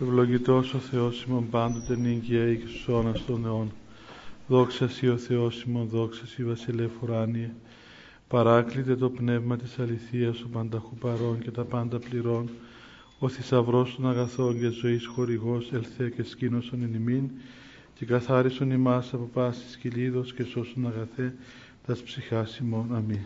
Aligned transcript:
Ευλογητός 0.00 0.74
ο 0.74 0.78
Θεός 0.78 1.24
ημών 1.28 1.48
πάντοτε 1.50 1.96
νύγκαια 1.96 2.54
και 2.54 2.66
στους 2.66 2.88
αιώνας 2.88 3.24
των 3.24 3.44
αιών. 3.44 3.72
Δόξα 4.48 4.88
Σύ 4.88 5.08
ο 5.08 5.16
Θεός 5.16 5.62
ημών, 5.62 5.88
δόξα 5.88 6.26
Σύ 6.26 6.44
Βασιλεύ 6.44 6.90
ουράνιε. 7.02 7.50
Παράκλητε 8.28 8.96
το 8.96 9.10
πνεύμα 9.10 9.56
της 9.56 9.78
αληθείας, 9.78 10.40
ο 10.42 10.48
πανταχού 10.52 10.94
παρών 10.96 11.38
και 11.38 11.50
τα 11.50 11.64
πάντα 11.64 11.98
πληρών. 11.98 12.48
Ο 13.18 13.28
θησαυρός 13.28 13.94
των 13.94 14.08
αγαθών 14.08 14.60
και 14.60 14.68
ζωής 14.68 15.06
χορηγός, 15.06 15.72
ελθέ 15.72 16.08
και 16.08 16.22
σκήνωσον 16.22 16.82
εν 16.82 16.94
ημίν, 16.94 17.30
και 17.94 18.04
καθάρισον 18.04 18.70
ημάς 18.70 19.14
από 19.14 19.30
πάσης 19.32 19.76
κυλίδος 19.76 20.32
και 20.32 20.42
σώσον 20.42 20.86
αγαθέ, 20.86 21.34
τας 21.86 22.02
ψυχάς 22.02 22.58
ημών. 22.58 22.94
Αμήν. 22.94 23.20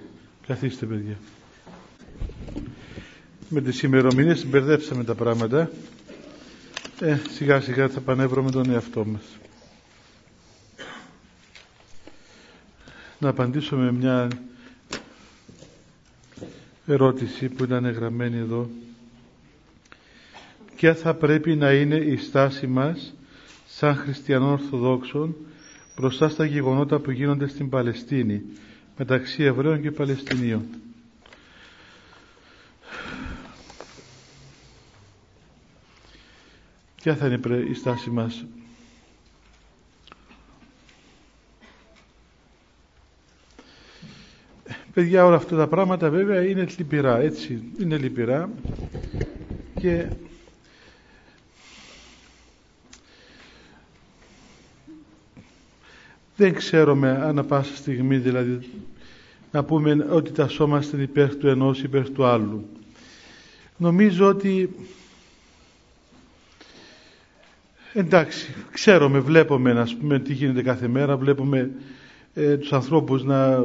Καθίστε 0.47 0.87
παιδιά. 0.87 1.19
Με 3.49 3.61
τις 3.61 3.83
ημερομηνίες 3.83 4.47
μπερδέψαμε 4.47 5.05
τα 5.05 5.15
πράγματα. 5.15 5.71
Ε, 7.01 7.17
σιγά 7.31 7.61
σιγά 7.61 7.89
θα 7.89 8.01
πανεύρωμε 8.01 8.51
τον 8.51 8.71
εαυτό 8.71 9.05
μας. 9.05 9.23
Να 13.19 13.29
απαντήσω 13.29 13.77
με 13.77 13.93
μια 13.93 14.29
ερώτηση 16.87 17.49
που 17.49 17.65
ήταν 17.65 17.91
γραμμένη 17.91 18.37
εδώ. 18.37 18.69
Ποια 20.77 20.95
θα 20.95 21.15
πρέπει 21.15 21.55
να 21.57 21.73
είναι 21.73 21.97
η 21.97 22.17
στάση 22.17 22.67
μας 22.67 23.15
σαν 23.67 23.95
χριστιανών 23.97 24.53
Ορθοδόξων 24.53 25.37
μπροστά 25.97 26.29
στα 26.29 26.45
γεγονότα 26.45 26.99
που 26.99 27.11
γίνονται 27.11 27.47
στην 27.49 27.69
Παλαιστίνη 27.69 28.43
μεταξύ 28.97 29.43
Εβραίων 29.43 29.83
και 29.83 29.91
Παλαιστινίων; 29.91 30.63
Ποια 37.03 37.17
θα 37.17 37.27
είναι 37.27 37.57
η 37.71 37.75
στάση 37.75 38.11
μας; 38.11 38.45
Παιδιά 44.99 45.25
όλα 45.25 45.37
αυτά 45.37 45.57
τα 45.57 45.67
πράγματα 45.67 46.11
βέβαια 46.11 46.45
είναι 46.45 46.67
λυπηρά 46.79 47.19
έτσι 47.19 47.63
είναι 47.81 47.97
λυπηρά 47.97 48.51
και 49.81 50.07
δεν 56.37 56.55
ξέρουμε 56.55 57.11
ανά 57.11 57.45
πάσα 57.45 57.77
στιγμή 57.77 58.17
δηλαδή 58.17 58.71
να 59.53 59.65
πούμε 59.65 60.07
ότι 60.11 60.31
τα 60.33 60.49
σώμαστε 60.49 61.03
υπέρ 61.03 61.37
του 61.37 61.49
ενός 61.49 61.83
υπέρ 61.83 62.11
του 62.11 62.25
άλλου. 62.25 62.69
Νομίζω 63.77 64.29
ότι 64.29 64.75
εντάξει, 67.93 68.55
ξέρουμε, 68.73 69.19
βλέπουμε 69.19 69.73
να 69.73 69.89
πούμε 70.01 70.19
τι 70.19 70.33
γίνεται 70.33 70.63
κάθε 70.63 70.89
μέρα, 70.89 71.17
βλέπουμε 71.17 71.71
ε, 72.35 72.57
τους 72.57 72.73
ανθρώπους 72.73 73.25
να 73.25 73.65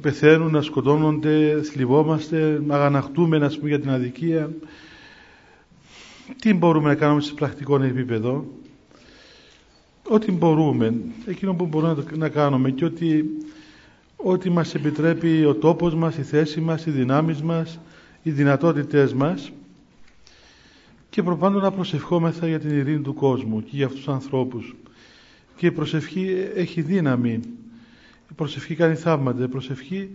πεθαίνουν, 0.00 0.50
να 0.52 0.62
σκοτώνονται, 0.62 1.62
θλιβόμαστε, 1.62 2.60
να 2.66 2.74
αγαναχτούμε 2.74 3.38
να 3.38 3.48
πούμε 3.48 3.68
για 3.68 3.80
την 3.80 3.90
αδικία. 3.90 4.50
Τι 6.40 6.54
μπορούμε 6.54 6.88
να 6.88 6.94
κάνουμε 6.94 7.20
σε 7.20 7.32
πρακτικό 7.34 7.82
επίπεδο; 7.82 8.44
Ό,τι 10.08 10.32
μπορούμε, 10.32 10.94
εκείνο 11.26 11.54
που 11.54 11.66
μπορούμε 11.66 12.04
να 12.16 12.28
κάνουμε 12.28 12.70
και 12.70 12.84
ότι 12.84 13.24
ό,τι 14.16 14.50
μας 14.50 14.74
επιτρέπει 14.74 15.44
ο 15.44 15.54
τόπος 15.54 15.94
μας, 15.94 16.16
η 16.16 16.22
θέση 16.22 16.60
μας, 16.60 16.86
οι 16.86 16.90
δυνάμεις 16.90 17.42
μας, 17.42 17.78
οι 18.22 18.30
δυνατότητές 18.30 19.12
μας 19.14 19.52
και 21.10 21.22
προπάντων 21.22 21.62
να 21.62 21.70
προσευχόμεθα 21.70 22.48
για 22.48 22.58
την 22.60 22.70
ειρήνη 22.70 23.00
του 23.02 23.14
κόσμου 23.14 23.62
και 23.62 23.70
για 23.72 23.86
αυτούς 23.86 24.00
τους 24.04 24.14
ανθρώπους. 24.14 24.74
Και 25.56 25.66
η 25.66 25.70
προσευχή 25.70 26.36
έχει 26.54 26.82
δύναμη. 26.82 27.40
Η 28.30 28.34
προσευχή 28.36 28.74
κάνει 28.74 28.94
θαύματα. 28.94 29.44
Η 29.44 29.48
προσευχή 29.48 30.10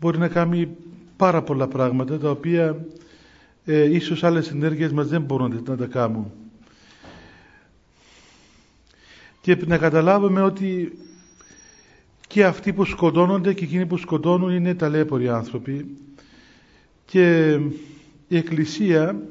μπορεί 0.00 0.18
να 0.18 0.28
κάνει 0.28 0.68
πάρα 1.16 1.42
πολλά 1.42 1.68
πράγματα 1.68 2.18
τα 2.18 2.30
οποία 2.30 2.86
ε, 3.64 3.94
ίσως 3.94 4.24
άλλες 4.24 4.50
ενέργειες 4.50 4.92
μας 4.92 5.08
δεν 5.08 5.22
μπορούν 5.22 5.62
να 5.66 5.76
τα 5.76 5.86
κάνουν. 5.86 6.30
Και 9.40 9.56
να 9.66 9.78
καταλάβουμε 9.78 10.42
ότι 10.42 10.98
και 12.26 12.44
αυτοί 12.44 12.72
που 12.72 12.84
σκοτώνονται 12.84 13.52
και 13.52 13.64
εκείνοι 13.64 13.86
που 13.86 13.96
σκοτώνουν 13.96 14.50
είναι 14.50 14.74
ταλέποροι 14.74 15.28
άνθρωποι 15.28 15.96
και 17.04 17.52
η 18.28 18.36
Εκκλησία 18.36 19.22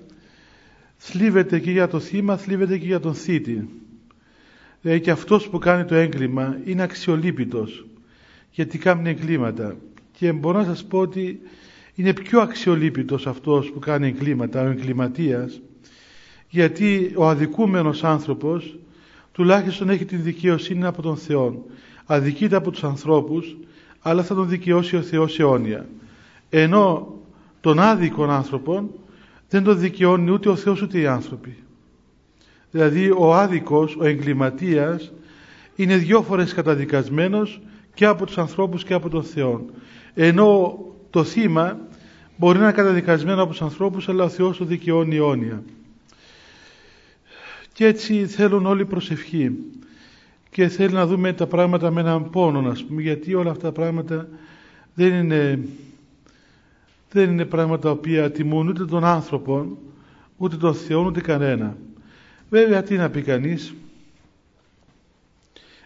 θλίβεται 1.06 1.59
και 1.59 1.72
για 1.72 1.88
το 1.88 2.00
θύμα, 2.00 2.38
θλίβεται 2.38 2.78
και 2.78 2.86
για 2.86 3.00
τον 3.00 3.14
θήτη. 3.14 3.69
Δηλαδή 4.81 5.02
και 5.02 5.12
αυτός 5.12 5.50
που 5.50 5.58
κάνει 5.58 5.86
το 5.86 5.96
έγκλημα 5.96 6.58
είναι 6.66 6.84
αξιολύπητος 6.84 7.86
γιατί 8.52 8.78
κάνει 8.78 9.09
εγκλήματα. 9.09 9.75
Και 10.12 10.31
μπορώ 10.31 10.58
να 10.58 10.63
σας 10.63 10.84
πω 10.84 11.00
ότι 11.00 11.40
είναι 11.96 12.13
πιο 12.13 12.42
αξιολύπητος 12.42 13.28
αυτός 13.28 13.72
που 13.72 13.80
κάνει 13.80 14.08
εγκλήματα, 14.08 14.62
ο 14.62 14.69
εγκληματίας 14.69 15.62
γιατί 16.50 17.13
ο 17.16 17.28
αδικούμενος 17.28 18.03
άνθρωπος 18.03 18.78
τουλάχιστον 19.31 19.90
έχει 19.90 20.06
την 20.06 20.24
δικαιοσύνη 20.24 20.86
από 20.86 21.02
τον 21.02 21.18
Θεό 21.18 21.66
αδικείται 22.06 22.56
από 22.56 22.72
τους 22.72 22.84
ανθρώπους 22.84 23.58
αλλά 24.02 24.24
θα 24.24 24.36
τον 24.36 24.50
δικαιώσει 24.50 24.96
ο 24.96 25.02
Θεός 25.02 25.40
αιώνια. 25.40 25.86
Ενώ 26.50 27.13
τον 27.62 27.80
άδικον 27.80 28.30
άνθρωπον 28.30 28.90
δεν 29.53 29.64
τον 29.64 29.80
δικαιώνει 29.80 30.31
ούτε 30.31 30.50
ο 30.50 30.56
Θεός 30.56 30.81
ούτε 30.81 31.00
οι 31.00 31.06
άνθρωποι. 31.06 31.58
Δηλαδή 32.72 33.12
ο 33.18 33.34
άδικος, 33.34 33.96
ο 34.00 34.06
εγκληματίας 34.06 35.12
είναι 35.75 35.97
δυο 35.97 36.22
φορές 36.22 36.53
καταδικασμένος 36.53 37.62
και 37.94 38.06
από 38.06 38.25
τους 38.25 38.38
ανθρώπους 38.38 38.84
και 38.84 38.94
από 38.94 39.09
τον 39.09 39.24
Θεό 39.24 39.66
ενώ 40.13 40.78
το 41.09 41.24
θύμα 41.24 41.78
μπορεί 42.38 42.58
να 42.58 42.63
είναι 42.63 42.74
καταδικασμένο 42.74 43.42
από 43.42 43.52
τους 43.52 43.62
ανθρώπους 43.62 44.09
αλλά 44.09 44.24
ο 44.24 44.30
Θεός 44.30 44.58
το 44.58 44.66
δικαιώνει 44.66 45.16
αιώνια. 45.16 45.63
Και 47.74 47.86
έτσι 47.86 48.25
θέλουν 48.25 48.66
όλοι 48.66 48.86
προσευχή. 48.86 49.52
Και 50.50 50.68
θέλει 50.68 50.94
να 50.94 51.08
δούμε 51.08 51.34
τα 51.34 51.47
πράγματα 51.47 51.92
με 51.92 52.02
έναν 52.02 52.30
πόνο 52.30 52.62
να 52.62 52.75
πούμε 52.88 53.02
γιατί 53.02 53.34
όλα 53.34 53.52
αυτά 53.52 53.62
τα 53.62 53.72
πράγματα 53.72 54.28
δεν 54.94 55.13
είναι 55.13 55.59
δεν 57.13 57.31
είναι 57.31 57.46
πράγματα 57.46 57.81
τα 57.81 57.90
οποία 57.91 58.31
τιμούν 58.31 58.68
ούτε 58.68 58.85
τον 58.85 59.03
άνθρωπο 59.03 59.78
ούτε 60.38 60.56
τον 60.56 60.74
Θεό 60.75 61.06
ούτε 61.06 61.22
κανένα 61.22 61.78
βέβαια 62.50 62.84
τι 62.84 62.96
να 62.96 63.09
πει 63.09 63.22
κανείς; 63.22 63.74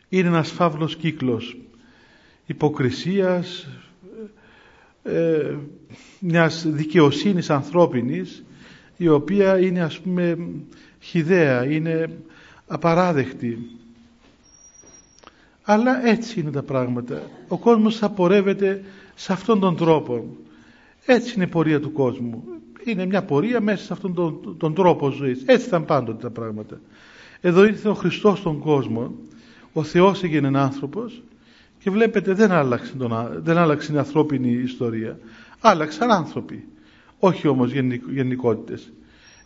είναι 0.10 0.28
ένας 0.28 0.52
φαύλος 0.52 0.96
κύκλος 0.96 1.58
υποκρισίας 2.46 3.68
ε, 5.04 5.56
μιας 6.20 6.66
δικαιοσύνης 6.68 7.50
ανθρώπινης 7.50 8.44
η 8.98 9.08
οποία 9.08 9.60
είναι 9.60 9.82
ας 9.82 10.00
πούμε 10.00 10.38
χιδαία, 11.00 11.66
είναι 11.66 12.10
απαράδεκτη 12.68 13.58
αλλά 15.64 16.08
έτσι 16.08 16.40
είναι 16.40 16.52
τα 16.52 16.64
πράγματα. 16.64 17.22
Ο 17.48 17.58
κόσμος 17.58 17.98
θα 17.98 18.10
πορεύεται 18.10 18.84
σε 19.16 19.34
αυτόν 19.34 19.60
τον 19.60 19.76
τρόπο. 19.76 20.36
Έτσι 21.10 21.34
είναι 21.36 21.44
η 21.44 21.48
πορεία 21.48 21.80
του 21.80 21.92
κόσμου. 21.92 22.44
Είναι 22.84 23.06
μια 23.06 23.24
πορεία 23.24 23.62
μέσα 23.62 23.84
σε 23.84 23.94
αυτόν 23.94 24.14
τον, 24.14 24.56
τον 24.58 24.74
τρόπο 24.74 25.10
ζωής. 25.10 25.44
Έτσι 25.46 25.68
ήταν 25.68 25.86
πάντοτε 25.86 26.22
τα 26.22 26.30
πράγματα. 26.30 26.80
Εδώ 27.42 27.66
ήρθε 27.66 27.90
ο 27.90 27.94
Χριστός 27.94 28.40
στον 28.40 28.60
κόσμο. 28.60 29.16
Ο 29.74 29.84
Θεός 29.84 30.24
έγινε 30.24 30.60
άνθρωπος 30.60 31.22
και 31.80 31.90
βλέπετε 31.90 32.34
δεν 32.34 32.52
άλλαξε, 32.52 32.94
τον, 32.98 33.42
δεν 33.44 33.58
άλλαξε 33.58 33.94
η 33.94 33.98
ανθρώπινη 33.98 34.52
ιστορία. 34.52 35.20
Άλλαξαν 35.60 36.12
άνθρωποι. 36.12 36.64
Όχι 37.20 37.48
όμως 37.48 37.72
γενικότητες. 38.14 38.92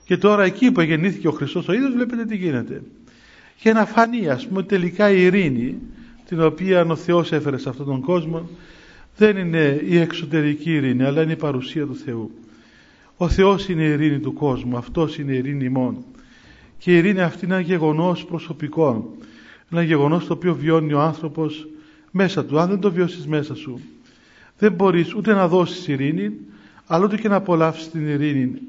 Και 0.06 0.18
τώρα 0.18 0.44
εκεί 0.44 0.72
που 0.72 0.82
γεννήθηκε 0.82 1.28
ο 1.28 1.32
Χριστός 1.32 1.68
ο 1.68 1.74
ίδιος 1.74 1.92
βλέπετε 1.94 2.26
τι 2.26 2.36
γίνεται. 2.36 2.84
Για 3.58 3.74
να 3.74 3.86
φανεί 3.86 4.30
ας 4.30 4.48
πούμε 4.48 4.64
τελικά 4.64 5.10
η 5.10 5.24
ειρήνη 5.24 5.78
την 6.26 6.42
οποία 6.42 6.86
ο 6.86 6.96
Θεός 6.96 7.32
έφερε 7.32 7.58
σε 7.58 7.70
αυτόν 7.70 7.86
τον 7.86 8.02
κόσμο 8.02 8.50
δεν 9.18 9.38
είναι 9.38 9.82
η 9.88 9.98
εξωτερική 9.98 10.74
ειρήνη 10.74 11.04
αλλά 11.04 11.22
είναι 11.22 11.32
η 11.32 11.36
παρουσία 11.36 11.86
του 11.86 11.96
Θεού. 11.96 12.32
Ο 13.18 13.30
Θεός 13.30 13.70
είναι 13.70 13.84
η 13.84 13.90
ειρήνη 13.90 14.20
του 14.20 14.34
κόσμου, 14.34 14.78
αυτός 14.78 15.18
είναι 15.18 15.32
η 15.32 15.38
ειρήνη 15.38 15.70
μόνο. 15.70 16.04
Και 16.78 16.92
η 16.92 16.98
ειρήνη 16.98 17.22
αυτή 17.22 17.46
είναι 17.46 17.54
ένα 17.54 17.64
γεγονός 17.64 18.26
προσωπικό, 18.26 19.16
ένα 19.72 19.84
γεγονός 19.84 20.26
το 20.26 20.34
οποίο 20.34 20.56
βιώνει 20.56 20.94
ο 20.94 21.00
άνθρωπος 21.00 21.68
μέσα 22.12 22.46
του. 22.46 22.60
Αν 22.60 22.70
δεν 22.70 22.80
το 22.80 22.92
βιώσεις 22.92 23.28
μέσα 23.28 23.56
σου, 23.56 23.80
δεν 24.58 24.72
μπορείς 24.72 25.14
ούτε 25.16 25.34
να 25.34 25.48
δώσεις 25.48 25.88
ειρήνη, 25.88 26.32
αλλά 26.86 27.06
ούτε 27.06 27.18
και 27.18 27.28
να 27.28 27.36
απολαύσεις 27.36 27.90
την 27.90 28.08
ειρήνη. 28.08 28.62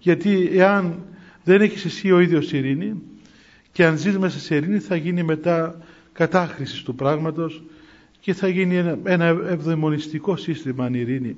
Γιατί 0.00 0.50
εάν 0.52 0.98
δεν 1.44 1.60
έχεις 1.60 1.84
εσύ 1.84 2.12
ο 2.12 2.20
ίδιος 2.20 2.52
ειρήνη 2.52 3.02
και 3.72 3.86
αν 3.86 3.98
ζεις 3.98 4.18
μέσα 4.18 4.38
σε 4.38 4.56
ειρήνη 4.56 4.78
θα 4.78 4.96
γίνει 4.96 5.22
μετά 5.22 5.82
κατάχρησης 6.12 6.82
του 6.82 6.94
πράγματος 6.94 7.62
και 8.20 8.34
θα 8.34 8.48
γίνει 8.48 8.76
ένα, 8.76 8.98
ένα 9.04 9.24
ευδαιμονιστικό 9.24 10.36
σύστημα 10.36 10.84
αν 10.84 10.94
ειρήνη. 10.94 11.36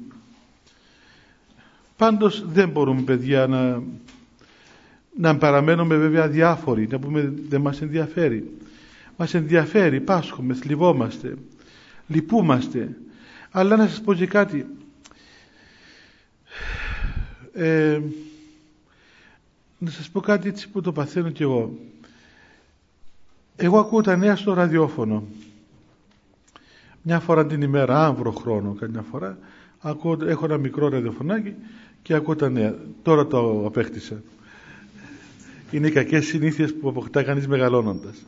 Πάντως 1.97 2.45
δεν 2.47 2.69
μπορούμε 2.69 3.01
παιδιά 3.03 3.47
να, 3.47 3.83
να 5.17 5.37
παραμένουμε 5.37 5.97
βέβαια 5.97 6.29
διάφοροι, 6.29 6.87
να 6.91 6.99
πούμε 6.99 7.33
δεν 7.49 7.61
μας 7.61 7.83
ενδιαφέρει. 7.83 8.51
Μας 9.17 9.35
ενδιαφέρει, 9.35 10.01
πάσχουμε, 10.01 10.55
θλιβόμαστε, 10.55 11.35
λυπούμαστε. 12.09 12.97
Αλλά 13.51 13.77
να 13.77 13.87
σας 13.89 14.01
πω 14.01 14.15
και 14.15 14.27
κάτι. 14.27 14.67
Ε, 17.53 18.01
να 19.79 19.91
σας 19.91 20.11
πω 20.11 20.21
κάτι 20.21 20.49
έτσι 20.49 20.69
που 20.69 20.81
το 20.81 20.93
παθαίνω 20.93 21.31
κι 21.31 21.43
εγώ. 21.43 21.79
Εγώ 23.57 23.79
ακούω 23.79 24.01
τα 24.01 24.17
νέα 24.17 24.37
στο 24.37 24.53
ραδιόφωνο. 24.55 25.25
Μια 27.03 27.21
φορά 27.21 27.47
την 27.47 27.63
ημέρα, 27.63 28.07
αν 28.07 28.15
βρω 28.15 28.31
χρόνο 28.31 28.77
καμιά 28.81 29.05
φορά, 29.11 29.39
ακούω, 29.81 30.19
έχω 30.27 30.45
ένα 30.45 30.57
μικρό 30.57 30.89
ραδιοφωνάκι 30.89 31.55
και 32.03 32.15
ακούω 32.15 32.37
τα 32.37 32.49
νέα. 32.51 32.75
Τώρα 33.03 33.27
το 33.27 33.63
απέκτησα. 33.67 34.23
Είναι 35.71 35.87
οι 35.87 35.91
κακές 35.91 36.27
συνήθειες 36.27 36.75
που 36.75 36.89
αποκτά 36.89 37.23
κανείς 37.23 37.49
μεγαλώνοντας. 37.49 38.25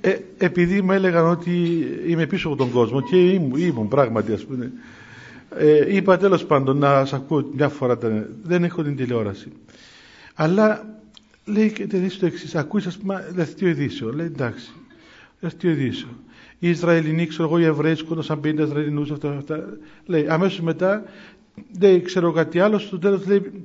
Ε, 0.00 0.18
επειδή 0.38 0.82
μου 0.82 0.92
έλεγαν 0.92 1.26
ότι 1.26 1.86
είμαι 2.06 2.26
πίσω 2.26 2.48
από 2.48 2.56
τον 2.56 2.70
κόσμο 2.70 3.00
και 3.00 3.30
ήμουν, 3.30 3.60
ήμουν 3.60 3.88
πράγματι 3.88 4.32
ας 4.32 4.44
πούμε 4.44 4.72
ε, 5.58 5.94
είπα 5.96 6.16
τέλος 6.16 6.44
πάντων 6.44 6.78
να 6.78 6.88
σας 6.98 7.12
ακούω 7.12 7.50
μια 7.54 7.68
φορά 7.68 7.98
δεν 8.42 8.64
έχω 8.64 8.82
την 8.82 8.96
τηλεόραση 8.96 9.52
αλλά 10.34 10.86
λέει 11.44 11.72
και 11.72 11.84
δεις 11.86 12.18
το 12.18 12.26
εξής 12.26 12.54
ακούεις 12.54 12.86
ας 12.86 12.98
πούμε 12.98 13.28
δευτείο 13.34 13.68
ειδήσεων 13.68 14.14
λέει 14.16 14.26
εντάξει 14.26 14.72
δευτείο 15.40 15.70
ειδήσεων 15.70 16.12
οι 16.64 16.68
Ισραηλινοί 16.68 17.26
ξέρω 17.26 17.48
εγώ 17.48 17.58
οι 17.58 17.64
Εβραίοι 17.64 17.94
σκότωσαν 17.94 18.40
50 18.44 18.58
Ισραηλινούς 18.58 19.10
αυτά, 19.10 19.36
αυτά. 19.36 19.64
Λέει 20.06 20.26
αμέσως 20.28 20.60
μετά 20.60 21.02
δεν 21.72 22.04
ξέρω 22.04 22.32
κάτι 22.32 22.60
άλλο 22.60 22.78
στο 22.78 22.98
τέλος 22.98 23.26
λέει 23.26 23.64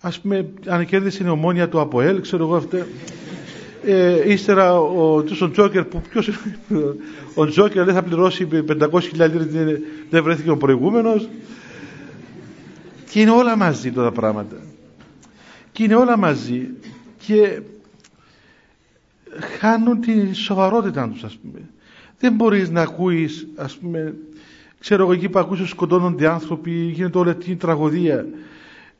ας 0.00 0.20
πούμε 0.20 0.48
αν 0.66 0.86
κέρδισε 0.86 1.24
η 1.24 1.28
ομόνια 1.28 1.68
του 1.68 1.80
ΑΠΟΕΛ 1.80 2.20
ξέρω 2.20 2.44
εγώ 2.44 2.56
αυτά. 2.56 2.86
Ε, 3.84 4.32
ύστερα 4.32 4.80
ο, 4.80 5.16
ο 5.40 5.50
Τζόκερ 5.50 5.84
που 5.84 6.02
ποιος, 6.10 6.30
ο 7.34 7.46
Τζόκερ 7.46 7.84
δεν 7.84 7.94
θα 7.94 8.02
πληρώσει 8.02 8.48
500.000 8.68 9.30
δεν 10.10 10.22
βρέθηκε 10.22 10.50
ο 10.50 10.56
προηγούμενος. 10.56 11.28
Και 13.10 13.20
είναι 13.20 13.30
όλα 13.30 13.56
μαζί 13.56 13.92
τώρα 13.92 14.08
τα 14.08 14.14
πράγματα. 14.14 14.56
Και 15.72 15.82
είναι 15.84 15.94
όλα 15.94 16.16
μαζί. 16.18 16.68
Και 17.26 17.60
χάνουν 19.58 20.00
τη 20.00 20.32
σοβαρότητα 20.32 21.08
τους 21.08 21.24
ας 21.24 21.36
πούμε 21.36 21.60
δεν 22.18 22.32
μπορείς 22.32 22.70
να 22.70 22.80
ακούεις 22.80 23.46
ας 23.56 23.76
πούμε 23.76 24.14
ξέρω 24.78 25.02
εγώ 25.02 25.12
εκεί 25.12 25.28
που 25.28 25.38
ακούσεις 25.38 25.68
σκοτώνονται 25.68 26.28
άνθρωποι 26.28 26.70
γίνεται 26.70 27.18
όλη 27.18 27.30
αυτή 27.30 27.50
η 27.50 27.56
τραγωδία 27.56 28.26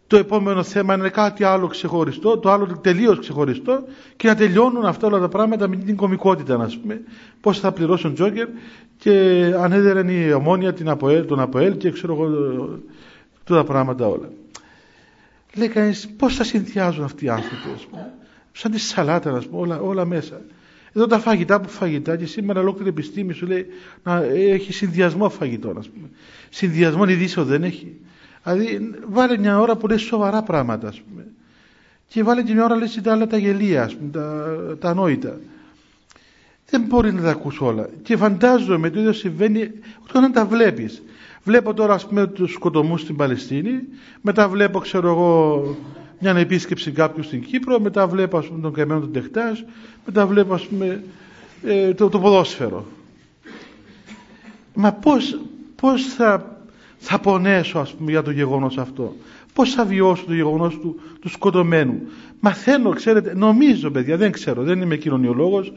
το 0.09 0.17
επόμενο 0.17 0.63
θέμα 0.63 0.95
είναι 0.95 1.09
κάτι 1.09 1.45
άλλο 1.45 1.67
ξεχωριστό, 1.67 2.39
το 2.39 2.51
άλλο 2.51 2.79
τελείως 2.83 3.19
ξεχωριστό 3.19 3.85
και 4.17 4.29
να 4.29 4.35
τελειώνουν 4.35 4.85
αυτά 4.85 5.07
όλα 5.07 5.19
τα 5.19 5.29
πράγματα 5.29 5.69
με 5.69 5.77
την 5.77 5.97
κομικότητα, 5.97 6.55
ας 6.55 6.79
πούμε. 6.79 7.01
Πώς 7.41 7.61
θα 7.61 7.73
πληρώσουν 7.73 8.15
Τζόκερ 8.15 8.49
και 8.99 9.11
ανέδεραν 9.59 10.09
η 10.09 10.33
ομόνια 10.33 10.73
την 10.73 10.89
Αποέλ, 10.89 11.27
τον 11.27 11.41
Αποέλ 11.41 11.77
και 11.77 11.91
ξέρω 11.91 12.13
εγώ 12.13 12.79
τα 13.45 13.65
πράγματα 13.65 14.07
όλα. 14.07 14.29
Λέει 15.55 15.69
κανείς 15.69 16.09
πώς 16.17 16.35
θα 16.35 16.45
συνδυάζουν 16.45 17.05
αυτοί 17.05 17.25
οι 17.25 17.29
άνθρωποι, 17.29 17.69
ας 17.75 17.87
πούμε. 17.87 18.13
Σαν 18.53 18.71
τη 18.71 18.79
σαλάτα, 18.79 19.33
ας 19.37 19.47
πούμε, 19.47 19.61
όλα, 19.61 19.81
όλα 19.81 20.05
μέσα. 20.05 20.41
Εδώ 20.93 21.07
τα 21.07 21.19
φαγητά 21.19 21.61
που 21.61 21.69
φαγητά 21.69 22.17
και 22.17 22.27
σήμερα 22.27 22.61
ολόκληρη 22.61 22.89
επιστήμη 22.89 23.33
σου 23.33 23.47
λέει 23.47 23.67
να 24.03 24.23
έχει 24.33 24.73
συνδυασμό 24.73 25.29
φαγητών, 25.29 25.79
ας 25.79 25.89
πούμε. 25.89 26.09
Συνδυασμό 26.51 27.05
ειδήσεων 27.05 27.47
δεν 27.47 27.63
έχει. 27.63 27.97
Δηλαδή 28.43 28.91
βάλε 29.09 29.39
μια 29.39 29.61
ώρα 29.61 29.77
που 29.77 29.87
λες 29.87 30.01
σοβαρά 30.01 30.43
πράγματα 30.43 30.89
ας 30.89 31.01
πούμε. 31.01 31.27
Και 32.07 32.23
βάλε 32.23 32.43
και 32.43 32.53
μια 32.53 32.65
ώρα 32.65 32.77
λες 32.77 33.01
τα 33.03 33.13
άλλα 33.13 33.27
τα 33.27 33.37
γελία 33.37 33.83
ας 33.83 33.97
πούμε, 33.97 34.11
τα, 34.11 34.77
τα 34.81 34.89
ανόητα. 34.89 35.39
Δεν 36.71 36.81
μπορεί 36.81 37.13
να 37.13 37.23
τα 37.23 37.31
ακούς 37.31 37.61
όλα. 37.61 37.89
Και 38.03 38.17
φαντάζομαι 38.17 38.91
το 38.91 38.99
ίδιο 38.99 39.13
συμβαίνει 39.13 39.71
όταν 40.09 40.33
τα 40.33 40.47
βλέπεις. 40.47 41.03
Βλέπω 41.45 41.75
τώρα 41.75 41.95
ας 41.95 42.07
πούμε 42.07 42.27
τους 42.27 42.53
σκοτωμούς 42.53 43.01
στην 43.01 43.17
Παλαιστίνη, 43.17 43.81
μετά 44.21 44.49
βλέπω 44.49 44.79
ξέρω 44.79 45.09
εγώ 45.09 45.63
μια 46.21 46.37
επίσκεψη 46.37 46.91
κάποιου 46.91 47.23
στην 47.23 47.43
Κύπρο, 47.45 47.81
μετά 47.81 48.07
βλέπω 48.07 48.39
ας 48.39 48.47
πούμε 48.47 48.61
τον 48.61 48.73
καημένο 48.73 49.01
του 49.01 49.11
Τεχτάζ, 49.11 49.61
μετά 50.09 50.27
βλέπω 50.27 50.55
ας 50.55 50.67
πούμε 50.67 51.03
ε, 51.63 51.95
το, 51.95 52.09
το 52.09 52.19
ποδόσφαιρο. 52.19 52.87
Μα 54.75 54.93
πώς, 54.93 55.41
πώς 55.77 56.05
θα 56.05 56.57
θα 56.99 57.19
πονέσω 57.19 57.79
ας 57.79 57.95
πούμε 57.95 58.11
για 58.11 58.23
το 58.23 58.31
γεγονός 58.31 58.79
αυτό; 58.79 59.15
Πώς 59.53 59.75
θα 59.75 59.85
βιώσω 59.85 60.25
το 60.25 60.35
γεγονός 60.35 60.79
του, 60.79 61.01
του 61.21 61.29
σκοτωμένου; 61.29 62.01
Μαθαίνω 62.41 62.91
ξέρετε 62.91 63.35
νομίζω 63.35 63.91
παιδιά 63.91 64.17
δεν 64.17 64.33
ξέρω 64.33 64.63
δεν 64.63 64.81
είμαι 64.81 64.97
κοινωνιολόγος 64.97 65.73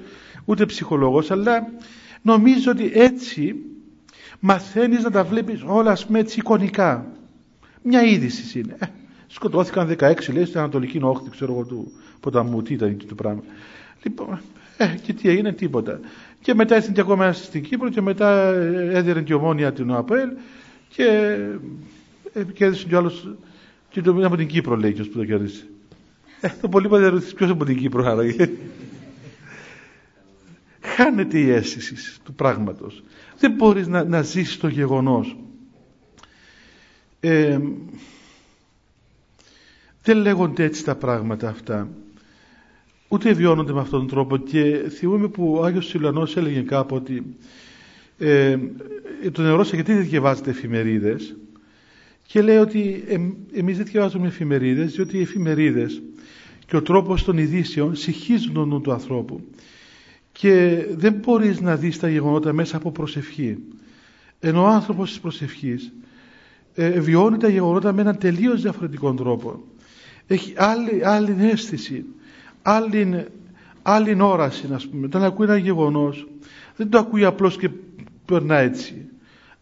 ούτε 0.46 0.66
ψυχολόγος 0.66 1.32
αλλά 1.32 1.68
νομίζω 2.22 2.72
ότι 2.72 2.92
έτσι 2.94 3.56
μαθαίνεις 4.40 5.04
να 5.04 5.12
τα 5.12 5.24
βλέπεις 5.24 5.64
όλα 5.66 5.92
ας 5.92 6.06
πούμε 6.06 6.20
έτσι 6.20 6.40
εικονικά. 6.40 7.06
Μια 7.82 8.04
είδηση 8.04 8.60
είναι. 8.60 8.76
Ε, 8.80 8.86
σκοτώθηκαν 9.28 9.96
16 10.00 10.34
λέει 10.34 10.46
στην 10.46 10.60
Ανατολική 10.60 11.00
Όχθη 11.02 11.30
ξέρω 11.30 11.54
εγώ 11.54 11.66
του 11.66 11.92
ποταμού 12.20 12.62
τι 12.62 12.74
ήταν 12.74 12.98
το 13.08 13.16
πράγμα 13.16 13.42
λοιπόν 14.04 14.40
ε, 14.78 14.96
και 15.02 15.14
τι 15.14 15.30
έγινε 15.30 15.54
τίποτα 15.54 16.00
και 16.42 16.54
μετά 16.54 16.76
ήρθαν 16.76 16.94
και 16.94 17.02
ακόμα 17.02 17.34
στην 17.34 17.64
Κύπρο 17.64 17.90
και 17.90 18.02
μετά 18.02 18.54
έδινε 18.92 19.22
και 19.22 19.34
ομόνια 19.34 19.74
την 19.74 19.90
ΟΑΠΕΛ 19.90 20.30
και 20.90 21.06
ε, 22.34 22.44
κέρδισε 22.44 22.88
κι 22.88 22.96
άλλος 22.96 23.36
και 23.90 24.02
το 24.02 24.26
από 24.26 24.36
την 24.36 24.48
Κύπρο 24.48 24.76
λέει 24.76 24.92
ποιος 24.92 25.08
που 25.10 25.18
το 25.18 25.26
κέρδισε. 25.26 25.66
Ε, 26.42 26.50
το 26.62 26.70
πολύ 26.70 26.88
πάντα 26.88 27.10
ρωτήσεις 27.10 27.34
ποιος 27.34 27.50
από 27.50 27.66
την 27.66 27.78
Κύπρο 27.78 28.06
άραγε. 28.06 28.50
Χάνεται 30.82 31.40
η 31.40 31.50
αίσθηση 31.50 32.22
του 32.24 32.34
πράγματος. 32.34 33.04
Δεν 33.38 33.52
μπορείς 33.52 33.88
να, 33.88 34.04
να 34.04 34.22
ζήσεις 34.22 34.58
το 34.58 34.68
γεγονός. 34.68 35.38
Ε, 37.20 37.60
δεν 40.04 40.18
λέγονται 40.18 40.64
έτσι 40.64 40.84
τα 40.84 40.96
πράγματα 40.96 41.50
αυτά. 41.50 41.90
Ούτε 43.14 43.34
βιώνονται 43.34 43.74
με 43.74 43.80
αυτόν 43.80 44.00
τον 44.00 44.08
τρόπο 44.08 44.38
και 44.38 44.90
θυμούμαι 44.90 45.28
που 45.28 45.56
ο 45.58 45.64
Άγιος 45.64 45.88
Σιλανός 45.88 46.38
έλεγε 46.38 46.62
κάποτε 46.62 47.24
ε, 48.18 48.58
τον 49.32 49.46
ερώσα 49.46 49.76
γιατί 49.76 49.94
δεν 49.94 50.04
διαβάζετε 50.04 50.50
εφημερίδες; 50.50 51.36
Και 52.28 52.42
λέει 52.42 52.58
ότι 52.58 53.04
ε, 53.08 53.18
εμείς 53.60 53.78
δεν 53.78 53.86
διαβάζουμε 53.86 54.28
εφημερίδες 54.28 54.92
διότι 54.92 55.18
οι 55.18 55.22
εφημερίδες 55.22 56.02
και 56.66 56.76
ο 56.76 56.82
τρόπος 56.82 57.24
των 57.24 57.38
ειδήσεων 57.38 57.96
συγχύζουν 57.96 58.54
τον 58.54 58.68
νου 58.68 58.82
του 58.82 58.92
ανθρώπου. 58.92 59.42
Και 60.32 60.86
δεν 60.96 61.14
μπορείς 61.14 61.62
να 61.62 61.76
δεις 61.76 62.00
τα 62.00 62.10
γεγονότα 62.10 62.54
μέσα 62.54 62.78
από 62.78 62.92
προσευχή. 62.92 63.58
Ενώ 64.40 64.64
ο 64.64 64.68
άνθρωπος 64.68 65.10
της 65.10 65.20
προσευχής 65.20 65.94
ε, 66.74 67.00
βιώνει 67.00 67.38
τα 67.38 67.50
γεγονότα 67.50 67.94
με 67.94 68.02
έναν 68.02 68.18
τελείως 68.18 68.62
διαφορετικό 68.62 69.14
τρόπο. 69.14 69.64
Έχει 70.28 70.54
άλλη, 70.58 71.06
άλλη 71.06 71.36
αίσθηση 71.40 72.06
άλλη, 72.62 73.26
άλλη 73.82 74.22
όραση 74.22 74.68
ας 74.74 74.88
πούμε. 74.88 75.06
Όταν 75.06 75.24
ακούει 75.24 75.46
ένα 75.46 75.58
γεγονός 75.58 76.28
δεν 76.76 76.90
το 76.90 76.98
ακούει 76.98 77.26
απλώς 77.26 77.58
και 77.58 77.70
περνά 78.26 78.58
έτσι. 78.58 79.06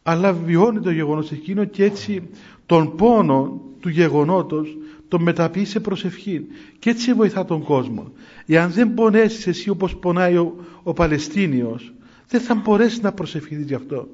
Αλλά 0.04 0.34
βιώνει 0.34 0.80
το 0.80 0.92
γεγονός 0.92 1.32
εκείνο 1.32 1.66
και 1.66 1.84
έτσι 1.84 2.30
τον 2.66 2.96
πόνο 2.96 3.62
του 3.80 3.90
γεγονότος 3.90 4.78
τον 5.08 5.22
μεταποιεί 5.22 5.66
σε 5.66 5.80
προσευχή 5.80 6.46
και 6.80 6.90
έτσι 6.90 7.14
βοηθά 7.14 7.46
τον 7.46 7.64
κόσμο. 7.64 8.12
Εάν 8.46 8.72
δεν 8.72 8.94
πονέσεις 8.94 9.48
εσύ 9.48 9.70
όπως 9.70 9.96
πονάει 9.96 10.38
ο, 10.38 10.56
ο 10.84 10.94
Παλαιστίνιος 10.94 11.94
δεν 12.28 12.42
θα 12.42 12.56
μπορέσεις 12.56 13.02
να 13.02 13.12
προσευχηθείς 13.12 13.66
γι' 13.66 13.74
αυτό. 13.74 14.08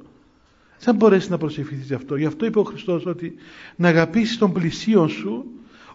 Δεν 0.70 0.80
θα 0.80 0.94
μπορέσεις 0.94 1.30
να 1.30 1.38
προσευχηθείς 1.38 1.86
γι' 1.86 1.94
αυτό. 1.94 2.15
Γι' 2.15 2.25
αυτό 2.25 2.46
είπε 2.46 2.60
ο 2.60 2.63
Χριστός 2.63 3.06
ότι 3.06 3.36
να 3.75 3.88
αγαπήσεις 3.88 4.38
τον 4.38 4.54
πλησίον 4.54 5.10
σου 5.10 5.46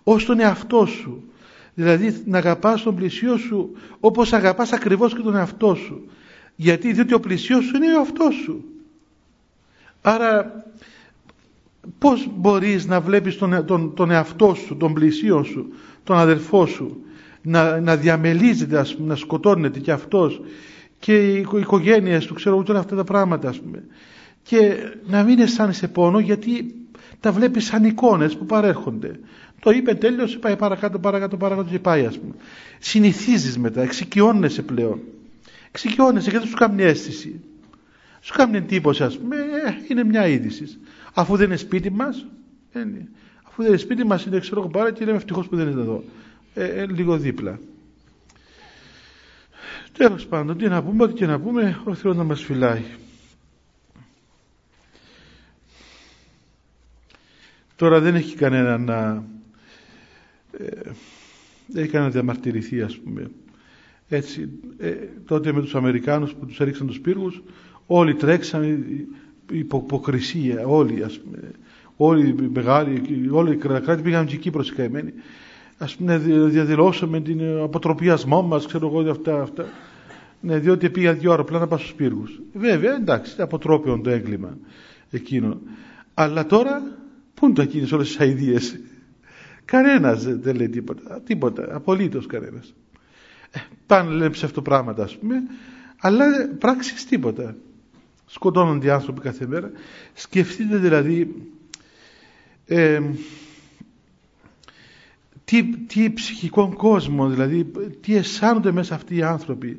ως 0.03 0.25
τον 0.25 0.41
εαυτό 0.41 0.87
σου 0.87 1.23
δηλαδή 1.75 2.23
να 2.25 2.39
αγαπάς 2.39 2.83
τον 2.83 2.95
πλησίον 2.95 3.39
σου 3.39 3.71
όπως 4.01 4.33
αγαπάς 4.33 4.73
ακριβώς 4.73 5.15
και 5.15 5.23
τον 5.23 5.37
εαυτό 5.37 5.75
σου. 5.75 6.05
Γιατί 6.57 6.93
διότι 6.93 7.15
ο 7.15 7.21
πλησίος 7.21 7.65
σου 7.65 7.77
είναι 7.77 7.87
ο 7.87 7.99
εαυτός 7.99 8.35
σου. 8.35 8.65
Άρα 10.03 10.65
πώς 11.99 12.29
μπορείς 12.37 12.87
να 12.87 13.01
βλέπεις 13.01 13.39
τον, 13.39 13.65
τον, 13.65 13.95
τον 13.95 14.11
εαυτό 14.11 14.55
σου 14.55 14.77
τον 14.77 14.93
πλησίον 14.93 15.45
σου 15.45 15.73
τον 16.05 16.17
αδελφό 16.17 16.67
σου 16.67 16.97
να, 17.43 17.81
να 17.81 17.97
διαμελίζεται 17.97 18.79
ας 18.79 18.95
πούμε, 18.95 19.09
να 19.09 19.17
σκοτώνεται 19.17 19.79
και 19.79 19.93
αυτός 19.93 20.41
και 20.99 21.33
οι 21.33 21.47
οικογένειες 21.61 22.27
του 22.27 22.35
ξέρω 22.35 22.65
όλα 22.69 22.79
αυτά 22.79 22.97
τα 22.97 23.05
πράγματα 23.05 23.49
ας 23.49 23.61
πούμε 23.61 23.85
και 24.43 24.77
να 25.07 25.23
μην 25.23 25.39
αισθάνεσαι 25.39 25.89
πόνο 25.89 26.19
γιατί 26.19 26.75
τα 27.21 27.33
βλέπεις 27.33 27.65
σαν 27.65 27.85
εικόνες 27.85 28.37
που 28.37 28.47
παρέρχονται 28.47 29.21
το 29.61 29.71
είπε 29.71 29.95
τέλειωσε 29.95 30.39
πάει 30.39 30.57
παρακάτω 30.57 30.99
παρακάτω 30.99 31.37
παρακάτω 31.37 31.71
και 31.71 31.79
πάει 31.79 32.07
ας 32.07 32.19
πούμε 32.19 32.35
συνηθίζεις 32.79 33.59
μετά 33.59 33.83
εξοικειώνεσαι 33.83 34.63
πλέον 34.63 35.01
Εξοικειώνεσαι 35.71 36.31
και 36.31 36.39
δεν 36.39 36.47
σου 36.49 36.57
κάνει 36.57 36.83
αίσθηση. 36.83 37.41
Σου 38.21 38.33
κάνει 38.33 38.57
εντύπωση, 38.57 39.03
ας 39.03 39.19
πούμε, 39.19 39.37
ε, 39.37 39.75
είναι 39.89 40.05
μια 40.05 40.27
είδηση. 40.27 40.79
Αφού 41.15 41.37
δεν 41.37 41.47
είναι 41.47 41.57
σπίτι 41.57 41.91
μας, 41.91 42.27
αφού 43.43 43.63
δεν 43.63 43.67
είναι 43.67 43.77
σπίτι 43.77 44.05
μας, 44.05 44.25
είναι 44.25 44.39
ξέρω 44.39 44.61
εγώ 44.61 44.71
πάρα 44.71 44.93
και 44.93 45.05
λέμε 45.05 45.17
ευτυχώς 45.17 45.49
που 45.49 45.57
δεν 45.57 45.69
είναι 45.69 45.81
εδώ. 45.81 46.05
ε, 46.55 46.65
ε, 46.65 46.87
λίγο 46.87 47.19
δίπλα. 47.19 47.59
Τέλος 49.93 50.27
πάντων, 50.27 50.59
τι 50.59 50.69
να 50.69 50.83
πούμε, 50.83 51.03
ό,τι 51.03 51.13
και 51.13 51.27
να 51.27 51.41
πούμε, 51.41 51.81
ο 51.85 51.95
Θεός 51.95 52.17
να 52.17 52.25
μας 52.25 52.43
φυλάει. 52.43 52.85
Τώρα 57.77 58.01
δεν 58.01 58.15
έχει 58.15 58.37
κανένα 58.37 58.79
να 58.79 59.25
ε, 60.59 60.91
δεν 61.67 61.83
έχει 61.83 61.91
κανένα 61.93 62.11
να 62.11 62.11
διαμαρτυρηθεί 62.11 62.83
ας 62.83 62.97
πούμε. 62.99 63.31
Έτσι, 64.09 64.49
ε, 64.79 64.91
τότε 65.25 65.53
με 65.53 65.61
τους 65.61 65.75
Αμερικάνους 65.75 66.35
που 66.35 66.47
τους 66.47 66.61
έριξαν 66.61 66.87
τους 66.87 67.01
πύργους 67.01 67.43
όλοι 67.87 68.15
τρέξαν 68.15 68.63
η 69.53 69.59
υποκρισία 69.59 70.67
όλοι 70.67 71.03
ας 71.03 71.19
πούμε 71.19 71.39
όλοι 71.97 72.29
οι 72.29 72.49
μεγάλοι 72.53 73.03
όλοι 73.31 73.53
οι 73.53 73.57
κράτη 73.57 74.03
πήγαν 74.03 74.27
και 74.27 74.35
εκεί 74.35 74.51
προσκαημένοι 74.51 75.13
ας 75.79 75.97
πούμε 75.97 76.19
διαδηλώσαμε 76.49 77.21
την 77.21 77.41
αποτροπιασμό 77.63 78.43
μας 78.43 78.67
ξέρω 78.67 78.87
εγώ 78.87 79.11
αυτά, 79.11 79.43
αυτά. 79.43 79.65
Ναι, 80.41 80.59
διότι 80.59 80.91
πήγα 80.91 81.13
δύο 81.13 81.31
αεροπλάνα 81.31 81.67
πάνω 81.67 81.81
στους 81.81 81.95
πύργους 81.95 82.41
βέβαια 82.53 82.95
εντάξει 82.95 83.43
αποτρόπιον 83.43 84.03
το 84.03 84.11
έγκλημα 84.11 84.59
εκείνο 85.11 85.61
αλλά 86.15 86.47
τώρα 86.47 86.83
πού 87.35 87.45
είναι 87.47 87.55
το 87.55 87.63
εκείνες 87.63 87.93
όλες 87.93 88.07
τις 88.07 88.21
αηδίες; 88.21 88.81
Κανένας 89.71 90.25
δεν 90.25 90.57
λέει 90.57 90.69
τίποτα. 90.69 91.21
Τίποτα. 91.21 91.75
Απολύτως 91.75 92.27
κανένας. 92.27 92.75
Ε, 93.51 93.59
πάνε 93.87 94.11
λένε 94.11 94.31
ψευτοπράγματα 94.31 95.03
ας 95.03 95.17
πούμε. 95.17 95.35
Αλλά 96.01 96.25
πράξεις 96.59 97.07
τίποτα. 97.07 97.57
Σκοτώνονται 98.27 98.87
οι 98.87 98.91
άνθρωποι 98.91 99.21
κάθε 99.21 99.47
μέρα. 99.47 99.71
Σκεφτείτε 100.15 100.77
δηλαδή 100.77 101.35
ε, 102.67 103.01
τι, 105.45 105.77
τι 105.77 106.13
ψυχικό 106.13 106.73
κόσμο 106.77 107.29
δηλαδή 107.29 107.71
τι 108.01 108.17
αισθάνονται 108.17 108.73
μέσα 108.73 108.95
αυτοί 108.95 109.17
οι 109.17 109.23
άνθρωποι. 109.23 109.79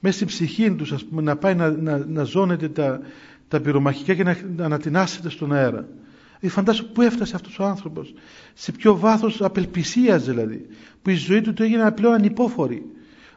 Μέσα 0.00 0.14
στην 0.14 0.26
ψυχή 0.26 0.74
τους 0.74 0.92
ας 0.92 1.04
πούμε 1.04 1.22
να 1.22 1.36
πάει 1.36 1.54
να, 1.54 1.70
να, 1.70 1.98
να 2.06 2.22
ζώνεται 2.22 2.68
τα, 2.68 3.00
τα 3.48 3.60
πυρομαχικά 3.60 4.14
και 4.14 4.24
να, 4.24 4.36
να 4.56 4.64
ανατινάσετε 4.64 5.28
στον 5.28 5.52
αέρα. 5.52 5.78
ε, 5.78 6.03
φαντάσου 6.48 6.92
που 6.92 7.02
έφτασε 7.02 7.34
αυτός 7.36 7.58
ο 7.58 7.64
άνθρωπος; 7.64 8.14
Σε 8.54 8.72
ποιο 8.72 8.96
βάθος 8.96 9.42
απελπισίας 9.42 10.24
δηλαδή; 10.24 10.66
Που 11.02 11.10
η 11.10 11.14
ζωή 11.14 11.40
του 11.40 11.52
του 11.52 11.62
έγινε 11.62 11.90
πλέον 11.90 12.14
ανυπόφορη. 12.14 12.86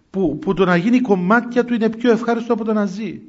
Που, 0.10 0.40
που 0.40 0.54
το 0.54 0.66
να 0.66 0.76
γίνει 0.76 1.00
κομμάτια 1.00 1.66
του 1.66 1.74
είναι 1.74 1.90
πιο 1.90 2.12
ευχάριστο 2.12 2.54
από 2.54 2.64
το 2.64 2.74
να 2.74 2.86
ζει. 2.86 3.22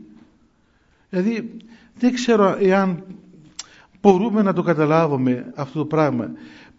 Δηλαδή 1.10 1.56
δεν 1.94 2.14
ξέρω 2.14 2.56
εάν 2.60 3.04
μπορούμε 4.00 4.42
να 4.42 4.52
το 4.52 4.62
καταλάβουμε 4.62 5.52
αυτό 5.54 5.78
το 5.78 5.84
πράγμα 5.84 6.30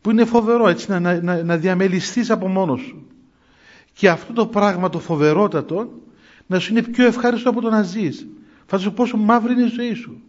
που 0.01 0.11
είναι 0.11 0.25
φοβερό 0.25 0.67
έτσι 0.67 0.89
να, 0.89 0.99
να, 0.99 1.43
να 1.43 1.57
διαμελιστείς 1.57 2.29
από 2.29 2.47
μόνος 2.47 2.81
σου. 2.81 3.07
Και 3.93 4.09
αυτό 4.09 4.33
το 4.33 4.47
πράγμα 4.47 4.89
το 4.89 4.99
φοβερότατο 4.99 5.91
να 6.47 6.59
σου 6.59 6.71
είναι 6.71 6.81
πιο 6.81 7.05
ευχάριστο 7.05 7.49
από 7.49 7.61
το 7.61 7.69
να 7.69 7.81
ζεις. 7.81 8.27
Φαντάσου 8.65 8.93
πόσο 8.93 9.17
μαύρη 9.17 9.53
είναι 9.53 9.63
η 9.63 9.67
ζωή 9.67 9.93
σου 9.93 10.21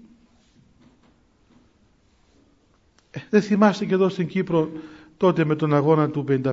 ε, 2.99 3.00
δεν 3.31 3.43
θυμάστε 3.43 3.85
και 3.85 3.95
εδώ 3.95 4.09
στην 4.09 4.27
Κύπρο 4.27 4.71
τότε 5.17 5.45
με 5.45 5.57
τον 5.57 5.75
αγώνα 5.75 6.11
του 6.11 6.25
55-59 6.29 6.45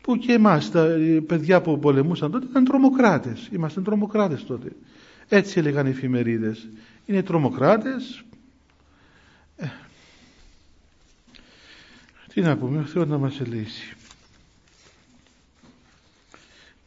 που 0.00 0.16
και 0.16 0.32
εμάς 0.32 0.70
τα 0.70 0.88
παιδιά 1.26 1.60
που 1.60 1.78
πολεμούσαν 1.78 2.30
τότε 2.30 2.46
ήταν 2.50 2.64
τρομοκράτες. 2.64 3.48
Είμαστε 3.52 3.80
τρομοκράτες 3.80 4.44
τότε. 4.44 4.68
Έτσι 5.28 5.58
έλεγαν 5.58 5.86
οι 5.86 5.90
εφημερίδες. 5.90 6.68
Είναι 7.06 7.22
τρομοκράτες. 7.22 8.24
Ε, 9.56 9.66
τι 12.34 12.40
να 12.40 12.56
πούμε 12.56 12.78
ο 12.78 12.84
Θεός 12.84 13.06
να 13.08 13.18
μας 13.18 13.40
ελύσει 13.40 13.96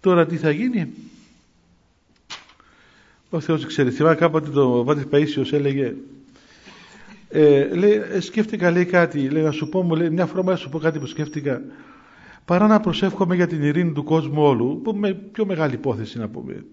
τώρα 0.05 0.25
τι 0.25 0.37
θα 0.37 0.51
γίνει; 0.51 0.93
Ο 3.29 3.39
Θεός 3.39 3.65
ξέρει. 3.65 3.91
Θυμάμαι 3.91 4.15
κάποτε 4.15 4.49
το 4.49 4.83
Βάτης 4.83 5.05
Παΐσιος 5.11 5.53
έλεγε 5.53 5.93
ε, 7.37 7.75
λέει, 7.75 8.01
ε, 8.11 8.19
σκέφτηκα 8.19 8.71
λέει 8.71 8.85
κάτι. 8.85 9.29
Λέει 9.29 9.43
να 9.43 9.51
σου 9.51 9.69
πω 9.69 9.81
μου 9.81 9.95
λέει, 9.95 10.09
μια 10.09 10.25
φορά 10.25 10.43
να 10.43 10.55
σου 10.55 10.69
πω 10.69 10.77
κάτι 10.79 10.99
που 10.99 11.05
σκέφτηκα. 11.05 11.61
Παρά 12.45 12.67
να 12.67 12.79
προσεύχομαι 12.79 13.35
για 13.35 13.47
την 13.47 13.63
ειρήνη 13.63 13.91
του 13.91 14.03
κόσμου 14.03 14.43
όλου 14.43 14.81
που 14.83 14.93
με 14.95 15.13
πιο 15.13 15.45
μεγάλη 15.45 15.73
υπόθεση 15.73 16.17
να 16.17 16.27
πούμε. 16.27 16.65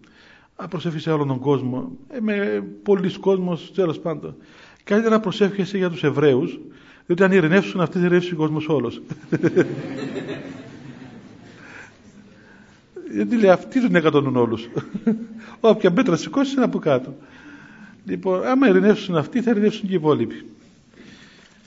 Να 0.60 0.68
προσεύχει 0.68 0.98
σε 0.98 1.10
όλον 1.10 1.28
τον 1.28 1.38
κόσμο. 1.38 1.90
Ε, 2.08 2.20
με 2.20 2.64
πολλοί 2.82 3.18
κόσμος 3.18 3.72
τέλος 3.74 3.98
πάντων. 3.98 4.36
Καλύτερα 4.84 5.14
να 5.14 5.20
προσεύχεσαι 5.20 5.76
για 5.76 5.90
τους 5.90 6.02
Εβραίους 6.02 6.60
διότι 7.06 7.22
αν 7.22 7.32
ειρηνεύσουν 7.32 7.80
αυτοί 7.80 7.98
θα 7.98 8.04
ειρηνεύσει 8.04 8.32
ο 8.32 8.36
κόσμος 8.36 8.68
όλος. 8.68 9.02
Γιατί 13.14 13.36
λέει 13.36 13.50
αυτοί 13.50 13.80
δεν 13.80 13.94
εκατονούν 13.94 14.36
όλους. 14.36 14.68
Όποια 15.60 15.92
πέτρα 15.92 16.16
σηκώσεις 16.16 16.54
είναι 16.54 16.64
από 16.64 16.78
κάτω 16.78 17.14
Λοιπόν, 18.06 18.46
άμα 18.46 18.68
ειρηνεύσουν 18.68 19.16
αυτοί, 19.16 19.40
θα 19.42 19.50
ειρηνεύσουν 19.50 19.86
και 19.86 19.92
οι 19.92 19.96
υπόλοιποι. 19.96 20.44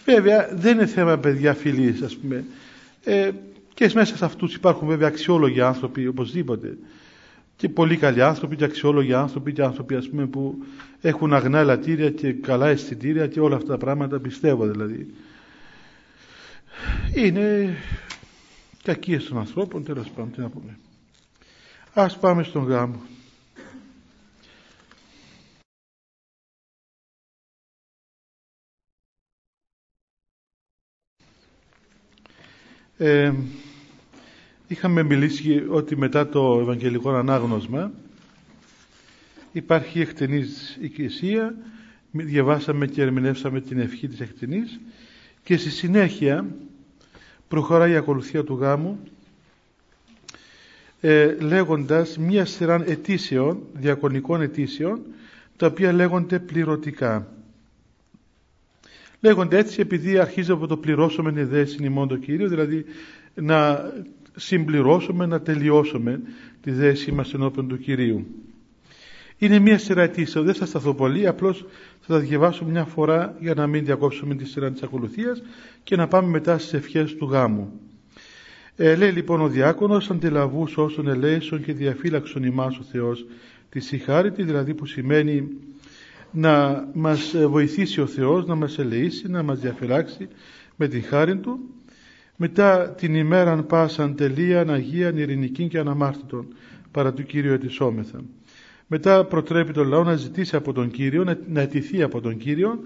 Βέβαια, 0.05 0.49
δεν 0.53 0.77
είναι 0.77 0.85
θέμα 0.85 1.17
παιδιά 1.17 1.53
φιλής, 1.53 2.01
ας 2.01 2.15
πούμε. 2.15 2.45
Ε, 3.03 3.31
και 3.73 3.91
μέσα 3.93 4.17
σε 4.17 4.25
αυτούς 4.25 4.55
υπάρχουν 4.55 4.87
βέβαια 4.87 5.07
αξιόλογοι 5.07 5.61
άνθρωποι, 5.61 6.07
οπωσδήποτε. 6.07 6.77
Και 7.57 7.69
πολύ 7.69 7.97
καλοί 7.97 8.21
άνθρωποι 8.21 8.55
και 8.55 8.63
αξιόλογοι 8.63 9.13
άνθρωποι 9.13 9.53
και 9.53 9.63
άνθρωποι 9.63 9.95
ας 9.95 10.09
πούμε, 10.09 10.25
που 10.25 10.63
έχουν 11.01 11.33
αγνά 11.33 11.59
ελαττήρια 11.59 12.09
και 12.11 12.33
καλά 12.33 12.67
αισθητήρια 12.67 13.27
και 13.27 13.39
όλα 13.39 13.55
αυτά 13.55 13.67
τα 13.67 13.77
πράγματα 13.77 14.19
πιστεύω 14.19 14.67
δηλαδή. 14.67 15.13
Είναι 17.15 17.77
κακίες 18.83 19.23
των 19.25 19.37
ανθρώπων, 19.37 19.83
τέλος 19.83 20.09
πάντων, 20.09 20.31
τι 20.31 20.41
να 20.41 20.49
πούμε. 20.49 20.77
Ας 21.93 22.17
πάμε 22.17 22.43
στον 22.43 22.63
γάμο. 22.63 23.01
Ε, 32.97 33.31
είχαμε 34.67 35.03
μιλήσει 35.03 35.63
ότι 35.69 35.97
μετά 35.97 36.27
το 36.29 36.59
Ευαγγελικό 36.61 37.11
Ανάγνωσμα 37.11 37.91
υπάρχει 39.51 39.99
εκτενής 39.99 40.77
οικησία, 40.81 41.55
διαβάσαμε 42.11 42.87
και 42.87 43.01
ερμηνεύσαμε 43.01 43.61
την 43.61 43.79
ευχή 43.79 44.07
της 44.07 44.19
εκτενής 44.19 44.79
και 45.43 45.57
στη 45.57 45.69
συνέχεια 45.69 46.45
προχωράει 47.47 47.91
η 47.91 47.95
ακολουθία 47.95 48.43
του 48.43 48.53
γάμου 48.55 48.99
ε, 51.01 51.35
λέγοντας 51.39 52.17
μία 52.17 52.45
σειρά 52.45 52.83
αιτήσεων, 52.85 53.59
διακονικών 53.73 54.41
αιτήσεων, 54.41 55.01
τα 55.57 55.67
οποία 55.67 55.91
λέγονται 55.93 56.39
πληρωτικά. 56.39 57.34
Λέγονται 59.25 59.57
έτσι 59.57 59.81
επειδή 59.81 60.17
αρχίζει 60.17 60.51
από 60.51 60.67
το 60.67 60.77
πληρώσουμε 60.77 61.41
η 61.41 61.43
δέση 61.43 61.83
ημών 61.83 62.07
το 62.07 62.17
Κύριο, 62.17 62.47
δηλαδή 62.47 62.85
να 63.35 63.91
συμπληρώσουμε, 64.35 65.25
να 65.25 65.41
τελειώσουμε 65.41 66.21
τη 66.61 66.71
δέση 66.71 67.11
μας 67.11 67.33
ενώπιον 67.33 67.67
του 67.67 67.77
Κυρίου. 67.77 68.25
Είναι 69.37 69.59
μια 69.59 69.77
σειρά 69.77 70.01
αιτήσεων, 70.01 70.45
δεν 70.45 70.53
θα 70.53 70.65
σταθώ 70.65 70.93
πολύ, 70.93 71.27
απλώς 71.27 71.65
θα 71.99 72.13
τα 72.13 72.19
διαβάσω 72.19 72.65
μια 72.65 72.85
φορά 72.85 73.35
για 73.39 73.53
να 73.53 73.67
μην 73.67 73.85
διακόψουμε 73.85 74.35
τη 74.35 74.45
σειρά 74.45 74.71
της 74.71 74.83
ακολουθίας 74.83 75.41
και 75.83 75.95
να 75.95 76.07
πάμε 76.07 76.29
μετά 76.29 76.57
στις 76.57 76.73
ευχές 76.73 77.15
του 77.15 77.25
γάμου. 77.25 77.79
Ε, 78.75 78.95
λέει 78.95 79.11
λοιπόν 79.11 79.41
ο 79.41 79.47
διάκονος 79.47 80.09
αντιλαβούς 80.09 80.77
όσων 80.77 81.07
ελέησον 81.07 81.63
και 81.63 81.73
διαφύλαξον 81.73 82.43
ημάς 82.43 82.77
ο 82.77 82.83
Θεός 82.91 83.25
τη 83.69 83.79
συγχάρητη, 83.79 84.43
δηλαδή 84.43 84.73
που 84.73 84.85
σημαίνει 84.85 85.47
να 86.35 86.87
μας 86.93 87.35
βοηθήσει 87.47 88.01
ο 88.01 88.05
Θεός, 88.05 88.45
να 88.45 88.55
μας 88.55 88.79
ελεήσει, 88.79 89.27
να 89.27 89.43
μας 89.43 89.59
διαφυλάξει 89.59 90.27
με 90.75 90.87
την 90.87 91.03
χάρη 91.03 91.37
Του 91.37 91.59
μετά 92.35 92.89
την 92.89 93.15
ημέραν 93.15 93.65
πάσαν 93.65 94.15
τελείαν 94.15 94.69
Αγίαν 94.69 95.17
ειρηνική 95.17 95.67
και 95.67 95.79
αναμάρτητον 95.79 96.47
παρά 96.91 97.13
του 97.13 97.23
Κύριου 97.23 97.53
ετισόμεθα. 97.53 98.19
Μετά 98.87 99.25
προτρέπει 99.25 99.73
τον 99.73 99.87
λαό 99.87 100.03
να 100.03 100.15
ζητήσει 100.15 100.55
από 100.55 100.73
τον 100.73 100.91
Κύριο, 100.91 101.23
να, 101.23 101.39
να 101.47 101.61
αιτηθεί 101.61 102.03
από 102.03 102.21
τον 102.21 102.37
Κύριο 102.37 102.79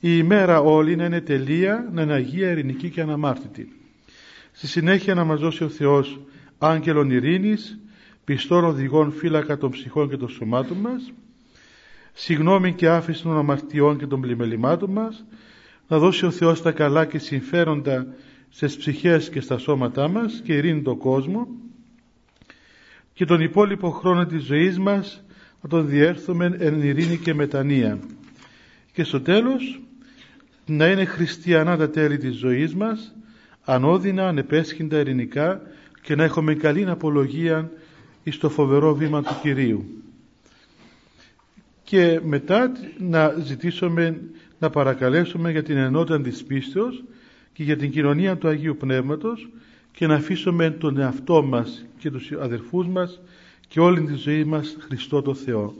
η 0.00 0.10
ημέρα 0.16 0.60
όλη 0.60 0.96
να 0.96 1.04
είναι 1.04 1.20
τελεία, 1.20 1.88
να 1.92 2.02
είναι 2.02 2.12
Αγία, 2.12 2.50
ειρηνική 2.50 2.90
και 2.90 3.00
αναμάρτητη. 3.00 3.72
Στη 4.52 4.66
συνέχεια 4.66 5.14
να 5.14 5.24
μας 5.24 5.40
δώσει 5.40 5.64
ο 5.64 5.68
Θεός 5.68 6.20
άγγελον 6.58 7.10
ειρήνης, 7.10 7.78
πιστών 8.24 8.64
οδηγών 8.64 9.12
φύλακα 9.12 9.56
των 9.56 9.70
ψυχών 9.70 10.08
και 10.08 10.16
των 10.16 10.28
σωμάτων 10.28 10.76
μας, 10.76 11.12
συγνώμη 12.12 12.72
και 12.74 12.88
άφηση 12.88 13.22
των 13.22 13.38
αμαρτιών 13.38 13.98
και 13.98 14.06
των 14.06 14.20
πλημελημάτων 14.20 14.90
μας, 14.90 15.24
να 15.88 15.98
δώσει 15.98 16.26
ο 16.26 16.30
Θεός 16.30 16.62
τα 16.62 16.72
καλά 16.72 17.04
και 17.04 17.18
συμφέροντα 17.18 18.06
στις 18.48 18.76
ψυχές 18.76 19.30
και 19.30 19.40
στα 19.40 19.58
σώματά 19.58 20.08
μας 20.08 20.40
και 20.44 20.54
ειρήνη 20.54 20.82
τον 20.82 20.98
κόσμο 20.98 21.48
και 23.12 23.24
τον 23.24 23.40
υπόλοιπο 23.40 23.90
χρόνο 23.90 24.26
της 24.26 24.42
ζωής 24.44 24.78
μας 24.78 25.24
να 25.60 25.68
τον 25.68 25.88
διέρθουμε 25.88 26.56
εν 26.58 26.82
ειρήνη 26.82 27.16
και 27.16 27.34
μετανία. 27.34 27.98
Και 28.92 29.04
στο 29.04 29.20
τέλος 29.20 29.80
να 30.66 30.86
είναι 30.86 31.04
χριστιανά 31.04 31.76
τα 31.76 31.90
τέλη 31.90 32.18
της 32.18 32.36
ζωής 32.36 32.74
μας, 32.74 33.16
ανώδυνα, 33.64 34.28
ανεπέσχυντα, 34.28 34.98
ειρηνικά 34.98 35.60
και 36.02 36.14
να 36.14 36.24
έχουμε 36.24 36.54
καλή 36.54 36.88
απολογία 36.88 37.70
εις 38.22 38.38
το 38.38 38.48
φοβερό 38.48 38.94
βήμα 38.94 39.22
του 39.22 39.36
Κυρίου. 39.42 40.02
Και 41.88 42.20
μετά 42.24 42.72
να 42.98 43.34
ζητήσουμε, 43.44 44.20
να 44.58 44.70
παρακαλέσουμε 44.70 45.50
για 45.50 45.62
την 45.62 45.76
ενότητα 45.76 46.20
της 46.20 46.44
πίστεως 46.44 47.04
και 47.52 47.62
για 47.62 47.76
την 47.76 47.90
κοινωνία 47.90 48.36
του 48.36 48.48
Αγίου 48.48 48.76
Πνεύματος 48.76 49.48
και 49.92 50.06
να 50.06 50.14
αφήσουμε 50.14 50.70
τον 50.70 50.98
εαυτό 50.98 51.42
μας 51.42 51.86
και 51.98 52.10
τους 52.10 52.32
αδερφούς 52.32 52.86
μας 52.86 53.20
και 53.68 53.80
όλη 53.80 54.00
τη 54.00 54.14
ζωή 54.14 54.44
μας 54.44 54.76
Χριστό 54.78 55.22
το 55.22 55.34
Θεό. 55.34 55.74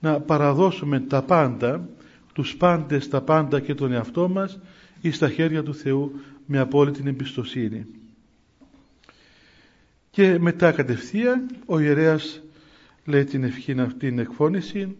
Να 0.00 0.20
παραδώσουμε 0.20 1.00
τα 1.00 1.22
πάντα, 1.22 1.88
τους 2.32 2.56
πάντες 2.56 3.08
τα 3.08 3.20
πάντα 3.20 3.60
και 3.60 3.74
τον 3.74 3.92
εαυτό 3.92 4.28
μας 4.28 4.58
εις 5.00 5.18
τα 5.18 5.30
χέρια 5.30 5.62
του 5.62 5.74
Θεού 5.74 6.20
με 6.46 6.58
απόλυτη 6.58 7.02
εμπιστοσύνη. 7.06 7.86
Και 10.10 10.38
μετά 10.38 10.72
κατευθείαν 10.72 11.46
ο 11.66 11.78
ιερέας 11.78 12.42
λέει 13.04 13.24
την 13.24 13.44
ευχή 13.44 13.80
αυτή 13.80 14.08
την 14.08 14.18
εκφώνηση 14.18 14.96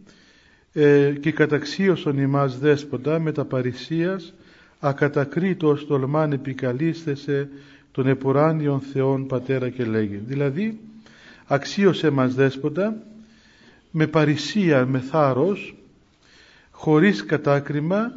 ε, 0.73 1.13
και 1.21 1.33
καταξίωσον 1.33 2.19
ημάς 2.19 2.59
δέσποτα 2.59 3.19
με 3.19 3.33
τα 3.33 3.45
παρησίας 3.45 4.35
ακατακρίτως 4.81 5.87
τολμάν 5.87 6.33
επικαλίστεσε 6.33 7.49
των 7.93 8.07
επουράνιων 8.07 8.81
Θεών 8.81 9.27
Πατέρα 9.27 9.69
και 9.69 9.85
λέγει. 9.85 10.23
Δηλαδή 10.27 10.79
αξίωσε 11.47 12.11
μας 12.11 12.35
δέσποτα 12.35 12.97
με 13.91 14.07
παρησία, 14.07 14.87
με 14.87 14.99
θάρρος 14.99 15.75
χωρίς 16.71 17.25
κατάκριμα 17.25 18.13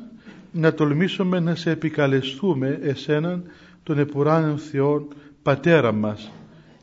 να 0.52 0.74
τολμήσουμε 0.74 1.40
να 1.40 1.56
σε 1.56 1.72
επικαλεστούμε 1.72 2.80
εσέναν 2.82 3.44
των 3.84 4.00
επουράνιων 4.00 4.58
Θεών 4.58 5.08
Πατέρα 5.44 5.92
μας 5.92 6.32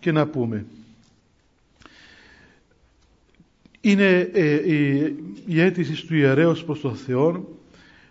και 0.01 0.13
να 0.13 0.27
πούμε 0.27 0.65
είναι 3.85 4.31
ε, 4.33 4.75
η, 4.75 5.15
η 5.47 5.61
αίτηση 5.61 6.07
του 6.07 6.17
ιερέως 6.17 6.65
προς 6.65 6.81
τον 6.81 6.95
Θεό 6.97 7.59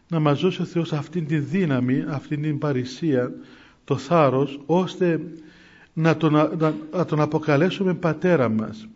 να 0.07 0.19
μας 0.19 0.41
δώσει 0.41 0.61
ο 0.61 0.65
Θεός 0.65 0.93
αυτήν 0.93 1.27
την 1.27 1.45
δύναμη, 1.49 2.03
αυτήν 2.07 2.41
την 2.41 2.57
παρησία, 2.57 3.33
το 3.83 3.97
θάρρος, 3.97 4.59
ώστε 4.65 5.21
να 5.93 6.17
τον, 6.17 6.31
να, 6.31 6.73
να 6.91 7.05
τον 7.05 7.21
αποκαλέσουμε 7.21 7.93
πατέρα 7.93 8.49
μας. 8.49 8.87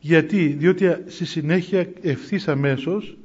Γιατί, 0.00 0.46
διότι 0.46 0.96
στη 1.06 1.24
συνέχεια 1.24 1.88
ευθύς 2.00 2.48
αμέσως 2.48 3.16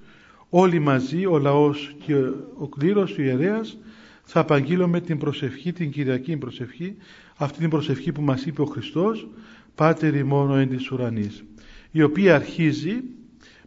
όλοι 0.50 0.80
μαζί, 0.80 1.26
ο 1.26 1.38
λαός 1.38 1.96
και 2.06 2.16
ο 2.58 2.68
κλήρος, 2.68 3.18
ο 3.18 3.22
ιερέας, 3.22 3.78
θα 4.24 4.40
απαγγείλουμε 4.40 5.02
την 5.02 5.18
προσευχή, 5.18 5.74
την 5.74 5.92
Κυριακή 5.92 6.38
προσευχή, 6.38 6.96
αυτή 7.36 7.60
την 7.60 7.70
προσευχή 7.70 8.12
που 8.12 8.22
μας 8.22 8.46
είπε 8.46 8.62
ο 8.62 8.66
Χριστός, 8.66 9.28
Πάτερ 9.76 10.16
ημών 10.16 10.60
εν 10.60 10.70
της 10.70 10.92
ουρανής, 10.92 11.44
η 11.96 12.02
οποία 12.04 12.36
αρχίζει 12.36 13.04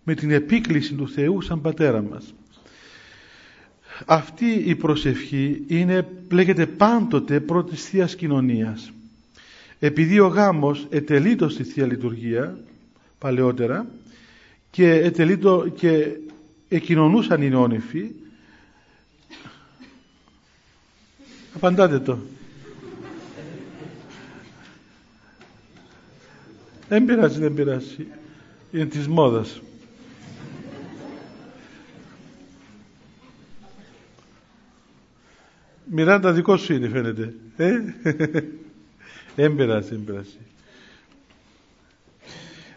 με 0.04 0.14
την 0.14 0.30
επίκληση 0.30 0.94
του 0.94 1.08
Θεού 1.08 1.40
σαν 1.40 1.60
Πατέρα 1.60 2.02
μας. 2.02 2.34
Αυτή 4.06 4.46
η 4.46 4.74
προσευχή 4.74 5.64
είναι, 5.66 6.08
λέγεται 6.30 6.66
πάντοτε 6.66 7.40
πρώτης 7.40 7.84
Θείας 7.84 8.14
Κοινωνίας. 8.14 8.92
Επειδή 9.78 10.18
ο 10.18 10.26
γάμος 10.26 10.86
ετελείτο 10.90 11.48
στη 11.48 11.62
Θεία 11.62 11.86
Λειτουργία, 11.86 12.58
παλαιότερα, 13.18 13.86
και, 14.70 14.90
ετελείτο, 14.90 15.72
και 15.76 16.16
εκοινωνούσαν 16.68 17.42
οι 17.42 17.48
νόνυφοι, 17.48 18.10
απαντάτε 21.54 21.98
το. 21.98 22.18
Δεν 26.88 27.04
πειράζει, 27.04 27.38
δεν 27.38 27.54
πειράζει. 27.54 28.06
Είναι 28.72 28.86
της 28.86 29.08
μόδας. 29.08 29.60
Μιράντα 35.90 36.32
δικό 36.32 36.56
σου 36.56 36.72
είναι 36.72 36.88
φαίνεται. 36.88 37.34
Ε; 37.56 37.78
Δεν 39.36 39.56
πειράζει, 39.56 39.88
δεν 39.88 40.04
πειράζει. 40.04 40.38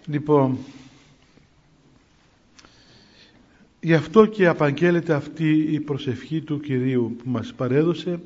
Λοιπόν, 0.06 0.58
γι' 3.80 3.93
αυτό 3.93 4.25
και 4.25 4.47
απαγγέλλεται 4.47 5.13
αυτή 5.13 5.67
η 5.71 5.80
προσευχή 5.80 6.41
του 6.41 6.60
Κυρίου 6.60 7.15
που 7.17 7.30
μας 7.30 7.54
παρέδωσε 7.54 8.19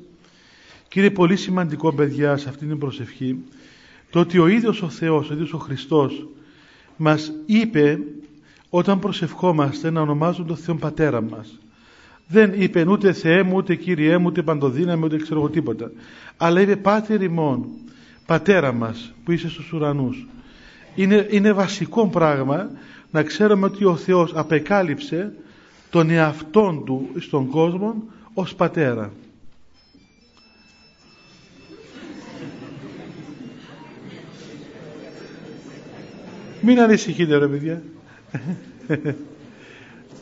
και 0.88 0.99
είναι 0.99 1.10
πολύ 1.10 1.36
σημαντικό 1.36 1.93
παιδιά 1.93 2.38
σε 2.38 2.49
αυτή 2.49 2.65
την 2.65 2.78
προσευχή 2.78 3.38
το 4.10 4.19
ότι 4.19 4.39
ο 4.39 4.47
ίδιος 4.47 4.82
ο 4.82 4.89
Θεός, 4.89 5.30
ο 5.30 5.34
ίδιος 5.34 5.54
ο 5.54 5.58
Χριστός 5.58 6.28
μας 6.97 7.31
είπε 7.45 7.99
όταν 8.69 8.99
προσευχόμαστε 8.99 9.89
να 9.89 10.01
ονομάζουν 10.01 10.47
τον 10.47 10.58
Θεό 10.58 10.75
Πατέρα 10.75 11.21
μας. 11.21 11.60
Δεν 12.27 12.53
είπε 12.55 12.86
ούτε 12.88 13.13
Θεέ 13.13 13.43
μου, 13.43 13.55
ούτε 13.55 13.75
Κύριέ 13.75 14.17
μου, 14.17 14.25
ούτε 14.27 14.41
Παντοδύναμη, 14.41 15.03
ούτε 15.05 15.17
ξέρω 15.17 15.39
εγώ 15.39 15.49
τίποτα. 15.49 15.91
Αλλά 16.38 16.62
είπε 16.62 16.75
Πάτερ 16.75 17.21
ημών, 17.21 17.65
Πατέρα 18.25 18.71
μας 18.71 19.13
που 19.23 19.31
είσαι 19.31 19.49
στους 19.49 19.73
ουρανούς. 19.73 20.27
Είναι, 20.95 21.27
είναι 21.29 21.53
βασικό 21.53 22.08
πράγμα 22.08 22.69
να 23.12 23.23
ξέρουμε 23.23 23.65
ότι 23.65 23.86
ο 23.86 23.95
Θεός 23.95 24.31
απεκάλυψε 24.36 25.34
τον 25.89 26.10
εαυτόν 26.10 26.86
του 26.86 27.10
στον 27.19 27.47
κόσμο 27.47 28.03
ως 28.34 28.55
Πατέρα. 28.55 29.12
Μην 36.65 36.80
ανησυχείτε 36.80 37.38
ρε 37.38 37.47
παιδιά. 37.47 37.82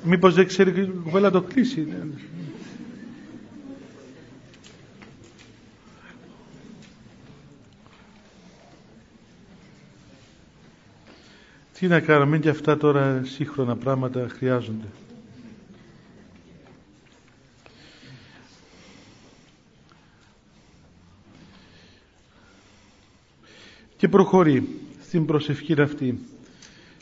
Μήπως 0.04 0.34
δεν 0.34 0.48
ξέρει 0.48 0.82
η 0.82 0.86
κοπέλα 1.04 1.32
το 1.32 1.42
κλείσει. 1.42 1.88
Τι 11.80 11.88
να 11.88 12.00
κάνουμε 12.00 12.40
και 12.40 12.50
αυτά 12.50 12.78
τώρα 12.78 13.22
σύγχρονα 13.24 13.76
πράγματα 13.78 14.28
χρειάζονται. 14.30 14.88
Και 23.98 24.08
προχωρεί 24.08 24.68
στην 25.04 25.26
προσευχή 25.26 25.82
αυτή 25.82 26.20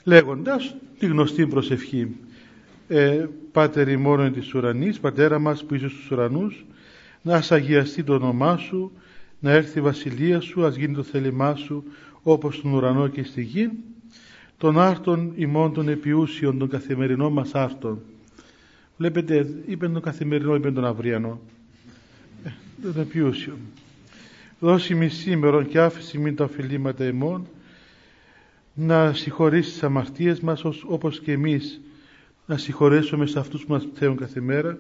λέγοντας 0.04 0.76
τη 1.00 1.06
γνωστή 1.06 1.48
προσευχή 1.48 2.16
ε, 2.88 3.26
Πάτερ 3.52 3.88
ημώνων 3.88 4.34
της 4.34 4.54
ουρανής, 4.54 5.00
Πατέρα 5.00 5.40
μας 5.40 5.66
που 5.66 5.76
είσαι 5.76 5.88
στους 5.88 6.12
ουρανούς, 6.12 6.66
να 7.22 7.36
ας 7.36 7.52
αγιαστεί 7.52 8.04
το 8.04 8.14
όνομά 8.14 8.58
Σου, 8.58 8.92
να 9.40 9.52
έρθει 9.52 9.78
η 9.78 9.82
βασιλεία 9.82 10.40
Σου, 10.40 10.66
ας 10.66 10.76
γίνει 10.76 10.94
το 10.94 11.04
θέλημά 11.04 11.56
Σου 11.56 11.84
όπως 12.24 12.56
στον 12.56 12.74
ουρανό 12.74 13.08
και 13.08 13.24
στη 13.24 13.42
γη, 13.42 13.70
των 14.58 14.80
άρτων 14.80 15.34
ημών 15.36 15.74
των 15.74 15.88
επιούσιων, 15.88 16.58
των 16.58 16.70
καθημερινών 16.70 17.34
μας 17.34 17.56
άρτων. 17.56 18.02
Βλέπετε, 18.98 19.48
είπε 19.66 19.88
τον 19.88 20.02
καθημερινό, 20.02 20.56
είπε 20.56 20.72
τον 20.72 20.86
αυριανό. 20.86 21.40
Ε, 22.44 22.50
τον 22.82 23.02
επιούσιο. 23.02 23.58
Δώσει 24.60 24.96
μη 24.96 25.08
σήμερον 25.10 25.68
και 25.68 25.80
άφηση 25.80 26.18
μην 26.18 26.36
τα 26.36 26.44
οφειλήματα 26.44 27.06
ημών, 27.06 27.48
να 28.82 29.14
συγχωρήσει 29.14 29.72
τις 29.72 29.84
αμαρτίες 29.84 30.40
μας 30.40 30.64
όπως 30.86 31.20
και 31.20 31.32
εμείς 31.32 31.82
να 32.46 32.58
συγχωρέσουμε 32.58 33.26
σε 33.26 33.40
αυτούς 33.40 33.66
που 33.66 33.72
μας 33.72 33.88
θέουν 33.94 34.18
κάθε 34.18 34.42
μέρα 34.42 34.78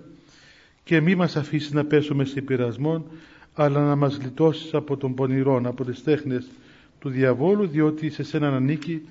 και 0.83 1.01
μη 1.01 1.15
μας 1.15 1.35
αφήσεις 1.35 1.71
να 1.71 1.85
πέσουμε 1.85 2.25
σε 2.25 2.41
πειρασμό 2.41 3.05
αλλά 3.53 3.85
να 3.85 3.95
μας 3.95 4.19
λιτώσεις 4.21 4.73
από 4.73 4.97
τον 4.97 5.13
πονηρόν, 5.13 5.65
από 5.65 5.83
τις 5.85 6.03
τέχνες 6.03 6.47
του 6.99 7.09
διαβόλου 7.09 7.67
διότι 7.67 8.09
σε 8.09 8.23
σένα 8.23 8.55
ανήκει 8.55 9.01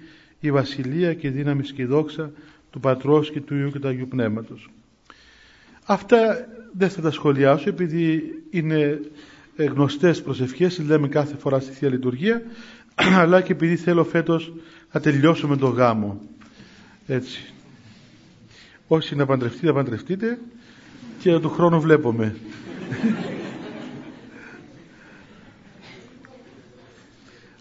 η 0.40 0.50
βασιλεία 0.50 1.14
και 1.14 1.26
η 1.26 1.30
δύναμη 1.30 1.62
και 1.62 1.82
η 1.82 1.84
δόξα 1.84 2.30
του 2.70 2.80
Πατρός 2.80 3.30
και 3.30 3.40
του 3.40 3.54
Υιού 3.54 3.70
και 3.70 3.78
του 3.78 3.88
Αγίου 3.88 4.08
Πνεύματος. 4.08 4.70
Αυτά 5.84 6.48
δεν 6.72 6.90
θα 6.90 7.00
τα 7.00 7.10
σχολιάσω 7.10 7.68
επειδή 7.68 8.22
είναι 8.50 9.00
γνωστές 9.56 10.22
προσευχές, 10.22 10.78
λέμε 10.78 11.08
κάθε 11.08 11.36
φορά 11.36 11.60
στη 11.60 11.72
Θεία 11.72 11.88
Λειτουργία 11.88 12.42
αλλά 13.22 13.40
και 13.40 13.52
επειδή 13.52 13.76
θέλω 13.76 14.04
φέτος 14.04 14.52
να 14.92 15.00
τελειώσουμε 15.00 15.56
το 15.56 15.66
γάμο. 15.66 16.20
Έτσι. 17.06 17.52
Όσοι 18.88 19.16
να 19.16 19.26
παντρευτείτε, 19.26 19.66
να 19.66 19.72
παντρευτείτε 19.72 20.38
και 21.18 21.38
του 21.38 21.50
χρόνου 21.50 21.80
βλέπουμε. 21.80 22.36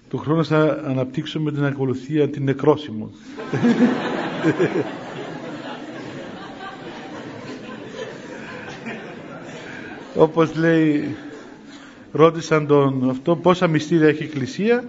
του 0.10 0.18
χρόνου 0.18 0.46
θα 0.46 0.84
αναπτύξουμε 0.86 1.52
την 1.52 1.64
ακολουθία 1.66 2.30
την 2.30 2.44
νεκρόσιμο. 2.44 3.12
Όπως 10.16 10.56
λέει 10.56 11.16
ρώτησαν 12.12 12.68
τον 12.68 13.10
αυτό 13.10 13.36
πόσα 13.36 13.68
μυστήρια 13.68 14.08
έχει 14.08 14.24
η 14.24 14.26
Εκκλησία 14.26 14.84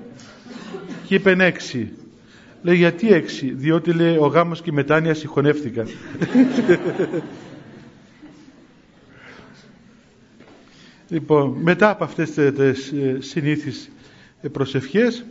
και 1.10 1.16
είπε 1.16 1.36
έξι. 1.38 1.92
Λέει 2.62 2.76
γιατί 2.76 3.12
έξι, 3.12 3.52
διότι 3.54 3.92
λέει 3.92 4.16
ο 4.16 4.26
γάμος 4.26 4.62
και 4.62 4.70
η 4.70 4.72
μετάνοια 4.72 5.14
συγχωνεύτηκαν. 5.14 5.86
λοιπόν, 11.08 11.56
μετά 11.60 11.90
από 11.90 12.04
αυτές 12.04 12.30
τις 12.30 12.92
συνήθεις 13.18 13.90
προσευχές 14.52 15.24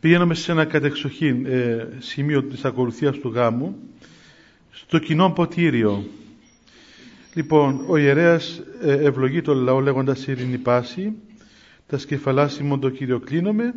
πηγαίνουμε 0.00 0.34
σε 0.34 0.52
ένα 0.52 0.64
κατεξοχήν 0.64 1.46
ε, 1.46 1.88
σημείο 1.98 2.42
της 2.42 2.64
ακολουθίας 2.64 3.18
του 3.18 3.28
γάμου 3.28 3.76
στο 4.70 4.98
κοινό 4.98 5.30
ποτήριο 5.30 6.04
λοιπόν 7.34 7.84
ο 7.86 7.96
ιερέας 7.96 8.62
ε, 8.82 8.92
ευλογεί 8.92 9.42
τον 9.42 9.56
λαό 9.56 9.80
λέγοντας 9.80 10.26
ειρήνη 10.26 10.58
πάση 10.58 11.12
τα 11.86 11.98
σκεφαλάσιμον 11.98 12.80
το 12.80 12.90
Κύριο 12.90 13.20
κλείνομαι 13.20 13.74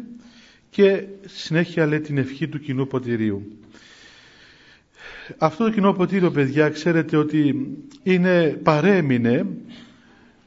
και 0.75 1.03
συνέχεια 1.25 1.85
λέει 1.85 1.99
την 1.99 2.17
ευχή 2.17 2.47
του 2.47 2.59
κοινού 2.59 2.88
ποτηρίου 2.88 3.57
αυτό 5.38 5.63
το 5.63 5.71
κοινό 5.71 5.93
ποτήριο 5.93 6.31
παιδιά 6.31 6.69
ξέρετε 6.69 7.17
ότι 7.17 7.67
είναι 8.03 8.59
παρέμεινε 8.63 9.45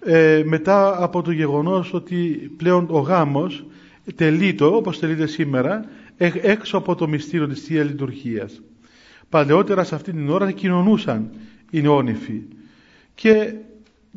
ε, 0.00 0.42
μετά 0.44 1.02
από 1.02 1.22
το 1.22 1.30
γεγονός 1.30 1.94
ότι 1.94 2.50
πλέον 2.56 2.86
ο 2.90 2.98
γάμος 2.98 3.66
τελείτο 4.14 4.76
όπως 4.76 4.98
τελείται 4.98 5.26
σήμερα 5.26 5.84
έξω 6.42 6.76
από 6.76 6.94
το 6.94 7.08
μυστήριο 7.08 7.46
της 7.48 7.62
Θείας 7.62 7.86
Λειτουργίας. 7.86 8.60
Παλαιότερα 9.28 9.84
σε 9.84 9.94
αυτή 9.94 10.12
την 10.12 10.28
ώρα 10.30 10.50
κοινωνούσαν 10.50 11.30
οι 11.70 11.80
νεόνυφοι 11.80 12.42
και 13.14 13.54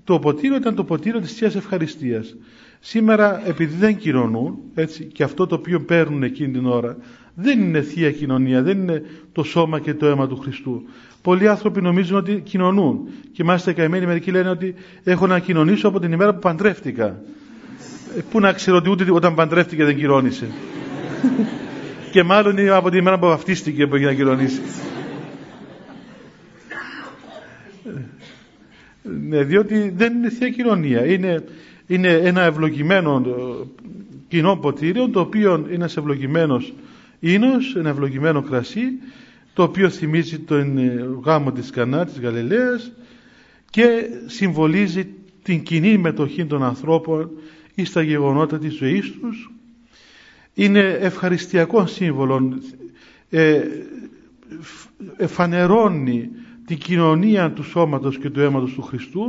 το 0.04 0.20
ποτήριο 0.20 0.56
ήταν 0.56 0.76
το 0.76 0.84
ποτήριο 0.84 1.20
της 1.20 1.34
Θείας 1.34 1.56
Ευχαριστίας. 1.56 2.36
Σήμερα 2.84 3.48
επειδή 3.48 3.76
δεν 3.76 3.98
κοινωνούν 3.98 4.58
έτσι, 4.74 5.04
και 5.04 5.24
αυτό 5.24 5.48
το 5.48 5.56
οποίο 5.56 5.82
παίρνουν 5.82 6.24
εκείνη 6.24 6.52
την 6.52 6.66
ώρα 6.66 6.98
δεν 7.34 7.62
είναι 7.62 7.82
Θεία 7.82 8.12
Κοινωνία, 8.12 8.62
δεν 8.62 8.78
είναι 8.78 9.04
το 9.32 9.44
σώμα 9.44 9.80
και 9.80 9.94
το 9.94 10.06
αίμα 10.06 10.28
του 10.28 10.38
Χριστού. 10.38 10.84
Πολλοί 11.22 11.48
άνθρωποι 11.48 11.82
νομίζουν 11.82 12.18
ότι 12.18 12.42
κοινωνούν 12.46 13.10
και 13.32 13.44
μάλιστα 13.44 13.74
καημένοι 13.74 14.06
μερικοί 14.06 14.32
λένε 14.32 14.50
ότι 14.50 14.74
έχω 15.04 15.28
να 15.28 15.40
κοινωνήσω 15.40 15.88
από 15.88 16.00
την 16.00 16.12
ημέρα 16.12 16.34
που 16.34 16.40
παντρεύτηκα. 16.40 17.06
Ε, 18.18 18.22
πού 18.32 18.40
να 18.40 18.54
ξέρω 18.54 18.78
ότι 18.78 18.90
ούτε 18.90 19.12
όταν 19.12 19.36
παντρεύτηκε 19.36 19.86
δεν 19.86 19.96
κυρώνησε. 19.96 20.48
και 22.12 22.24
μάλλον 22.24 22.58
είναι 22.58 22.70
από 22.70 22.90
την 22.90 23.00
ημέρα 23.00 23.20
που 23.20 23.26
βαφτίστηκε 23.28 23.88
που 23.88 23.96
έγινε 23.96 24.10
να 24.12 24.18
κυρωνήσει. 24.18 24.62
ναι, 29.28 29.44
διότι 29.44 29.94
δεν 29.96 30.14
είναι 30.14 30.30
θεία 30.30 30.50
κοινωνία. 30.50 31.06
Είναι, 31.06 31.44
είναι 31.92 32.10
ένα 32.14 32.42
ευλογημένο 32.42 33.24
ε, 33.26 33.66
κοινό 34.28 34.56
ποτήριο 34.58 35.10
το 35.10 35.20
οποίο 35.20 35.56
είναι 35.56 35.74
ένας 35.76 35.98
ευλογημένος 35.98 36.74
ίνος, 37.20 37.76
ένα 37.76 37.90
ευλογημένο 37.90 38.42
κρασί 38.42 38.82
το 39.54 39.64
οποίο 39.64 39.90
θυμίζει 39.90 40.40
τον 40.40 40.78
ε, 40.78 41.06
γάμο 41.24 41.52
της 41.52 41.70
Κανά 41.70 42.06
της 42.06 42.20
Γαλιλαίας 42.20 42.92
και 43.70 43.86
συμβολίζει 44.26 45.08
την 45.44 45.64
κοινή 45.64 45.98
μετοχή 45.98 46.46
των 46.46 46.64
ανθρώπων 46.64 47.30
ή 47.76 47.84
στα 47.86 48.02
γεγονότα 48.02 48.58
της 48.58 48.74
ζωής 48.76 49.12
τους. 49.22 49.52
Είναι 50.54 50.98
ευχαριστιακό 51.02 51.86
σύμβολο 51.86 52.60
ε, 53.30 53.62
φανερώνει 55.28 56.30
την 56.66 56.78
κοινωνία 56.78 57.52
του 57.52 57.64
σώματος 57.64 58.18
και 58.18 58.30
του 58.30 58.40
αίματος 58.42 58.74
του 58.74 58.82
Χριστού 58.82 59.24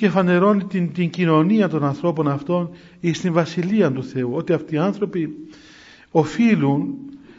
και 0.00 0.08
φανερώνει 0.08 0.64
την, 0.64 0.92
την 0.92 1.10
κοινωνία 1.10 1.68
των 1.68 1.84
ανθρώπων 1.84 2.28
αυτών 2.28 2.70
στην 3.12 3.32
Βασιλεία 3.32 3.92
του 3.92 4.04
Θεού 4.04 4.30
ότι 4.34 4.52
αυτοί 4.52 4.74
οι 4.74 4.78
άνθρωποι 4.78 5.34
οφείλουν 6.10 6.94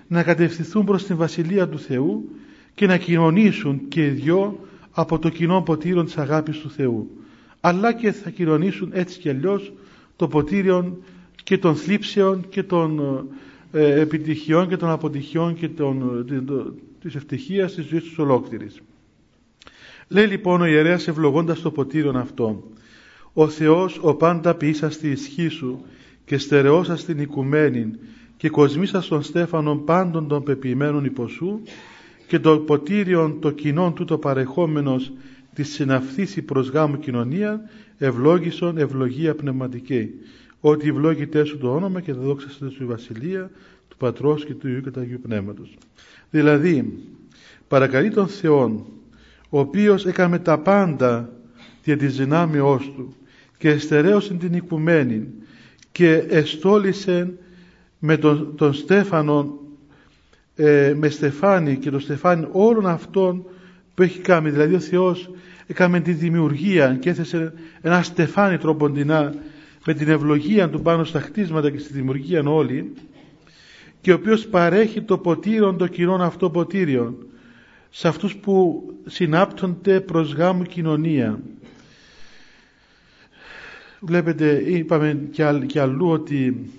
να 0.07 0.23
κατευθυνθούν 0.23 0.85
προς 0.85 1.05
την 1.05 1.15
Βασιλεία 1.15 1.67
του 1.67 1.79
Θεού 1.79 2.29
και 2.75 2.85
να 2.85 2.97
κοινωνήσουν 2.97 3.87
και 3.87 4.05
οι 4.05 4.09
δυο 4.09 4.59
από 4.91 5.19
το 5.19 5.29
κοινό 5.29 5.61
ποτήριο 5.61 6.03
της 6.03 6.17
αγάπης 6.17 6.57
του 6.57 6.69
Θεού 6.69 7.09
αλλά 7.61 7.93
και 7.93 8.11
θα 8.11 8.29
κοινωνήσουν 8.29 8.89
έτσι 8.93 9.19
κι 9.19 9.29
αλλιώς 9.29 9.73
το 10.15 10.27
ποτήριο 10.27 10.97
και 11.43 11.57
των 11.57 11.75
θλίψεων 11.75 12.49
και 12.49 12.63
των 12.63 12.99
ε, 13.71 13.99
επιτυχιών 13.99 14.67
και 14.67 14.77
των 14.77 14.89
αποτυχιών 14.89 15.55
και 15.55 15.69
των, 15.69 16.25
ε, 16.29 16.41
της 17.01 17.15
ευτυχίας 17.15 17.73
της 17.73 17.85
ζωής 17.85 18.03
τους 18.03 18.17
ολόκληρης. 18.17 18.81
Λέει 20.11 20.25
λοιπόν 20.25 20.61
ο 20.61 20.65
ιερέας 20.65 21.07
ευλογώντας 21.07 21.61
το 21.61 21.71
ποτήριον 21.71 22.17
αυτό 22.17 22.63
«Ο 23.33 23.47
Θεός 23.47 23.99
ο 24.01 24.15
πάντα 24.15 24.55
ποιήσα 24.55 24.89
στη 24.89 25.09
ισχύ 25.09 25.47
σου 25.47 25.85
και 26.25 26.37
στερεώσα 26.37 26.97
στην 26.97 27.19
οικουμένη 27.19 27.91
και 28.37 28.49
κοσμήσας 28.49 29.05
στον 29.05 29.21
Στέφανον 29.23 29.83
πάντων 29.83 30.27
των 30.27 30.43
πεποιημένων 30.43 31.05
υποσού 31.05 31.59
και 32.27 32.39
το 32.39 32.59
ποτήριον 32.59 33.39
το 33.39 33.51
κοινόν 33.51 33.93
τούτο 33.93 34.17
παρεχόμενος 34.17 35.11
της 35.53 35.73
συναυθής 35.73 36.43
προς 36.45 36.69
γάμου 36.69 36.99
κοινωνία 36.99 37.61
ευλόγησον 37.97 38.77
ευλογία 38.77 39.35
πνευματική 39.35 40.09
ότι 40.59 40.87
ευλόγητές 40.87 41.47
σου 41.47 41.57
το 41.57 41.75
όνομα 41.75 42.01
και 42.01 42.13
θα 42.13 42.19
δόξασαι 42.19 42.69
σου 42.69 42.83
η 42.83 42.85
βασιλεία 42.85 43.51
του 43.87 43.97
Πατρός 43.97 44.45
και 44.45 44.53
του 44.53 44.67
Υιού 44.67 44.81
και 44.81 44.91
του 44.91 44.99
Αγίου 44.99 45.19
Πνεύματος. 45.21 45.77
Δηλαδή, 46.29 46.93
παρακαλεί 47.67 48.09
τον 48.09 48.27
Θεόν, 48.27 48.85
ο 49.53 49.59
οποίος 49.59 50.05
έκαμε 50.05 50.39
τα 50.39 50.57
πάντα 50.57 51.29
για 51.83 51.97
τη 51.97 52.07
δυνάμεώς 52.07 52.91
του 52.95 53.15
και 53.57 53.69
εστερέωσε 53.69 54.33
την 54.33 54.53
οικουμένη 54.53 55.27
και 55.91 56.13
εστόλησε 56.13 57.33
με 57.99 58.17
τον, 58.17 58.55
τον 58.55 58.73
Στέφανο 58.73 59.59
ε, 60.55 60.93
με 60.97 61.09
Στεφάνη 61.09 61.77
και 61.77 61.89
τον 61.89 61.99
Στεφάνη 61.99 62.47
όλων 62.51 62.87
αυτών 62.87 63.45
που 63.93 64.01
έχει 64.01 64.19
κάνει 64.19 64.49
δηλαδή 64.49 64.75
ο 64.75 64.79
Θεός 64.79 65.29
έκαμε 65.67 65.99
τη 65.99 66.11
δημιουργία 66.11 66.95
και 66.95 67.09
έθεσε 67.09 67.53
ένα 67.81 68.03
στεφάνι 68.03 68.57
τροποντινά 68.57 69.33
με 69.85 69.93
την 69.93 70.09
ευλογία 70.09 70.69
του 70.69 70.81
πάνω 70.81 71.03
στα 71.03 71.19
χτίσματα 71.19 71.69
και 71.69 71.79
στη 71.79 71.93
δημιουργία 71.93 72.43
όλη 72.45 72.93
και 74.01 74.11
ο 74.11 74.15
οποίος 74.15 74.47
παρέχει 74.47 75.01
το 75.01 75.17
ποτήριον 75.17 75.77
το 75.77 75.87
κοινών 75.87 76.21
αυτό 76.21 76.49
ποτήριον 76.49 77.15
σε 77.93 78.07
αυτούς 78.07 78.35
που 78.35 78.83
συνάπτονται 79.05 79.99
προς 79.99 80.33
γάμου 80.33 80.63
κοινωνία. 80.63 81.39
Βλέπετε, 83.99 84.63
είπαμε 84.65 85.19
και 85.67 85.79
αλλού 85.79 86.09
ότι 86.09 86.69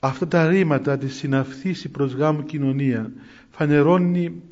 αυτά 0.00 0.28
τα 0.28 0.48
ρήματα 0.48 0.98
της 0.98 1.14
συναυθής 1.14 1.88
προς 1.90 2.12
γάμου 2.12 2.44
κοινωνία 2.44 3.12
φανερώνει 3.50 4.42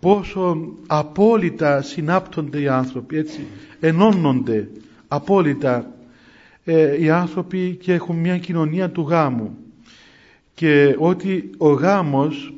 πόσο 0.00 0.74
απόλυτα 0.86 1.82
συνάπτονται 1.82 2.60
οι 2.60 2.68
άνθρωποι, 2.68 3.16
έτσι, 3.16 3.46
ενώνονται 3.80 4.68
απόλυτα 5.08 5.92
ε, 6.64 7.02
οι 7.02 7.10
άνθρωποι 7.10 7.76
και 7.80 7.92
έχουν 7.92 8.16
μια 8.16 8.38
κοινωνία 8.38 8.90
του 8.90 9.02
γάμου 9.02 9.56
και 10.54 10.94
ότι 10.98 11.50
ο 11.58 11.72
γάμος 11.72 12.54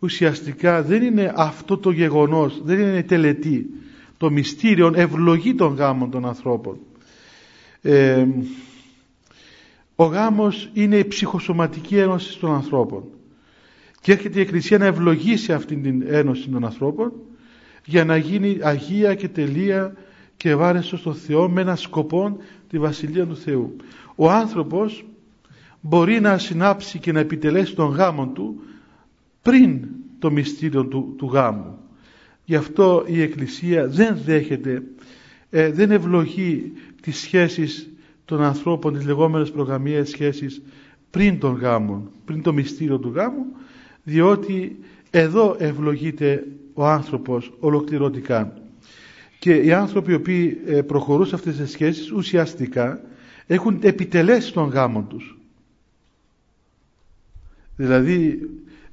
ουσιαστικά 0.00 0.82
δεν 0.82 1.02
είναι 1.02 1.32
αυτό 1.36 1.78
το 1.78 1.90
γεγονός, 1.90 2.60
δεν 2.64 2.78
είναι 2.78 3.02
τελετή. 3.02 3.66
Το 4.16 4.30
μυστήριο 4.30 4.92
ευλογεί 4.94 5.54
των 5.54 5.74
γάμων 5.74 6.10
των 6.10 6.26
ανθρώπων. 6.26 6.78
Ε, 7.82 8.26
ο 9.94 10.04
γάμος 10.04 10.70
είναι 10.72 10.96
η 10.96 11.04
ψυχοσωματική 11.04 11.96
ένωση 11.96 12.38
των 12.38 12.54
ανθρώπων 12.54 13.04
και 14.00 14.12
έρχεται 14.12 14.38
η 14.38 14.42
Εκκλησία 14.42 14.78
να 14.78 14.86
ευλογήσει 14.86 15.52
αυτήν 15.52 15.82
την 15.82 16.02
ένωση 16.06 16.48
των 16.48 16.64
ανθρώπων 16.64 17.12
για 17.84 18.04
να 18.04 18.16
γίνει 18.16 18.58
αγία 18.62 19.14
και 19.14 19.28
τελεία 19.28 19.94
και 20.36 20.54
βάρεσο 20.54 20.96
στο 20.96 21.12
Θεό 21.14 21.48
με 21.48 21.60
ένα 21.60 21.76
σκοπό 21.76 22.36
τη 22.68 22.78
Βασιλεία 22.78 23.26
του 23.26 23.36
Θεού. 23.36 23.76
Ο 24.14 24.30
άνθρωπος 24.30 25.04
μπορεί 25.80 26.20
να 26.20 26.38
συνάψει 26.38 26.98
και 26.98 27.12
να 27.12 27.20
επιτελέσει 27.20 27.74
τον 27.74 27.88
γάμο 27.88 28.26
του 28.26 28.62
πριν 29.42 29.88
το 30.18 30.30
μυστήριο 30.30 30.84
του, 30.86 31.14
του 31.18 31.26
γάμου. 31.26 31.78
Γι' 32.44 32.56
αυτό 32.56 33.04
η 33.06 33.22
Εκκλησία 33.22 33.86
δεν 33.88 34.18
δέχεται, 34.24 34.82
ε, 35.50 35.70
δεν 35.70 35.90
ευλογεί 35.90 36.72
τις 37.02 37.18
σχέσεις 37.18 37.88
των 38.24 38.42
ανθρώπων, 38.42 38.92
τις 38.94 39.06
λεγόμενες 39.06 39.50
προγραμμίες 39.50 40.08
σχέσεις 40.08 40.62
πριν 41.10 41.38
τον 41.38 41.54
γάμο, 41.54 42.10
πριν 42.24 42.42
το 42.42 42.52
μυστήριο 42.52 42.98
του 42.98 43.12
γάμου, 43.14 43.44
διότι 44.02 44.78
εδώ 45.10 45.56
ευλογείται 45.58 46.46
ο 46.74 46.86
άνθρωπος 46.86 47.52
ολοκληρωτικά. 47.60 48.54
Και 49.38 49.54
οι 49.54 49.72
άνθρωποι 49.72 50.12
οι 50.12 50.14
οποίοι 50.14 50.60
ε, 50.66 50.82
προχωρούν 50.82 51.26
σε 51.26 51.34
αυτές 51.34 51.56
τις 51.56 51.70
σχέσεις 51.70 52.12
ουσιαστικά 52.12 53.00
έχουν 53.46 53.78
επιτελέσει 53.82 54.52
τον 54.52 54.68
γάμο 54.68 55.02
τους. 55.02 55.38
Δηλαδή 57.76 58.48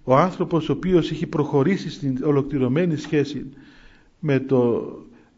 ο 0.09 0.15
άνθρωπος 0.15 0.69
ο 0.69 0.71
οποίος 0.71 1.11
έχει 1.11 1.27
προχωρήσει 1.27 1.89
στην 1.89 2.23
ολοκληρωμένη 2.23 2.97
σχέση 2.97 3.49
με, 4.19 4.39
το, 4.39 4.91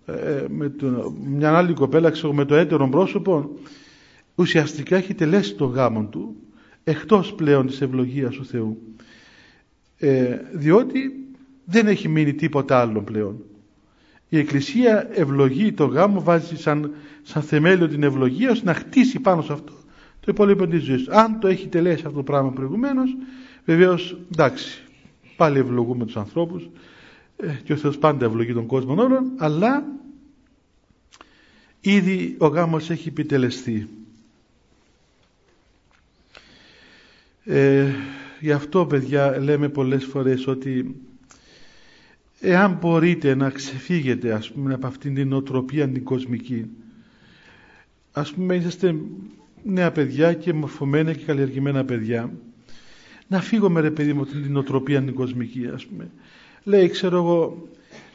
ε, 0.05 0.45
με 0.49 0.69
το, 0.69 1.13
μια 1.25 1.57
άλλη 1.57 1.73
κοπέλα, 1.73 2.09
ξέρω, 2.09 2.33
με 2.33 2.45
το 2.45 2.55
έτερο 2.55 2.89
πρόσωπο, 2.89 3.49
ουσιαστικά 4.35 4.95
έχει 4.95 5.13
τελέσει 5.13 5.55
τον 5.55 5.69
γάμο 5.69 6.03
του 6.03 6.35
εκτός 6.83 7.33
πλέον 7.33 7.67
της 7.67 7.81
ευλογίας 7.81 8.35
του 8.35 8.45
Θεού. 8.45 8.77
Ε, 9.97 10.37
διότι 10.53 10.99
δεν 11.65 11.87
έχει 11.87 12.07
μείνει 12.07 12.33
τίποτα 12.33 12.79
άλλο 12.79 13.01
πλέον. 13.01 13.43
Η 14.29 14.37
Εκκλησία 14.37 15.09
ευλογεί 15.11 15.73
το 15.73 15.85
γάμο 15.85 16.21
βάζει 16.23 16.57
σαν, 16.57 16.93
σαν 17.21 17.41
θεμέλιο 17.41 17.87
την 17.87 18.03
ευλογία 18.03 18.51
ώστε 18.51 18.65
να 18.65 18.73
χτίσει 18.73 19.19
πάνω 19.19 19.41
σε 19.41 19.53
αυτό 19.53 19.73
το 20.19 20.25
υπόλοιπο 20.27 20.67
της 20.67 20.83
ζωής. 20.83 21.07
Αν 21.07 21.39
το 21.39 21.47
έχει 21.47 21.67
τελέσει 21.67 22.03
αυτό 22.05 22.17
το 22.17 22.23
πράγμα 22.23 22.51
προηγουμένως 22.51 23.15
βεβαίως 23.69 24.17
εντάξει 24.31 24.81
πάλι 25.35 25.59
ευλογούμε 25.59 26.05
τους 26.05 26.17
ανθρώπους 26.17 26.69
ε, 27.37 27.53
και 27.63 27.73
ο 27.73 27.75
Θεός 27.75 27.97
πάντα 27.97 28.25
ευλογεί 28.25 28.53
τον 28.53 28.65
κόσμο 28.65 28.93
όλων 29.03 29.31
αλλά 29.37 29.83
ήδη 31.81 32.35
ο 32.39 32.47
γάμος 32.47 32.89
έχει 32.89 33.07
επιτελεστεί. 33.07 33.89
Ε, 37.45 37.87
γι' 38.39 38.51
αυτό 38.51 38.85
παιδιά 38.85 39.39
λέμε 39.39 39.69
πολλές 39.69 40.05
φορές 40.05 40.47
ότι 40.47 40.95
εάν 42.39 42.77
μπορείτε 42.81 43.35
να 43.35 43.49
ξεφύγετε 43.49 44.31
ας 44.33 44.51
πούμε 44.51 44.73
από 44.73 44.87
αυτήν 44.87 45.15
την 45.15 45.33
οτροπία 45.33 45.89
την 45.89 46.03
κοσμική 46.03 46.65
ας 48.11 48.31
πούμε 48.33 48.55
είσαστε 48.55 48.95
νέα 49.63 49.91
παιδιά 49.91 50.33
και 50.33 50.53
μορφωμένα 50.53 51.13
και 51.13 51.25
καλλιεργημένα 51.25 51.85
παιδιά 51.85 52.31
να 53.29 53.41
φύγουμε 53.41 53.79
ρε 53.81 53.91
παιδί 53.91 54.13
μου 54.13 54.25
την 54.25 54.57
οτροπία 54.57 55.03
την 55.03 55.13
κοσμική 55.13 55.69
ας 55.73 55.85
πούμε. 55.85 56.09
Λέει 56.63 56.89
ξέρω 56.89 57.17
εγώ 57.17 57.67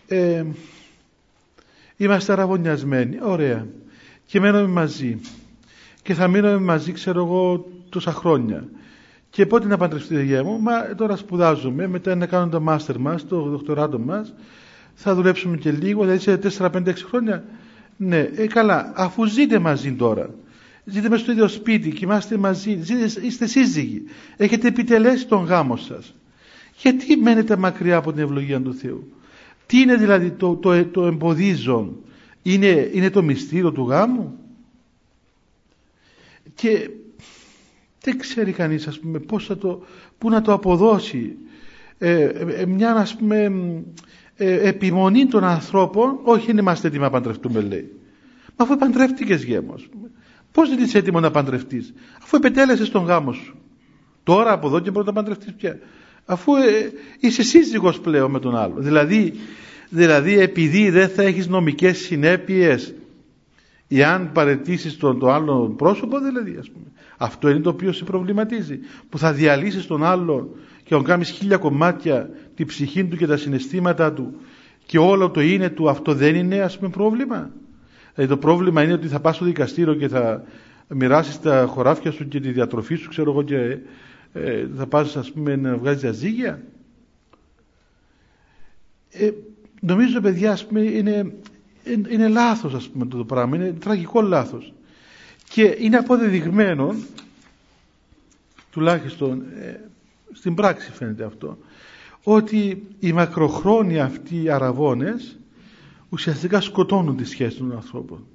ε, 0.09 0.45
είμαστε 1.97 2.33
αραβωνιασμένοι 2.33 3.19
ωραία. 3.23 3.67
Και 4.27 4.41
μένουμε 4.41 4.67
μαζί. 4.67 5.21
Και 6.03 6.15
θα 6.15 6.29
μείνουμε 6.29 6.59
μαζί 6.59 6.93
ξέρω 6.93 7.25
εγώ 7.25 7.67
τόσα 7.89 8.13
χρόνια. 8.13 8.69
Και 9.31 9.47
πότε 9.47 9.67
να 9.67 9.77
παντρευτείτε 9.77 10.23
γεια 10.23 10.45
μου, 10.45 10.61
μα 10.61 10.95
τώρα 10.97 11.17
σπουδάζουμε, 11.17 11.87
μετά 11.87 12.15
να 12.15 12.27
κάνουμε 12.27 12.51
το 12.51 12.61
μάστερ 12.61 12.99
μας, 12.99 13.27
το 13.27 13.43
δοκτοράτο 13.43 13.99
μας, 13.99 14.35
θα 14.95 15.15
δουλέψουμε 15.15 15.57
και 15.57 15.71
λίγο, 15.71 16.05
δηλαδή 16.05 16.21
σε 16.21 16.39
4-5-6 16.59 16.93
χρόνια. 17.09 17.45
Ναι, 17.97 18.19
ε, 18.37 18.47
καλά, 18.47 18.93
αφού 18.97 19.25
ζείτε 19.25 19.59
μαζί 19.59 19.93
τώρα, 19.93 20.31
ζείτε 20.85 21.09
μέσα 21.09 21.23
στο 21.23 21.33
ίδιο 21.33 21.49
σπίτι, 21.49 21.91
κοιμάστε 21.91 22.37
μαζί, 22.37 22.79
ζείτε, 22.83 23.27
είστε 23.27 23.47
σύζυγοι, 23.47 24.03
έχετε 24.37 24.69
επιτελέσει 24.69 25.27
τον 25.27 25.45
γάμο 25.45 25.77
σας. 25.77 26.15
Γιατί 26.77 27.17
μένετε 27.17 27.57
μακριά 27.57 27.97
από 27.97 28.13
την 28.13 28.23
ευλογία 28.23 28.61
του 28.61 28.75
Θεού; 28.75 29.13
Τι 29.67 29.81
είναι 29.81 29.97
δηλαδή 29.97 30.31
το, 30.31 30.57
το, 30.57 30.85
το 30.85 31.07
εμποδίζον, 31.07 31.97
είναι, 32.43 32.91
είναι 32.93 33.11
το 33.11 33.23
μυστήριο 33.23 33.73
του 33.73 33.89
γάμου; 33.89 34.39
Και 36.55 36.91
δεν 38.05 38.19
ξέρει 38.19 38.53
κανείς 38.53 38.87
ας 38.87 38.99
πούμε 38.99 39.19
πώς 39.19 39.47
θα 39.47 39.57
το, 39.57 39.83
πού 40.19 40.31
να 40.31 40.43
το 40.43 40.53
αποδώσει 40.53 41.37
ε, 41.99 42.23
ε, 42.23 42.67
μια 42.67 42.93
ας 42.93 43.17
πούμε 43.17 43.53
ε, 44.37 44.69
επιμονή 44.69 45.27
των 45.27 45.45
ανθρώπων 45.45 46.19
όχι 46.23 46.47
δεν 46.47 46.59
είμαστε 46.59 46.89
έτοιμοι 46.89 47.03
να 47.03 47.11
παντρευτούμε 47.11 47.61
λέει 47.61 47.93
μα 48.57 48.65
αφού 48.65 48.77
παντρεύτηκες 48.77 49.45
γέμος 49.45 49.89
πώς 50.55 50.69
δεν 50.69 50.79
είσαι 50.79 50.99
έτοιμο 50.99 51.21
να 51.21 51.31
παντρευτείς 51.31 51.93
αφού 52.23 52.37
επετέλεσες 52.37 52.91
τον 52.91 53.05
γάμο 53.05 53.33
σου. 53.33 53.55
Τώρα 54.23 54.53
από 54.53 54.67
εδώ 54.67 54.81
και 54.81 54.91
πρώτα 54.91 55.13
παντρευτείς 55.13 55.53
πια. 55.53 55.79
Αφού 56.25 56.55
ε, 56.55 56.93
είσαι 57.21 57.43
σύζυγος 57.43 58.01
πλέον 58.01 58.31
με 58.31 58.39
τον 58.39 58.57
άλλο 58.57 58.75
δηλαδή, 58.79 59.33
δηλαδή 59.89 60.39
επειδή 60.39 60.91
δεν 60.91 61.09
θα 61.09 61.23
έχεις 61.23 61.47
νομικές 61.47 61.99
συνέπειες 61.99 62.95
εάν 63.89 64.33
παρετήσεις 64.33 64.97
τον 64.97 65.19
το 65.19 65.33
άλλο 65.33 65.75
πρόσωπο 65.77 66.19
δηλαδή 66.19 66.57
ας 66.61 66.71
πούμε. 66.71 66.85
Αυτό 67.17 67.49
είναι 67.49 67.61
το 67.61 67.71
οποίο 67.71 67.93
σε 67.93 68.05
προβληματίζει. 68.05 68.79
Που 69.09 69.19
θα 69.19 69.33
διαλύσεις 69.33 69.87
τον 69.87 70.05
άλλον 70.05 70.49
και 70.85 70.95
να 70.95 71.03
κάνεις 71.03 71.31
χίλια 71.31 71.57
κομμάτια 71.57 72.31
τη 72.55 72.65
ψυχή 72.65 73.05
του 73.05 73.17
και 73.17 73.27
τα 73.27 73.37
συναισθήματα 73.37 74.13
του. 74.13 74.35
Και 74.87 74.99
όλο 74.99 75.31
το 75.31 75.41
είναι 75.41 75.71
του, 75.71 75.89
αυτό 75.89 76.15
δεν 76.15 76.35
είναι 76.35 76.61
ας 76.61 76.79
πούμε 76.79 76.91
πρόβλημα. 76.91 77.51
Δηλαδή 78.15 78.35
το 78.35 78.39
πρόβλημα 78.39 78.83
είναι 78.83 78.93
ότι 78.93 79.09
θα 79.09 79.21
πας 79.21 79.37
στο 79.37 79.45
δικαστήριο 79.45 79.95
και 79.95 80.09
θα 80.09 80.45
μοιράσεις 80.89 81.41
τα 81.41 81.67
χωράφια 81.69 82.11
σου 82.11 82.29
και 82.29 82.41
τη 82.41 82.53
διατροφή 82.53 82.95
σου, 82.95 83.09
ξέρω 83.09 83.31
εγώ, 83.31 83.43
και 83.43 83.79
ε, 84.33 84.67
θα 84.77 84.87
πας 84.87 85.17
ας 85.17 85.33
πούμε 85.33 85.57
να 85.57 85.77
βγάζεις 85.77 86.01
διαζύγια. 86.01 86.63
Ε, 89.11 89.31
νομίζω 89.81 90.21
παιδιά 90.21 90.53
ας 90.53 90.67
πούμε 90.67 90.81
είναι, 90.81 91.35
είναι, 91.85 92.09
είναι 92.11 92.29
λάθος 92.29 92.75
ας 92.75 92.89
πούμε 92.89 93.07
το 93.07 93.25
πράγμα, 93.25 93.57
είναι 93.57 93.73
τραγικό 93.73 94.23
λάθος. 94.23 94.73
Και 95.49 95.77
είναι 95.79 95.97
αποδεδειγμένο, 95.97 96.95
τουλάχιστον 98.71 99.43
ε, 99.61 99.81
στην 100.33 100.55
πράξη 100.55 100.93
φαίνεται 100.93 101.25
αυτό, 101.25 101.59
ότι 102.23 102.87
οι 102.99 103.13
μακροχρόνια 103.13 104.05
αυτοί 104.05 104.43
οι 104.43 104.51
αραβώνες 104.51 105.39
ουσιαστικά 106.15 106.61
σκοτώνουν 106.61 107.17
τη 107.17 107.25
σχέση 107.25 107.57
των 107.57 107.73
ανθρώπων. 107.73 108.27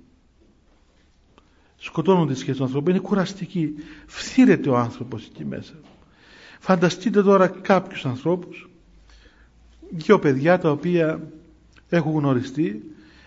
Σκοτώνουν 1.77 2.27
τη 2.27 2.35
σχέση 2.35 2.57
των 2.57 2.65
ανθρώπων. 2.65 2.93
Είναι 2.93 3.01
κουραστική. 3.01 3.73
Φθύρεται 4.05 4.69
ο 4.69 4.77
άνθρωπος 4.77 5.25
εκεί 5.25 5.45
μέσα. 5.45 5.73
Φανταστείτε 6.59 7.23
τώρα 7.23 7.47
κάποιους 7.47 8.05
ανθρώπους, 8.05 8.69
δύο 9.89 10.19
παιδιά 10.19 10.59
τα 10.59 10.71
οποία 10.71 11.31
έχουν 11.89 12.11
γνωριστεί, 12.11 12.83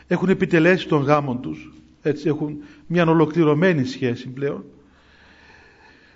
έχουν 0.07 0.29
επιτελέσει 0.29 0.88
τον 0.88 1.03
γάμο 1.03 1.37
τους, 1.37 1.73
έτσι 2.03 2.29
έχουν 2.29 2.57
μια 2.87 3.07
ολοκληρωμένη 3.07 3.85
σχέση 3.85 4.29
πλέον 4.29 4.65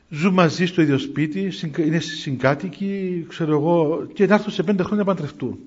ζουν 0.08 0.32
μαζί 0.32 0.66
στο 0.66 0.82
ίδιο 0.82 0.98
σπίτι 0.98 1.52
είναι 1.76 1.98
συγκάτοικοι 1.98 3.24
ξέρω 3.28 3.52
εγώ 3.52 4.06
και 4.12 4.26
να 4.26 4.34
έρθουν 4.34 4.52
σε 4.52 4.62
πέντε 4.62 4.82
χρόνια 4.82 5.04
να 5.04 5.14
παντρευτούν 5.14 5.58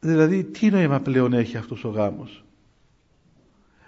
δηλαδή 0.00 0.44
τι 0.44 0.70
νόημα 0.70 1.00
πλέον 1.00 1.32
έχει 1.32 1.56
αυτός 1.56 1.84
ο 1.84 1.88
γάμος; 1.88 2.44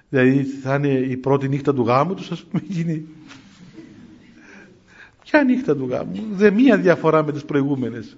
Δηλαδή 0.08 0.44
θα 0.44 0.74
είναι 0.74 0.88
η 0.88 1.16
πρώτη 1.16 1.48
νύχτα 1.48 1.74
του 1.74 1.82
γάμου 1.82 2.14
τους 2.14 2.30
ας 2.30 2.42
πούμε 2.42 2.62
γίνει 2.68 3.06
ποια 5.22 5.44
νύχτα 5.44 5.76
του 5.76 5.86
γάμου; 5.88 6.26
Δεν 6.32 6.54
μία 6.54 6.76
διαφορά 6.76 7.22
με 7.24 7.32
τις 7.32 7.44
προηγούμενες. 7.44 8.16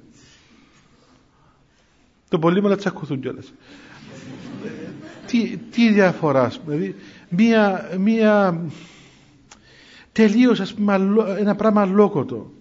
Το 2.29 2.39
πολύ 2.39 2.63
να 2.63 2.77
τσακωθούν 2.77 3.21
κιόλας. 3.21 3.53
Τι, 5.27 5.57
τι 5.71 5.93
διαφορά, 5.93 6.53
δηλαδή 6.67 6.95
μία, 7.29 7.89
μία 7.99 8.61
τελείως 10.13 10.61
ας 10.61 10.75
πούμε 10.75 10.95
ένα 11.39 11.55
πράγμα 11.55 11.81
αλόκοτο. 11.81 12.53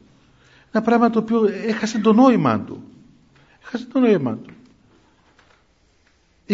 Ένα 0.72 0.84
πράγμα 0.84 1.10
το 1.10 1.20
οποίο 1.20 1.46
έχασε 1.68 2.00
το 2.00 2.14
νόημα 2.14 2.60
του. 2.60 2.84
Έχασε 3.64 3.86
το 3.86 4.00
νόημα 4.00 4.38
του 4.38 4.54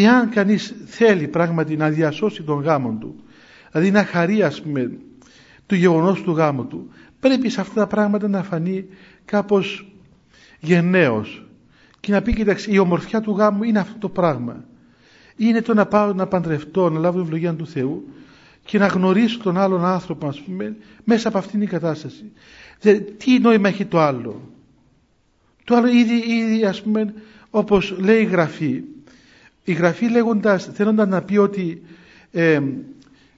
εάν 0.04 0.30
κανείς 0.30 0.76
θέλει 0.86 1.28
πράγματι 1.28 1.78
να 1.78 1.90
διασώσει 1.90 2.44
τον 2.44 2.62
γάμο 2.62 2.98
του 3.00 3.16
δηλαδή 3.72 3.92
να 3.92 4.06
χαρεί 4.06 4.44
ας 4.44 4.62
πούμε 4.62 4.92
το 5.66 5.76
γεγονός 5.76 6.22
του 6.22 6.32
γάμου 6.32 6.66
του 6.66 6.90
πρέπει 7.20 7.50
σε 7.50 7.62
αυτά 7.62 7.74
τα 7.74 7.88
πράγματα 7.88 8.28
να 8.28 8.44
φανεί 8.44 8.86
κάπως 9.26 9.92
γενναίος 10.60 11.46
και 12.00 12.12
να 12.12 12.22
πει 12.22 12.34
κοιτάξτε 12.34 12.72
η 12.74 12.78
ομορφιά 12.78 13.22
του 13.22 13.32
γάμου 13.32 13.64
είναι 13.64 13.80
αυτό 13.80 13.98
το 14.00 14.10
πράγμα 14.10 14.66
είναι 15.38 15.62
το 15.62 15.74
να 15.74 15.86
πάω 15.86 16.14
να 16.14 16.28
παντρευτώ, 16.28 16.90
να 16.90 17.00
λάβω 17.00 17.20
ευλογία 17.20 17.54
του 17.54 17.68
Θεού 17.68 18.08
και 18.66 18.78
να 18.78 18.88
γνωρίσω 18.88 19.40
τον 19.40 19.58
άλλον 19.58 19.86
άνθρωπο 19.86 20.28
ας 20.28 20.42
πούμε, 20.42 20.76
μέσα 21.04 21.28
από 21.28 21.38
αυτήν 21.38 21.60
την 21.60 21.70
κατάσταση. 21.70 22.32
τι 23.18 23.40
νόημα 23.40 23.68
έχει 23.68 23.86
το 23.86 24.00
άλλο; 24.00 24.42
Το 25.64 25.76
άλλο 25.76 25.88
ήδη, 25.88 26.16
ήδη 26.16 26.66
ας 26.66 26.82
πούμε 26.82 27.14
όπως 27.50 27.96
λέει 28.00 28.22
η 28.22 28.26
Γραφή. 28.26 28.84
Η 29.68 29.74
Γραφή 29.74 30.10
λέγοντας, 30.10 30.70
θέλοντας 30.74 31.08
να 31.08 31.22
πει 31.22 31.38
ότι 31.38 31.82
ε, 32.32 32.62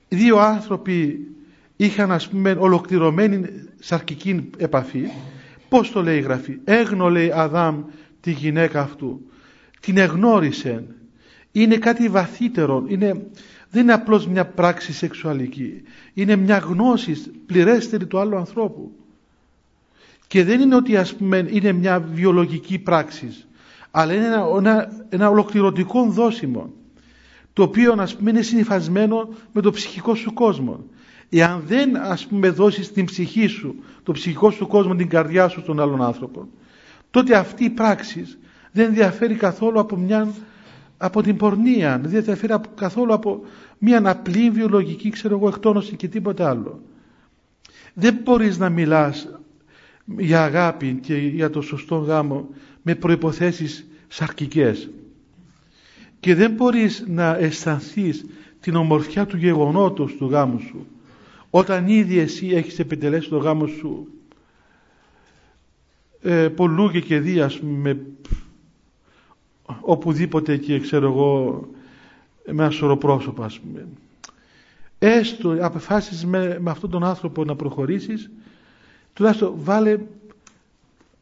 δύο 0.10 0.38
άνθρωποι 0.38 1.28
είχαν 1.76 2.12
ας 2.12 2.28
πούμε 2.28 2.56
ολοκληρωμένη 2.60 3.46
σαρκική 3.80 4.50
επαφή. 4.58 5.04
Πώς 5.70 5.92
το 5.92 6.04
λέει 6.04 6.18
η 6.18 6.22
Γραφή; 6.22 6.58
Έγνω 6.64 7.10
λέει 7.10 7.32
Αδάμ 7.32 7.84
τη 8.22 8.32
γυναίκα 8.32 8.82
αυτού. 8.82 9.22
Την 9.80 9.98
εγνώρισε 9.98 10.84
είναι 11.52 11.78
κάτι 11.78 12.10
βαθύτερο, 12.10 12.84
είναι, 12.88 13.26
δεν 13.70 13.84
είναι 13.84 13.94
απλώς 13.94 14.28
μια 14.28 14.46
πράξη 14.46 14.94
σεξουαλική, 14.94 15.82
είναι 16.14 16.36
μια 16.36 16.58
γνώση 16.58 17.16
πληρέστερη 17.46 18.06
του 18.06 18.20
άλλου 18.20 18.36
ανθρώπου. 18.36 18.92
Και 20.28 20.44
δεν 20.44 20.60
είναι 20.60 20.76
ότι 20.76 20.98
ας 20.98 21.16
πούμε 21.16 21.46
είναι 21.50 21.72
μια 21.72 22.00
βιολογική 22.00 22.80
πράξη, 22.80 23.44
αλλά 23.92 24.14
είναι 24.14 24.26
ένα, 24.26 24.46
ένα, 24.58 24.92
ένα 25.10 25.30
ολοκληρωτικό 25.30 26.04
δόσιμο, 26.06 26.74
το 27.54 27.64
οποίο 27.64 27.96
ας 27.98 28.16
πούμε 28.16 28.30
είναι 28.30 28.42
συνειφασμένο 28.42 29.30
με 29.54 29.62
το 29.62 29.72
ψυχικό 29.72 30.16
σου 30.16 30.34
κόσμο. 30.34 30.84
Εάν 31.30 31.64
δεν 31.66 31.98
ας 31.98 32.28
πούμε 32.28 32.50
δώσεις 32.50 32.92
την 32.92 33.06
ψυχή 33.06 33.48
σου, 33.48 33.76
το 34.04 34.12
ψυχικό 34.12 34.52
σου 34.52 34.68
κόσμο, 34.68 34.96
την 34.96 35.10
καρδιά 35.10 35.48
σου 35.48 35.60
στον 35.60 35.80
άλλον 35.80 36.02
άνθρωπο, 36.02 36.48
τότε 37.12 37.36
αυτή 37.36 37.64
η 37.64 37.70
πράξη 37.70 38.26
δεν 38.72 38.94
διαφέρει 38.94 39.36
καθόλου 39.36 39.80
από 39.80 39.96
μια 39.96 40.34
από 40.98 41.22
την 41.22 41.38
πορνεία, 41.38 42.00
δεν 42.04 42.24
διαφέρει 42.24 42.54
καθόλου 42.76 43.14
από 43.14 43.42
μια 43.78 44.10
απλή 44.10 44.50
βιολογική 44.50 45.10
ξέρω 45.10 45.36
εγώ 45.36 45.48
εκτόνωση 45.48 45.96
και 45.96 46.08
τίποτα 46.08 46.50
άλλο. 46.50 46.82
Δεν 47.94 48.20
μπορείς 48.24 48.58
να 48.58 48.70
μιλάς 48.70 49.28
για 50.18 50.44
αγάπη 50.44 51.00
και 51.02 51.16
για 51.16 51.50
το 51.50 51.62
σωστό 51.62 51.96
γάμο 51.96 52.50
με 52.82 52.96
προϋποθέσεις 52.96 53.88
σαρκικές 54.08 54.90
και 56.20 56.36
δεν 56.36 56.52
μπορείς 56.52 57.04
να 57.08 57.36
αισθανθείς 57.38 58.26
την 58.60 58.76
ομορφιά 58.76 59.26
του 59.26 59.38
γεγονότος 59.38 60.16
του 60.16 60.26
γάμου 60.26 60.60
σου 60.60 60.88
όταν 61.50 61.88
ήδη 61.88 62.18
εσύ 62.18 62.48
έχεις 62.48 62.80
επιτελέσει 62.80 63.30
το 63.30 63.38
γάμο 63.38 63.68
σου 63.68 64.08
ε, 66.22 66.48
πολλού 66.48 66.90
και 66.92 67.00
και 67.00 67.20
δίας 67.20 67.60
με 67.62 68.00
οπουδήποτε 69.82 70.58
και 70.58 70.80
ξέρω 70.80 71.08
εγώ 71.08 71.62
με 72.46 72.64
ένα 72.64 72.70
σωρό 72.70 72.98
πρόσωπα 72.98 73.46
ας 73.46 73.60
πούμε. 73.60 73.88
έστω 75.00 75.58
αποφάσεις 75.62 76.26
με, 76.26 76.58
με 76.60 76.72
αυτόν 76.72 76.90
τον 76.90 77.04
άνθρωπο 77.04 77.44
να 77.44 77.56
προχωρήσεις 77.56 78.30
τουλάχιστον 79.14 79.54
βάλε 79.58 79.98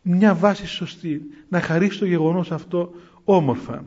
μια 0.10 0.36
βάση 0.36 0.68
σωστή 0.68 1.22
να 1.50 1.62
χαρίσει 1.62 2.00
το 2.00 2.06
γεγονός 2.06 2.52
αυτό 2.52 2.94
όμορφα 3.24 3.86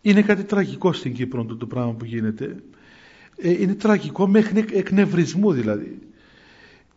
είναι 0.00 0.22
κάτι 0.22 0.44
τραγικό 0.44 0.92
στην 0.92 1.14
Κύπρο 1.14 1.44
το, 1.44 1.56
το 1.56 1.66
πράγμα 1.66 1.92
που 1.92 2.04
γίνεται 2.04 2.62
ε, 3.36 3.50
είναι 3.50 3.74
τραγικό 3.74 4.26
μέχρι 4.26 4.64
εκνευρισμού 4.72 5.52
δηλαδή 5.52 5.98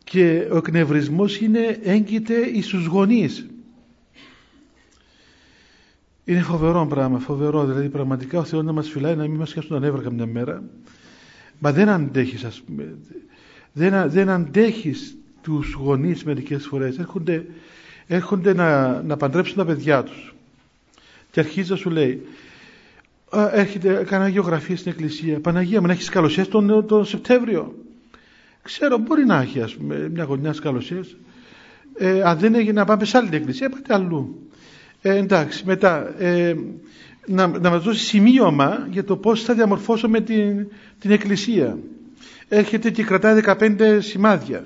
και 0.04 0.48
ο 0.52 0.58
εκνευρισμός 0.58 1.40
είναι 1.40 1.80
έγκυται 1.84 2.36
εις 2.36 2.68
τους 2.68 2.86
γονείς 2.86 3.46
είναι 6.26 6.42
φοβερό 6.42 6.86
πράγμα, 6.86 7.20
φοβερό. 7.20 7.66
Δηλαδή, 7.66 7.90
πραγματικά 7.90 8.40
ο 8.40 8.44
Θεός 8.44 8.64
να 8.64 8.72
μας 8.72 8.90
φυλάει 8.90 9.16
να 9.16 9.28
μην 9.28 9.40
μας 9.40 9.54
χάσουν 9.54 9.70
τα 9.70 9.80
νεύρα 9.80 10.02
καμιά 10.02 10.26
μέρα. 10.26 10.64
Μα 11.60 11.72
δεν 11.72 11.90
αντέχεις, 11.90 12.44
ας 12.44 12.62
πούμε. 12.62 12.98
Δεν, 13.74 14.10
δεν 14.10 14.30
αντέχεις 14.30 15.18
τους 15.46 15.74
γονείς 15.74 16.24
μερικές 16.24 16.66
φορές. 16.66 16.98
Έρχονται, 16.98 17.46
έρχονται 18.08 18.54
να, 18.54 19.02
να 19.02 19.18
παντρέψουν 19.18 19.56
τα 19.56 19.66
παιδιά 19.66 20.04
τους. 20.04 20.36
Και 21.32 21.40
αρχίζει 21.40 21.72
να 21.72 21.76
σου 21.78 21.90
λέει, 21.90 22.22
έρχεται 23.52 24.04
κανένα 24.08 24.30
γεωγραφία 24.30 24.78
στην 24.78 24.92
εκκλησία. 24.92 25.40
Παναγία 25.40 25.82
μου, 25.82 25.88
να 25.88 25.94
έχεις 25.94 26.10
καλοσίε 26.10 26.46
τον, 26.46 26.86
τον 26.88 27.06
Σεπτέμβριο. 27.06 27.76
Ξέρω, 28.62 28.98
μπορεί 28.98 29.26
να 29.26 29.42
έχει, 29.42 29.62
ας 29.62 29.76
πούμε, 29.76 30.10
μια 30.10 30.24
γωνιά 30.24 30.56
καλοσίε. 30.62 31.00
Ε, 31.98 32.22
αν 32.22 32.38
δεν 32.38 32.56
έγινε 32.56 32.72
να 32.72 32.86
πάμε 32.86 33.06
σε 33.06 33.18
άλλη 33.18 33.36
εκκλησία, 33.36 33.70
πάτε 33.70 33.94
αλλού. 33.94 34.50
Ε, 35.02 35.18
εντάξει, 35.18 35.64
μετά 35.66 36.22
ε, 36.22 36.56
να, 37.26 37.48
να 37.48 37.70
μας 37.70 37.84
δώσει 37.84 38.06
σημείωμα 38.06 38.88
για 38.92 39.04
το 39.04 39.18
πώς 39.18 39.44
θα 39.44 39.54
διαμορφώσουμε 39.54 40.22
την, 40.22 40.68
την 41.00 41.12
εκκλησία. 41.12 41.78
Έρχεται 42.48 42.90
και 42.90 43.04
κρατάει 43.04 43.42
15 43.46 43.98
σημάδια 44.00 44.64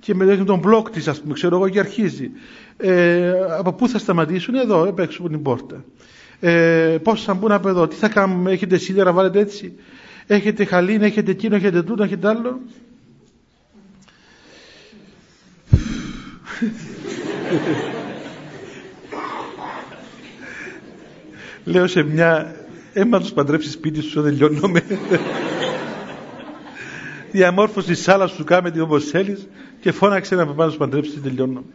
και 0.00 0.14
με 0.14 0.36
τον 0.36 0.58
μπλοκ 0.58 0.90
της 0.90 1.08
ας 1.08 1.20
πούμε, 1.20 1.34
ξέρω 1.34 1.56
εγώ 1.56 1.68
και 1.68 1.78
αρχίζει. 1.78 2.30
Ε, 2.76 3.32
από 3.58 3.72
πού 3.72 3.88
θα 3.88 3.98
σταματήσουν; 3.98 4.54
Εδώ, 4.54 4.88
απ' 4.88 4.98
έξω 4.98 5.18
από 5.20 5.30
την 5.30 5.42
πόρτα. 5.42 5.84
Ε, 6.40 6.96
πώς 7.02 7.24
θα 7.24 7.34
μπουν 7.34 7.52
από 7.52 7.68
εδώ, 7.68 7.88
τι 7.88 7.96
θα 7.96 8.08
κάνουμε, 8.08 8.52
έχετε 8.52 8.76
σίδερα, 8.76 9.12
βάλετε 9.12 9.38
έτσι; 9.38 9.72
Έχετε 10.26 10.64
χαλίν, 10.64 11.02
έχετε 11.02 11.30
εκείνο, 11.30 11.56
έχετε 11.56 11.82
τούτο, 11.82 12.02
έχετε 12.02 12.28
άλλο; 12.28 12.60
Λέω 21.64 21.86
σε 21.86 22.02
μια 22.02 22.56
έμα 22.92 23.20
τους 23.20 23.32
παντρέψεις 23.32 23.72
σπίτι 23.72 24.00
σου 24.00 24.22
δεν 24.22 24.34
λιώνομαι. 24.34 24.82
Διαμόρφωση 27.32 27.92
τη 27.92 28.02
άλλα 28.06 28.26
σου 28.26 28.44
κάμε 28.44 28.70
τι 28.70 28.80
όπως 28.80 29.04
θέλεις 29.04 29.48
και 29.80 29.92
φώναξε 29.92 30.34
να 30.34 30.46
πάνω 30.46 30.70
σου 30.70 30.78
παντρέψεις 30.78 31.14
δεν 31.14 31.22
τελειώνομαι. 31.22 31.66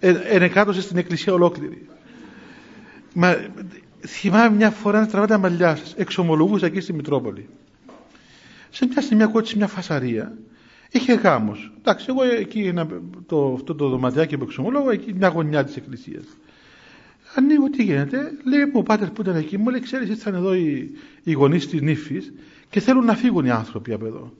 Ε, 0.00 0.14
ενεκάτωσε 0.24 0.80
στην 0.80 0.96
εκκλησία 0.96 1.32
ολόκληρη. 1.32 1.88
Μα, 3.14 3.36
θυμάμαι 4.06 4.56
μια 4.56 4.70
φορά 4.70 5.00
να 5.00 5.06
τραβάτε 5.06 5.32
τα 5.32 5.38
μαλλιά 5.38 5.76
σας. 5.76 5.94
Εξομολογούσα 5.96 6.66
εκεί 6.66 6.80
στη 6.80 6.92
Μητρόπολη. 6.92 7.48
Σε 8.70 8.86
μια 8.86 9.00
στιγμή 9.00 9.22
ακούω 9.22 9.42
μια 9.56 9.66
φασαρία. 9.66 10.38
Είχε 10.90 11.12
γάμος. 11.12 11.72
Εντάξει, 11.78 12.06
εγώ 12.08 12.22
εκεί 12.22 12.72
το, 13.26 13.52
αυτό 13.54 13.74
το 13.74 13.88
δωματιάκι 13.88 14.36
που 14.36 14.44
εξομολόγω, 14.44 14.90
εκεί 14.90 15.12
μια 15.14 15.28
γωνιά 15.28 15.64
της 15.64 15.76
εκκλησίας. 15.76 16.24
Ανοίγω 17.34 17.70
τι 17.70 17.82
γίνεται. 17.82 18.32
Λέει 18.44 18.64
μου 18.64 18.72
ο 18.74 18.82
πάτερ 18.82 19.10
που 19.10 19.20
ήταν 19.20 19.36
εκεί, 19.36 19.58
μου 19.58 19.68
λέει: 19.68 19.80
Ξέρεις, 19.80 20.08
ήρθαν 20.08 20.34
εδώ 20.34 20.54
οι, 20.54 20.90
οι 21.22 21.32
γονείς 21.32 21.68
της 21.68 21.80
νύφης 21.80 22.32
και 22.70 22.80
θέλουν 22.80 23.04
να 23.04 23.14
φύγουν 23.14 23.44
οι 23.44 23.50
άνθρωποι 23.50 23.92
από 23.92 24.06
εδώ 24.06 24.32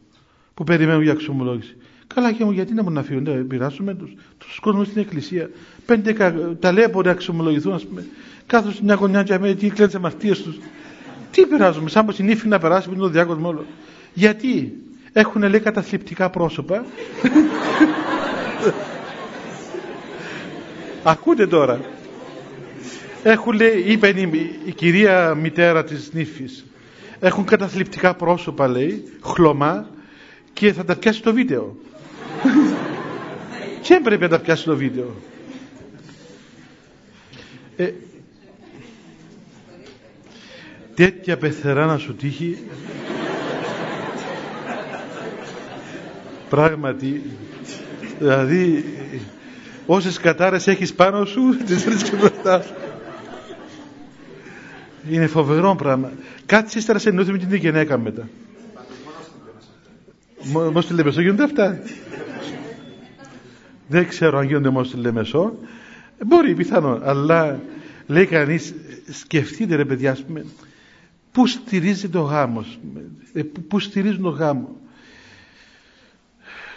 που 0.55 0.65
περιμένουν 0.65 1.03
για 1.03 1.13
εξομολόγηση. 1.13 1.77
Καλά 2.14 2.33
και 2.33 2.45
μου, 2.45 2.51
γιατί 2.51 2.75
να 2.75 2.83
μου 2.83 2.90
να 2.90 3.03
φύγουν, 3.03 3.25
δεν 3.25 3.47
πειράσουμε 3.47 3.95
τους. 3.95 4.14
Τους 4.38 4.59
κόσμους 4.61 4.87
στην 4.87 5.01
εκκλησία. 5.01 5.51
Πέντε 5.87 6.12
τα 6.61 6.73
λέει 6.73 6.90
να 7.05 7.11
εξομολογηθούν, 7.11 7.73
ας 7.73 7.87
πούμε. 7.87 8.07
Κάθονται 8.47 8.73
στην 8.73 8.85
μια 8.85 8.95
γωνιά 8.95 9.23
και 9.23 9.38
με 9.38 9.55
τι 9.55 9.69
κλαίνε 9.69 9.87
τις 9.87 9.97
αμαρτίες 9.97 10.42
τους. 10.42 10.59
Τι 11.31 11.47
πειράζουμε, 11.47 11.88
σαν 11.88 12.07
πω 12.07 12.12
η 12.19 12.23
νύφη 12.23 12.49
να 12.49 12.59
περάσει 12.59 12.88
με 12.90 12.97
τον 12.97 13.12
διάκοσμο 13.12 13.49
όλο. 13.49 13.64
Γιατί 14.14 14.73
έχουν 15.12 15.42
λέει 15.42 15.61
καταθλιπτικά 15.61 16.31
πρόσωπα. 16.31 16.85
Ακούτε 21.03 21.47
τώρα 21.47 21.81
έχουν 23.23 23.53
λέει, 23.53 23.85
είπε 23.87 24.09
η, 24.64 24.73
κυρία 24.73 25.35
μητέρα 25.35 25.85
της 25.85 26.11
νύφης 26.12 26.64
έχουν 27.21 27.45
καταθλιπτικά 27.45 28.14
πρόσωπα 28.14 28.69
λέει 28.69 29.03
χλωμά 29.23 29.88
και 30.53 30.73
θα 30.73 30.85
τα 30.85 30.97
πιάσει 30.97 31.23
το 31.23 31.33
βίντεο 31.33 31.77
και 33.83 33.95
έπρεπε 33.95 34.25
να 34.25 34.31
τα 34.31 34.39
πιάσει 34.39 34.65
το 34.65 34.77
βίντεο 34.77 35.15
ε, 37.77 37.93
τέτοια 40.95 41.37
πεθερά 41.37 41.87
να 41.87 41.99
σου 41.99 42.15
τύχει 42.15 42.59
πράγματι 46.49 47.23
δηλαδή 48.19 48.85
όσες 49.87 50.19
κατάρες 50.19 50.67
έχεις 50.67 50.95
πάνω 50.95 51.25
σου 51.25 51.57
τις 51.67 51.85
βρίσκεις 51.85 52.19
μπροστά 52.19 52.63
σου 52.63 52.75
είναι 55.11 55.27
φοβερό 55.27 55.75
πράγμα. 55.75 56.13
Κάτι 56.47 56.79
ύστερα 56.79 56.99
σε 56.99 57.09
εννοείται 57.09 57.33
με 57.33 57.39
την 57.39 57.55
γυναίκα 57.55 57.99
μετά. 57.99 58.29
Μόνο 60.53 60.81
στη 60.81 60.93
Λεμεσό 60.95 61.21
γίνονται 61.21 61.43
αυτά. 61.43 61.79
Δεν 63.88 64.09
ξέρω 64.09 64.38
αν 64.38 64.46
γίνονται 64.46 64.68
μόνο 64.68 64.85
στη 64.85 64.96
Λεμεσό. 64.96 65.55
Μπορεί, 66.27 66.55
πιθανό. 66.55 67.01
Αλλά 67.03 67.61
λέει 68.07 68.27
κανείς, 68.27 68.75
σκεφτείτε 69.11 69.75
ρε 69.75 69.85
παιδιά, 69.85 70.16
πούμε, 70.27 70.44
πού 71.33 71.46
στηρίζει 71.46 72.09
το 72.09 72.20
γάμος, 72.20 72.79
ε, 73.33 73.42
πού 73.68 73.81
στηρίζουν 73.81 74.22
το 74.22 74.29
γάμος. 74.29 74.68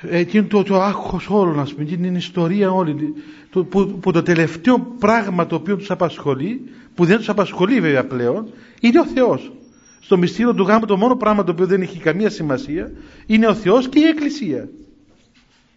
Εκείνο 0.02 0.48
το, 0.48 0.64
το 0.64 0.82
άγχος 0.82 1.28
όλων, 1.30 1.60
ας 1.60 1.74
πούμε, 1.74 1.90
είναι 1.92 2.08
η 2.08 2.16
ιστορία 2.16 2.72
όλη, 2.72 3.14
που, 3.50 3.66
που, 4.02 4.12
το 4.12 4.24
τελευταίο 4.24 4.80
πράγμα 5.00 5.46
το 5.46 5.56
οποίο 5.56 5.78
τους 5.78 5.92
απασχολεί 5.92 6.62
που 6.96 7.06
δεν 7.06 7.18
τους 7.18 7.30
απασχολεί 7.30 7.80
βέβαια 7.80 8.06
πλέον 8.06 8.50
είναι 8.80 9.00
ο 9.00 9.06
Θεός. 9.06 9.52
Στο 10.00 10.18
μυστήριο 10.18 10.54
του 10.54 10.64
γάμου 10.64 10.86
το 10.86 10.98
μόνο 10.98 11.16
πράγμα 11.16 11.44
το 11.44 11.52
οποίο 11.52 11.66
δεν 11.66 11.82
έχει 11.82 12.00
καμία 12.00 12.30
σημασία 12.30 12.92
είναι 13.26 13.48
ο 13.48 13.54
Θεός 13.54 13.90
και 13.90 14.00
η 14.00 14.04
Εκκλησία. 14.04 14.70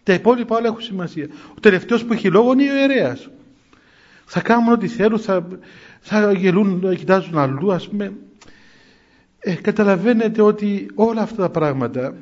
Τα 0.03 0.13
υπόλοιπα 0.13 0.57
όλα 0.57 0.67
έχουν 0.67 0.81
σημασία. 0.81 1.27
Ο 1.57 1.59
τελευταίος 1.59 2.05
που 2.05 2.13
έχει 2.13 2.27
λόγο 2.27 2.53
είναι 2.53 2.71
ο 2.71 2.75
ιερέας. 2.75 3.29
Θα 4.25 4.41
κάνουν 4.41 4.71
ό,τι 4.71 4.87
θέλουν, 4.87 5.19
θα, 5.19 5.47
θα 5.99 6.31
γελούν, 6.31 6.81
θα 6.83 6.93
κοιτάζουν 6.93 7.37
αλλού 7.37 7.73
ας 7.73 7.87
πούμε. 7.87 8.13
Ε, 9.39 9.53
καταλαβαίνετε 9.53 10.41
ότι 10.41 10.85
όλα 10.95 11.21
αυτά 11.21 11.35
τα 11.35 11.49
πράγματα 11.49 12.15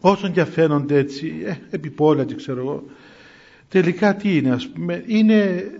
όσον 0.00 0.32
και 0.32 0.44
φαίνονται 0.44 0.98
έτσι 0.98 1.34
ε, 1.44 1.54
επιπόλαιτα 1.70 2.34
ξέρω 2.34 2.60
εγώ 2.60 2.84
τελικά 3.68 4.14
τι 4.16 4.36
είναι 4.36 4.50
ας 4.50 4.68
πούμε 4.68 5.02
είναι 5.06 5.70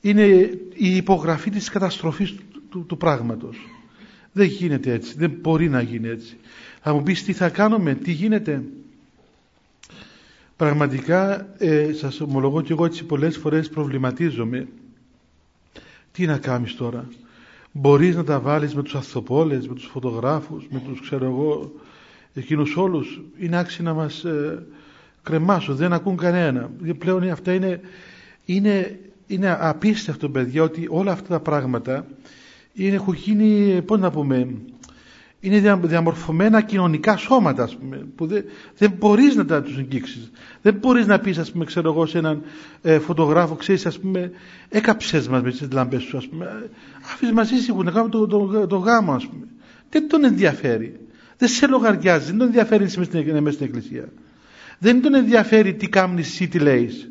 είναι 0.00 0.24
η 0.74 0.96
υπογραφή 0.96 1.50
της 1.50 1.68
καταστροφής 1.68 2.34
του, 2.70 2.86
του, 2.86 2.96
πράγματος. 2.96 3.58
Δεν 4.32 4.46
γίνεται 4.46 4.92
έτσι, 4.92 5.14
δεν 5.16 5.30
μπορεί 5.40 5.68
να 5.68 5.80
γίνει 5.80 6.08
έτσι. 6.08 6.36
Θα 6.82 6.94
μου 6.94 7.02
πεις 7.02 7.24
τι 7.24 7.32
θα 7.32 7.48
κάνουμε, 7.48 7.94
τι 7.94 8.12
γίνεται; 8.12 8.62
Πραγματικά 10.56 11.48
ε, 11.58 11.92
σας 11.92 12.20
ομολογώ 12.20 12.60
και 12.60 12.72
εγώ 12.72 12.84
έτσι 12.84 13.04
πολλές 13.04 13.36
φορές 13.36 13.68
προβληματίζομαι. 13.68 14.68
Τι 16.12 16.26
να 16.26 16.38
κάνεις 16.38 16.76
τώρα; 16.76 17.08
Μπορείς 17.72 18.16
να 18.16 18.24
τα 18.24 18.40
βάλεις 18.40 18.74
με 18.74 18.82
τους 18.82 18.94
αθοπόλες, 18.94 19.68
με 19.68 19.74
τους 19.74 19.86
φωτογράφους, 19.86 20.66
με 20.70 20.82
τους 20.88 21.00
ξέρω 21.00 21.24
εγώ, 21.24 21.72
εκείνους 22.34 22.76
όλους. 22.76 23.22
Είναι 23.38 23.58
άξι 23.58 23.82
να 23.82 23.94
μας 23.94 24.24
ε, 24.24 24.66
κρεμάσουν, 25.22 25.76
δεν 25.76 25.92
ακούν 25.92 26.16
κανένα. 26.16 26.70
Πλέον 26.98 27.30
αυτά 27.30 27.52
είναι, 27.52 27.80
είναι 28.44 28.98
είναι 29.26 29.56
απίστευτο 29.60 30.28
παιδιά 30.28 30.62
ότι 30.62 30.86
όλα 30.90 31.12
αυτά 31.12 31.28
τα 31.28 31.40
πράγματα 31.40 32.06
είναι, 32.72 32.94
έχουν 32.94 33.14
γίνει, 33.14 33.82
πώς 33.82 33.98
να 33.98 34.10
πούμε, 34.10 34.48
είναι 35.40 35.78
διαμορφωμένα 35.82 36.60
κοινωνικά 36.60 37.16
σώματα 37.16 37.62
ας 37.62 37.76
πούμε, 37.76 38.06
που 38.14 38.26
δεν, 38.26 38.44
δεν 38.76 38.90
μπορείς 38.98 39.34
να 39.34 39.44
τα 39.44 39.62
τους 39.62 39.78
εγγίξεις. 39.78 40.30
Δεν 40.62 40.74
μπορείς 40.74 41.06
να 41.06 41.18
πεις 41.18 41.38
ας 41.38 41.50
πούμε, 41.50 41.64
ξέρω 41.64 41.90
εγώ, 41.90 42.06
σε 42.06 42.18
έναν 42.18 42.42
ε, 42.82 42.98
φωτογράφο, 42.98 43.54
ξέρεις 43.54 43.86
ας 43.86 43.98
πούμε, 43.98 44.30
έκαψες 44.68 45.28
μας 45.28 45.42
με 45.42 45.50
τις 45.50 45.68
λάμπες 45.72 46.02
σου 46.02 46.16
ας 46.16 46.28
πούμε, 46.28 46.70
άφησες 47.12 47.32
μαζί 47.34 47.56
σου 47.56 47.82
να 47.82 47.90
κάνουμε 47.90 48.10
το, 48.10 48.26
το, 48.26 48.66
το, 48.66 48.76
γάμο 48.76 49.12
ας 49.12 49.26
πούμε. 49.26 49.46
Δεν 49.90 50.08
τον 50.08 50.24
ενδιαφέρει. 50.24 51.00
Δεν 51.38 51.48
σε 51.48 51.66
λογαριάζει, 51.66 52.26
δεν 52.26 52.38
τον 52.38 52.46
ενδιαφέρει 52.46 52.80
να 52.80 52.86
είσαι 52.86 52.98
μέσα 53.40 53.56
στην 53.56 53.66
εκκλησία. 53.66 54.08
Δεν 54.78 55.02
τον 55.02 55.14
ενδιαφέρει 55.14 55.74
τι 55.74 55.88
κάνεις 55.88 56.26
εσύ, 56.26 56.48
τι 56.48 56.58
λέεις. 56.58 57.10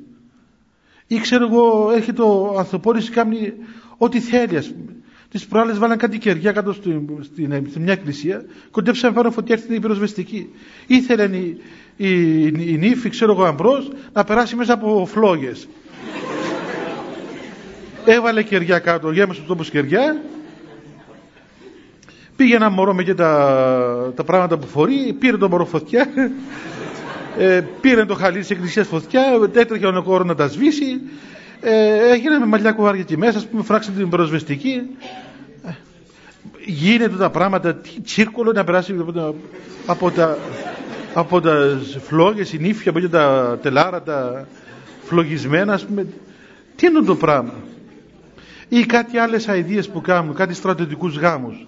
Ή 1.08 1.20
ξέρω 1.20 1.46
εγώ, 1.46 1.92
έρχεται 1.92 2.22
ο 2.22 2.56
ανθρωπόρης 2.58 3.06
και 3.06 3.16
κάνει 3.16 3.54
ό,τι 3.98 4.20
θέλει, 4.20 4.58
ας 4.58 4.68
πούμε. 4.68 4.95
Τις 5.36 5.46
προάλλες 5.46 5.78
βάλαν 5.78 5.98
κάτι 5.98 6.18
κεριά 6.18 6.52
κάτω 6.52 6.74
στην, 6.74 7.02
στην, 7.22 7.68
στην 7.70 7.82
μια 7.82 7.94
εκκλησία, 7.94 8.46
κοντέψαν 8.72 9.14
πάνω 9.14 9.32
φωτιά 9.32 9.58
στην 9.58 9.82
πυροσβεστική. 9.82 10.50
Ήθελε 10.88 11.24
η, 11.24 11.58
η, 11.96 12.42
η, 12.44 12.54
η 12.66 12.78
νύφη, 12.78 13.10
ξέρω 13.10 13.32
εγώ, 13.32 13.44
αμπρός, 13.44 13.92
να 14.14 14.24
περάσει 14.24 14.56
μέσα 14.56 14.74
από 14.74 15.06
φλόγες. 15.06 15.68
Έβαλε 18.06 18.44
κεριά 18.44 18.80
κάτω, 18.80 19.12
γέμασε 19.12 19.42
το 19.42 19.48
τόπο 19.48 19.64
κεριά. 19.64 20.22
Πήγε 22.36 22.56
ένα 22.56 22.70
μωρό 22.70 22.94
με 22.94 23.04
και 23.04 23.14
τα, 23.14 24.14
τα 24.16 24.24
πράγματα 24.24 24.58
που 24.58 24.68
φορεί, 24.68 25.16
πήρε 25.20 25.38
το 25.38 25.50
μωρό 25.50 25.66
φωτιά 25.66 26.08
ε, 27.38 27.62
πήρε 27.82 28.06
το 28.06 28.14
χαλί 28.14 28.40
της 28.40 28.50
εκκλησίας 28.50 28.88
φωτιά, 28.88 29.24
έτρεχε 29.54 29.86
ο 29.86 29.92
νεκόρος 29.92 30.28
να 30.28 30.36
τα 30.36 30.48
σβήσει, 30.48 31.02
ε, 31.62 32.12
έγινε 32.12 32.40
με 32.40 32.46
μαλλιά 32.46 32.72
κουβάρια 32.72 33.02
εκεί 33.02 33.18
μέσα, 33.18 33.38
ας 33.38 33.48
πούμε, 33.48 33.64
φράξαν 33.64 33.96
την 33.96 34.10
προσβεστική. 34.10 34.82
Ε, 36.66 36.72
γίνεται 36.72 37.16
τα 37.16 37.30
πράγματα, 37.30 37.76
τι 37.76 38.02
τσίρκολο 38.02 38.52
να 38.52 38.64
περάσει 38.64 38.96
από 39.86 40.12
τα, 40.12 40.38
από 41.14 41.42
τα 41.42 41.80
φλόγες, 42.02 42.54
η 42.54 42.58
νύφια, 42.58 42.92
από 42.92 43.10
τα 43.10 43.58
τελάρα, 43.62 44.02
τα 44.02 44.48
φλογισμένα, 45.04 45.74
ας 45.74 45.86
πούμε. 45.86 46.08
Τι 46.76 46.88
είναι 46.88 47.02
το 47.02 47.16
πράγμα; 47.16 47.54
Ή 48.70 48.86
κάτι 48.86 49.18
άλλες 49.18 49.48
αηδίες 49.48 49.90
που 49.90 50.02
κάνουν, 50.02 50.36
κάτι 50.36 50.54
στρατιωτικούς 50.54 51.18
γάμους. 51.18 51.68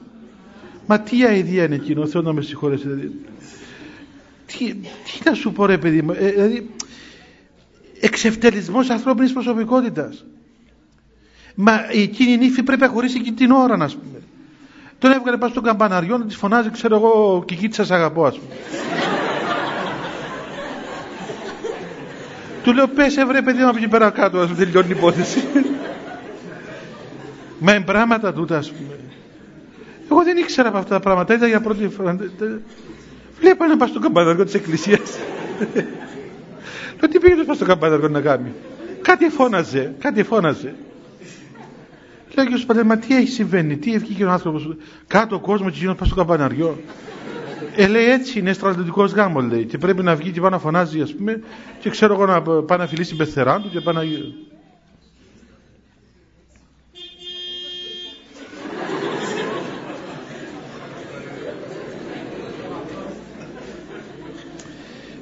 Μα 0.87 0.99
τι 0.99 1.25
αηδία 1.25 1.63
είναι 1.63 1.75
εκείνο, 1.75 2.07
Θεό 2.07 2.21
να 2.21 2.33
με 2.33 2.41
συγχωρέσει. 2.41 2.87
Δηλαδή 2.87 3.11
τι, 4.45 4.73
τι 4.73 5.19
να 5.23 5.33
σου 5.33 5.51
πω 5.51 5.65
ρε 5.65 5.77
παιδί 5.77 6.01
μου, 6.01 6.11
ε, 6.11 6.31
δηλαδή 6.31 6.69
εξευτελισμός 7.99 8.89
ανθρώπινης 8.89 9.33
προσωπικότητας. 9.33 10.25
Μα 11.55 11.85
εκείνη 11.91 12.31
η 12.31 12.37
νύφη 12.37 12.63
πρέπει 12.63 12.81
να 12.81 12.87
χωρίσει 12.87 13.17
εκείνη 13.19 13.35
την 13.35 13.51
ώρα, 13.51 13.77
να 13.77 13.85
πούμε. 13.85 14.16
Τον 14.99 15.11
έβγαλε 15.11 15.37
πάνω 15.37 15.51
στο 15.51 15.61
καμπαναριό 15.61 16.17
να 16.17 16.25
της 16.25 16.35
φωνάζει, 16.35 16.69
ξέρω 16.69 16.95
εγώ, 16.95 17.43
Κική 17.47 17.69
σας 17.71 17.91
αγαπώ, 17.91 18.25
ας 18.25 18.37
πούμε. 18.37 18.53
Του 22.63 22.73
λέω, 22.73 22.87
πες 22.87 23.17
ευρέ 23.17 23.41
παιδί 23.41 23.61
μου 23.61 23.67
από 23.67 23.77
εκεί 23.77 23.87
πέρα 23.87 24.09
κάτω, 24.09 24.39
ας 24.39 24.55
τελειώνει 24.55 24.87
η 24.87 24.91
υπόθεση. 24.97 25.43
Μα 27.59 27.73
είναι 27.73 27.83
πράγματα 27.83 28.33
τούτα, 28.33 28.57
ας 28.57 28.71
πούμε. 28.71 28.99
Εγώ 30.11 30.23
δεν 30.23 30.37
ήξερα 30.37 30.67
από 30.69 30.77
αυτά 30.77 30.89
τα 30.89 30.99
πράγματα, 30.99 31.33
ήταν 31.33 31.47
για 31.49 31.61
πρώτη 31.61 31.87
φορά. 31.87 32.17
Βλέπω 33.39 33.65
να 33.65 33.77
πας 33.77 33.89
στο 33.89 33.99
καμπαναργό 33.99 34.43
της 34.43 34.53
εκκλησίας. 34.53 35.17
Λέω 36.99 37.09
τι 37.11 37.19
πήγαινε 37.19 37.43
πας 37.43 37.55
στο 37.55 37.65
καμπαναργό 37.65 38.07
να 38.07 38.21
κάνει. 38.21 38.53
Κάτι 39.01 39.29
φώναζε, 39.29 39.93
κάτι 39.99 40.23
φώναζε. 40.23 40.75
Λέω 42.37 42.45
και 42.45 42.79
ο 42.79 42.83
μα 42.85 42.97
τι 42.97 43.15
έχει 43.15 43.27
συμβαίνει, 43.27 43.77
τι 43.77 43.97
βγήκε 43.97 44.25
ο 44.25 44.31
άνθρωπος 44.31 44.75
κάτω 45.07 45.35
ο 45.35 45.39
κόσμος 45.39 45.71
και 45.71 45.77
γίνονται 45.79 45.97
πας 45.97 46.07
στο 46.07 46.15
καμπαναριό. 46.15 46.79
Ε, 47.75 47.87
λέει 47.87 48.05
έτσι 48.09 48.39
είναι 48.39 48.53
στρατιωτικός 48.53 49.11
γάμος, 49.11 49.43
λέει. 49.43 49.65
Και 49.65 49.77
πρέπει 49.77 50.03
να 50.03 50.15
βγει 50.15 50.31
και 50.31 50.41
πάει 50.41 50.49
να 50.51 50.59
φωνάζει, 50.59 51.01
ας 51.01 51.13
πούμε, 51.13 51.41
και 51.79 51.89
ξέρω 51.89 52.13
εγώ 52.13 52.25
να 52.25 52.41
πάει 52.41 52.77
να 52.77 52.87
φιλήσει 52.87 53.15
πεθερά 53.15 53.59
του 53.61 53.69
και 53.69 53.81
πάει 53.81 53.95
να. 53.95 54.01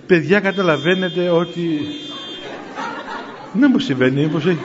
παιδιά 0.07 0.39
καταλαβαίνετε 0.39 1.29
ότι 1.29 1.79
δεν 3.53 3.69
μου 3.73 3.79
συμβαίνει 3.79 4.27
πως 4.27 4.45
έχει 4.45 4.59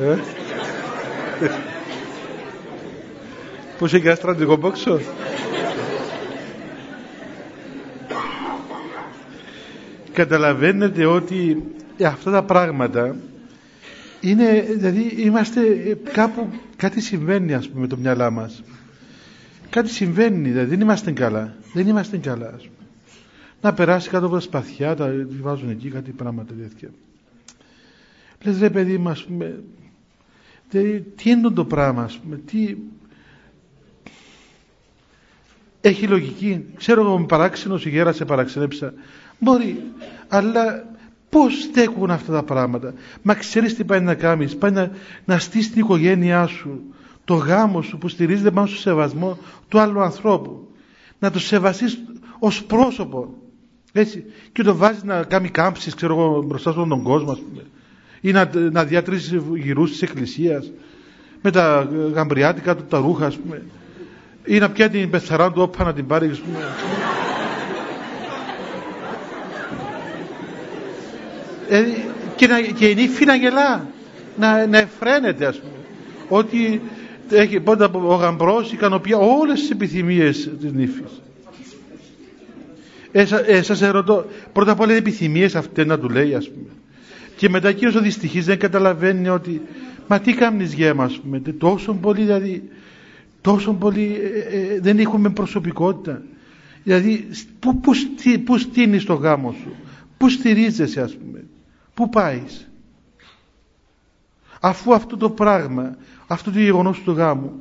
ε; 0.00 0.41
Πως 3.78 3.94
έχει 3.94 4.06
ένα 4.06 4.14
στρατηγό 4.14 4.58
πόξο; 4.58 5.00
Καταλαβαίνετε 10.12 11.04
ότι 11.06 11.62
αυτά 12.04 12.30
τα 12.30 12.42
πράγματα 12.42 13.16
είναι, 14.20 14.66
δηλαδή 14.76 15.00
είμαστε 15.00 15.60
κάπου, 16.12 16.48
κάτι 16.76 17.00
συμβαίνει 17.00 17.54
ας 17.54 17.68
πούμε 17.68 17.80
με 17.80 17.86
το 17.86 17.96
μυαλά 17.96 18.30
μας. 18.30 18.62
Κάτι 19.70 19.90
συμβαίνει, 19.90 20.48
δηλαδή 20.48 20.68
δεν 20.68 20.80
είμαστε 20.80 21.12
καλά. 21.12 21.54
Δεν 21.72 21.86
είμαστε 21.88 22.16
καλά 22.16 22.46
ας 22.46 22.62
πούμε. 22.62 22.86
Να 23.60 23.72
περάσει 23.72 24.08
κάτω 24.08 24.26
από 24.26 24.34
τα 24.34 24.40
σπαθιά, 24.40 24.94
τα 24.96 25.12
βάζουν 25.40 25.70
εκεί 25.70 25.88
κάτι 25.88 26.10
πράγματα 26.10 26.54
τέτοια. 26.54 26.88
Λες 28.44 28.58
ρε 28.58 28.70
παιδί 28.70 28.98
μου, 28.98 29.08
ας 29.08 29.24
πούμε, 29.24 29.62
τι 31.16 31.30
είναι 31.30 31.50
το 31.50 31.64
πράγμα, 31.64 32.02
ας 32.02 32.18
πούμε, 32.18 32.36
τι... 32.36 32.76
Έχει 35.80 36.06
λογική. 36.06 36.64
Ξέρω 36.76 37.00
εγώ 37.00 37.18
με 37.18 37.26
παράξενος 37.26 37.86
η 37.86 37.88
γέρα 37.88 38.12
σε 38.12 38.24
παραξενέψα. 38.24 38.94
Μπορεί, 39.38 39.82
αλλά 40.28 40.84
πώς 41.28 41.62
στέκουν 41.62 42.10
αυτά 42.10 42.32
τα 42.32 42.42
πράγματα; 42.42 42.94
Μα 43.22 43.34
ξέρεις 43.34 43.74
τι 43.74 43.84
πάει 43.84 44.00
να 44.00 44.14
κάνεις, 44.14 44.56
πάει 44.56 44.70
να, 44.70 44.90
να 45.24 45.38
στήσεις 45.38 45.70
την 45.72 45.80
οικογένειά 45.80 46.46
σου, 46.46 46.80
το 47.24 47.34
γάμο 47.34 47.82
σου 47.82 47.98
που 47.98 48.08
στηρίζεται 48.08 48.50
πάνω 48.50 48.66
στο 48.66 48.76
σεβασμό 48.76 49.38
του 49.68 49.78
άλλου 49.78 50.00
ανθρώπου. 50.00 50.68
Να 51.18 51.30
το 51.30 51.38
σεβαστείς 51.38 51.98
ως 52.38 52.64
πρόσωπο. 52.64 53.34
Έτσι. 53.92 54.24
Και 54.52 54.62
το 54.62 54.76
βάζεις 54.76 55.02
να 55.02 55.22
κάνει 55.22 55.48
κάμψεις, 55.48 55.94
ξέρω 55.94 56.14
εγώ, 56.14 56.42
μπροστά 56.42 56.72
στον 56.72 56.88
τον 56.88 57.02
κόσμο, 57.02 57.32
πούμε. 57.32 57.62
Ή 58.24 58.32
να, 58.32 58.50
να 58.54 58.84
διατρήσεις 58.84 59.42
γυρούς 59.54 59.90
της 59.90 60.02
εκκλησίας 60.02 60.70
με 61.42 61.50
τα 61.50 61.88
γαμπριάτικα 62.14 62.76
του 62.76 62.84
τα 62.88 62.98
ρούχα, 62.98 63.26
ας 63.26 63.36
πούμε. 63.36 63.62
Ή 64.44 64.58
να 64.58 64.70
πιάνει 64.70 64.90
την 64.92 65.10
πεθαρά 65.10 65.52
του 65.52 65.62
όπα 65.62 65.84
να 65.84 65.92
την 65.92 66.06
πάρει, 66.06 66.28
ας 66.30 66.38
πούμε. 66.38 66.58
Ε, 71.68 71.82
και, 72.36 72.46
να, 72.46 72.60
και 72.60 72.88
η 72.88 72.94
νύφη 72.94 73.24
να 73.24 73.34
γελά, 73.34 73.86
να, 74.38 74.66
να 74.66 74.78
εφραίνεται, 74.78 75.46
ας 75.46 75.58
πούμε. 75.58 75.72
Ότι 76.28 76.80
έχει, 77.30 77.60
πότε 77.60 77.84
ο 77.92 78.14
γαμπρός 78.14 78.72
ικανοποιεί 78.72 79.14
όλες 79.40 79.60
τις 79.60 79.70
επιθυμίες 79.70 80.50
της 80.60 80.72
νύφης. 80.72 81.20
Ε, 83.12 83.24
ε, 83.46 83.62
σας 83.62 83.82
ερωτώ, 83.82 84.26
πρώτα 84.52 84.72
απ' 84.72 84.80
όλα 84.80 84.90
είναι 84.90 84.98
επιθυμίες 85.00 85.54
αυτές 85.54 85.86
να 85.86 85.98
του 85.98 86.08
λέει 86.08 86.34
ας 86.34 86.48
πούμε. 86.50 86.68
Και 87.42 87.48
μετά 87.48 87.68
εκείνος 87.68 87.94
ο 87.94 88.00
δυστυχής 88.00 88.44
δεν 88.44 88.58
καταλαβαίνει 88.58 89.28
ότι 89.28 89.62
μα 90.08 90.20
τι 90.20 90.32
κάνεις 90.34 90.72
γέμα 90.74 91.04
ας 91.04 91.18
πούμε, 91.20 91.40
τόσο 91.40 91.94
πολύ 91.94 92.20
δηλαδή, 92.22 92.68
τόσο 93.40 93.72
πολύ 93.72 94.20
ε, 94.50 94.58
ε, 94.58 94.80
δεν 94.80 94.98
έχουμε 94.98 95.30
προσωπικότητα. 95.30 96.22
Δηλαδή 96.82 97.28
πού, 97.58 97.80
πού, 97.80 97.92
πού 98.44 98.58
στείνεις 98.58 99.04
το 99.04 99.14
γάμο 99.14 99.52
σου, 99.52 99.74
πού 100.16 100.28
στηρίζεσαι 100.28 101.00
ας 101.00 101.16
πούμε, 101.16 101.44
πού 101.94 102.08
πάεις. 102.08 102.70
Αφού 104.60 104.94
αυτό 104.94 105.16
το 105.16 105.30
πράγμα, 105.30 105.96
αυτό 106.26 106.50
το 106.50 106.58
γεγονός 106.58 107.00
του 107.02 107.12
γάμου 107.12 107.58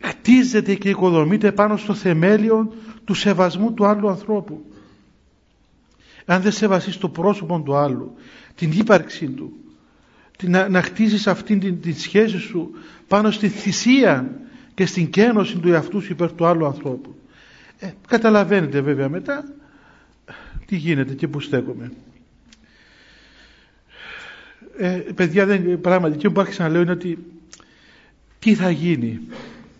χτίζεται 0.00 0.74
και 0.74 0.88
οικοδομείται 0.88 1.52
πάνω 1.52 1.76
στο 1.76 1.94
θεμέλιο 1.94 2.72
του 3.04 3.14
σεβασμού 3.14 3.72
του 3.72 3.86
άλλου 3.86 4.08
ανθρώπου 4.08 4.64
αν 6.26 6.42
δεν 6.42 6.52
σεβασείς 6.52 6.96
το 6.96 7.08
πρόσωπο 7.08 7.60
του 7.60 7.76
άλλου, 7.76 8.14
την 8.54 8.72
ύπαρξή 8.72 9.26
του, 9.28 9.52
την, 10.36 10.50
να, 10.50 10.68
να 10.68 10.82
χτίσεις 10.82 11.26
αυτήν 11.26 11.60
την, 11.60 11.80
την 11.80 11.96
σχέση 11.96 12.38
σου 12.38 12.70
πάνω 13.08 13.30
στη 13.30 13.48
θυσία 13.48 14.40
και 14.74 14.86
στην 14.86 15.10
κένωση 15.10 15.58
του 15.58 15.72
εαυτού 15.72 16.00
σου 16.00 16.12
υπέρ 16.12 16.32
του 16.32 16.46
άλλου 16.46 16.66
ανθρώπου. 16.66 17.14
Ε, 17.78 17.90
καταλαβαίνετε 18.08 18.80
βέβαια 18.80 19.08
μετά 19.08 19.44
τι 20.66 20.76
γίνεται 20.76 21.14
και 21.14 21.28
που 21.28 21.40
στέκομαι. 21.40 21.92
Ε, 24.78 24.88
παιδιά, 25.14 25.46
δεν, 25.46 25.80
πράγματι, 25.80 26.16
και 26.16 26.30
που 26.30 26.40
άρχισα 26.40 26.62
να 26.62 26.68
λέω 26.68 26.80
είναι 26.80 26.90
ότι 26.90 27.18
τι 28.38 28.54
θα 28.54 28.70
γίνει, 28.70 29.20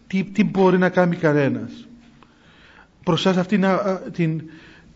τι, 0.07 0.25
τι 0.25 0.45
μπορεί 0.45 0.79
να 0.79 0.89
κάνει 0.89 1.17
κανένας. 1.17 1.87
Μπροστά 3.05 3.33
σε 3.33 3.41
αυτήν 3.41 3.65
την, 4.13 4.43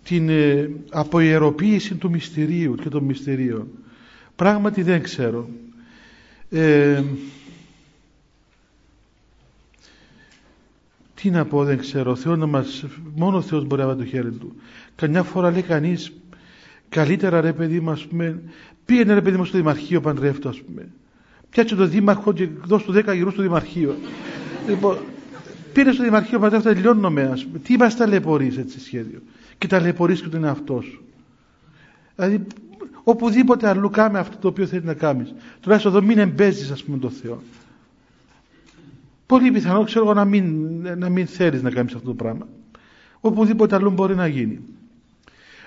την 0.03 0.29
ε, 0.29 0.71
αποιεροποίηση 0.91 1.95
του 1.95 2.11
μυστηρίου 2.11 2.75
και 2.75 2.89
των 2.89 3.05
μυστηρίων. 3.05 3.69
Πράγματι 4.37 4.83
δεν 4.83 5.03
ξέρω. 5.03 5.49
Ε, 6.51 7.03
τι 11.15 11.31
να 11.31 11.45
πω 11.45 11.65
δεν 11.65 11.79
ξέρω, 11.79 12.17
Θεό 12.17 12.37
να 12.37 12.47
μας, 12.47 12.85
μόνο 13.15 13.37
ο 13.37 13.41
Θεός 13.41 13.65
μπορεί 13.65 13.81
να 13.81 13.87
βάλει 13.87 13.99
το 13.99 14.05
χέρι 14.05 14.31
του. 14.31 14.55
Καμιά 14.97 15.23
φορά 15.23 15.51
λέει 15.51 15.63
κανείς, 15.63 16.13
καλύτερα 16.89 17.41
ρε 17.41 17.53
παιδί 17.53 17.81
μου, 17.81 17.91
ας 17.91 18.07
πούμε, 18.07 18.43
πήγαινε 18.85 19.15
ρε 19.15 19.21
παιδί 19.21 19.37
μου 19.37 19.45
στο 19.45 19.57
Δημαρχείο 19.57 20.01
Παντρεύτο, 20.01 20.49
ας 20.49 20.61
πούμε. 20.61 20.89
Πιάτσε 21.51 21.75
το 21.75 21.87
Δήμαρχο 21.87 22.33
και 22.33 22.49
δώσ' 22.65 22.83
του 22.83 22.93
10 22.93 23.15
γύρω 23.15 23.31
στο 23.31 23.43
Δημαρχείο. 23.43 23.97
λοιπόν, 24.69 24.99
πήρε 25.73 25.93
στο 25.93 26.03
Δημαρχείο 26.03 26.39
Παντρεύτο, 26.39 26.73
τελειώνουμε, 26.73 27.23
ας 27.23 27.45
πούμε. 27.45 27.59
Τι 27.59 27.77
μας 27.77 27.97
ταλαιπωρείς 27.97 28.57
έτσι 28.57 28.81
σχέδιο. 28.81 29.21
Και 29.61 29.67
ταλαιπωρείς 29.67 30.23
και 30.23 30.29
τον 30.29 30.45
εαυτό 30.45 30.81
σου. 30.81 31.03
Δηλαδή, 32.17 32.47
οπουδήποτε 33.05 33.69
αλλού 33.69 33.91
κάμε 33.91 34.19
αυτό 34.19 34.37
το 34.37 34.49
οποίο 34.49 34.67
θέλεις 34.67 34.85
να 34.85 34.95
κάνεις. 34.95 35.35
Τουλάχιστον 35.61 35.93
εδώ 35.93 36.03
μην 36.03 36.19
εμπέζεις, 36.19 36.71
ας 36.71 36.85
πούμε, 36.85 36.99
το 36.99 37.11
Θεό. 37.11 37.43
Πολύ 39.27 39.51
πιθανό, 39.51 39.85
ξέρω 39.85 40.05
εγώ, 40.05 40.15
να 40.15 40.25
μην, 40.25 40.67
να 40.99 41.09
μην 41.09 41.27
θέλεις 41.27 41.63
να 41.63 41.71
κάνεις 41.71 41.95
αυτό 41.95 42.07
το 42.07 42.15
πράγμα. 42.15 42.49
Οπουδήποτε 43.21 43.75
αλλού 43.75 43.91
μπορεί 43.91 44.15
να 44.15 44.27
γίνει. 44.27 44.61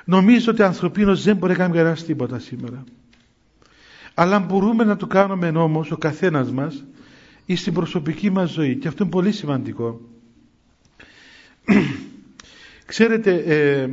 Νομίζω 0.05 0.51
ότι 0.51 0.63
ανθρωπίνος 0.63 1.23
δεν 1.23 1.35
μπορεί 1.35 1.51
να 1.51 1.57
κάνει 1.57 1.73
κανένας 1.73 2.03
τίποτα 2.03 2.39
σήμερα. 2.39 2.83
Αλλά 4.13 4.39
μπορούμε 4.39 4.83
να 4.83 4.95
το 4.95 5.07
κάνουμε 5.07 5.47
όμως 5.47 5.91
ο 5.91 5.97
καθένας 5.97 6.51
μας 6.51 6.83
ή 7.45 7.55
στην 7.55 7.73
προσωπική 7.73 8.29
μας 8.29 8.51
ζωή 8.51 8.75
και 8.75 8.87
αυτό 8.87 9.03
είναι 9.03 9.11
πολύ 9.11 9.31
σημαντικό. 9.31 10.01
Ξέρετε, 12.93 13.33
ε, 13.35 13.89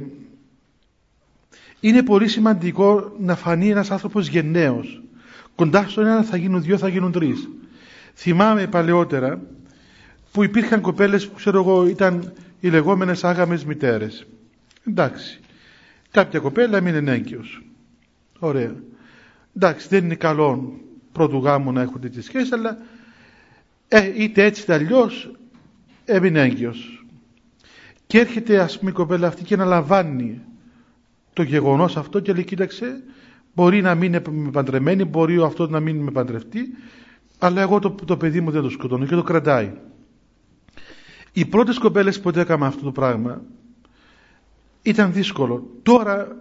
είναι 1.80 2.02
πολύ 2.02 2.28
σημαντικό 2.28 3.16
να 3.18 3.36
φανεί 3.36 3.70
ένας 3.70 3.90
άνθρωπος 3.90 4.28
γενναίος. 4.28 5.02
Κοντά 5.54 5.88
στον 5.88 6.06
ένα 6.06 6.22
θα 6.22 6.36
γίνουν 6.36 6.62
δύο, 6.62 6.78
θα 6.78 6.88
γίνουν 6.88 7.12
τρεις. 7.12 7.48
Θυμάμαι 8.14 8.66
παλαιότερα 8.66 9.42
που 10.32 10.44
υπήρχαν 10.44 10.80
κοπέλες 10.80 11.28
που 11.28 11.34
ξέρω 11.34 11.60
εγώ 11.60 11.86
ήταν 11.86 12.32
οι 12.60 12.68
λεγόμενες 12.68 13.24
άγαμες 13.24 13.64
μητέρες. 13.64 14.26
Εντάξει. 14.88 15.40
Κάποια 16.10 16.40
κοπέλα 16.40 16.76
έμεινε 16.76 17.12
έγκυος. 17.12 17.62
Ωραία. 18.38 18.74
Εντάξει, 19.56 19.88
δεν 19.88 20.04
είναι 20.04 20.14
καλό 20.14 20.80
πρώτου 21.12 21.38
γάμου 21.38 21.72
να 21.72 21.80
έχουν 21.80 22.00
τέτοιες 22.00 22.24
σχέσεις, 22.24 22.52
αλλά 22.52 22.78
ε, 23.88 24.12
είτε 24.22 24.44
έτσι 24.44 24.62
είτε 24.62 24.74
αλλιώς 24.74 25.30
έμεινε 26.04 26.40
έγκυος. 26.40 26.99
Και 28.10 28.18
έρχεται 28.18 28.58
ας 28.60 28.78
πούμε 28.78 28.90
η 28.90 28.94
κοπέλα 28.94 29.26
αυτή 29.26 29.42
και 29.44 29.54
αναλαμβάνει 29.54 30.40
το 31.32 31.42
γεγονός 31.42 31.96
αυτό 31.96 32.20
και 32.20 32.32
λέει 32.32 32.44
κοίταξε 32.44 33.02
μπορεί 33.54 33.80
να 33.80 33.94
μην 33.94 34.14
είναι 34.14 34.50
παντρεμένη, 34.50 35.04
μπορεί 35.04 35.38
ο 35.38 35.44
αυτός 35.44 35.68
να 35.68 35.80
μην 35.80 35.96
με 35.96 36.10
παντρευτεί 36.10 36.68
αλλά 37.38 37.60
εγώ 37.60 37.78
το, 37.78 37.90
το 37.90 38.16
παιδί 38.16 38.40
μου 38.40 38.50
δεν 38.50 38.62
το 38.62 38.68
σκοτώνω 38.70 39.06
και 39.06 39.14
το 39.14 39.22
κρατάει. 39.22 39.72
Οι 41.32 41.44
πρώτες 41.46 41.78
κοπέλες 41.78 42.20
που 42.20 42.28
έκανα 42.34 42.66
αυτό 42.66 42.84
το 42.84 42.92
πράγμα 42.92 43.42
ήταν 44.82 45.12
δύσκολο. 45.12 45.70
Τώρα 45.82 46.36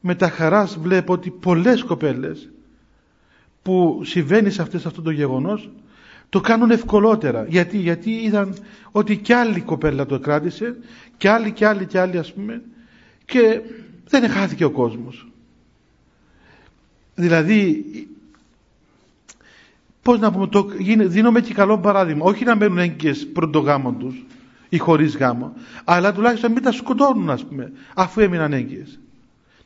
με 0.00 0.14
τα 0.14 0.28
χαράς 0.28 0.78
βλέπω 0.78 1.12
ότι 1.12 1.30
πολλές 1.30 1.82
κοπέλες 1.82 2.50
που 3.62 4.00
συμβαίνει 4.04 4.50
σε 4.50 4.62
αυτές 4.62 4.86
αυτό 4.86 5.02
το 5.02 5.10
γεγονός 5.10 5.70
το 6.34 6.40
κάνουν 6.40 6.70
ευκολότερα. 6.70 7.44
Γιατί, 7.48 7.78
γιατί 7.78 8.10
είδαν 8.10 8.56
ότι 8.90 9.16
κι 9.16 9.32
άλλη 9.32 9.60
κοπέλα 9.60 10.06
το 10.06 10.18
κράτησε 10.18 10.76
και 11.16 11.28
άλλη 11.28 11.52
και 11.52 11.66
άλλη 11.66 11.86
και 11.86 11.98
άλλη 11.98 12.18
ας 12.18 12.32
πούμε 12.32 12.62
και 13.24 13.60
δεν 14.08 14.28
χάθηκε 14.28 14.64
ο 14.64 14.70
κόσμος. 14.70 15.28
Δηλαδή 17.14 17.84
πώς 20.02 20.18
να 20.18 20.32
πούμε, 20.32 20.46
το, 20.46 20.66
δίνουμε 21.06 21.40
και 21.40 21.54
καλό 21.54 21.78
παράδειγμα. 21.78 22.24
Όχι 22.24 22.44
να 22.44 22.56
μένουν 22.56 22.78
έγκυες 22.78 23.26
πρώτο 23.26 23.58
γάμο 23.58 23.92
τους 23.92 24.24
ή 24.68 24.78
χωρίς 24.78 25.16
γάμο, 25.16 25.52
αλλά 25.84 26.12
τουλάχιστον 26.12 26.52
μην 26.52 26.62
τα 26.62 26.72
σκοτώνουν 26.72 27.30
ας 27.30 27.44
πούμε, 27.44 27.72
αφού 27.94 28.20
έμειναν 28.20 28.52
έγκυες. 28.52 28.98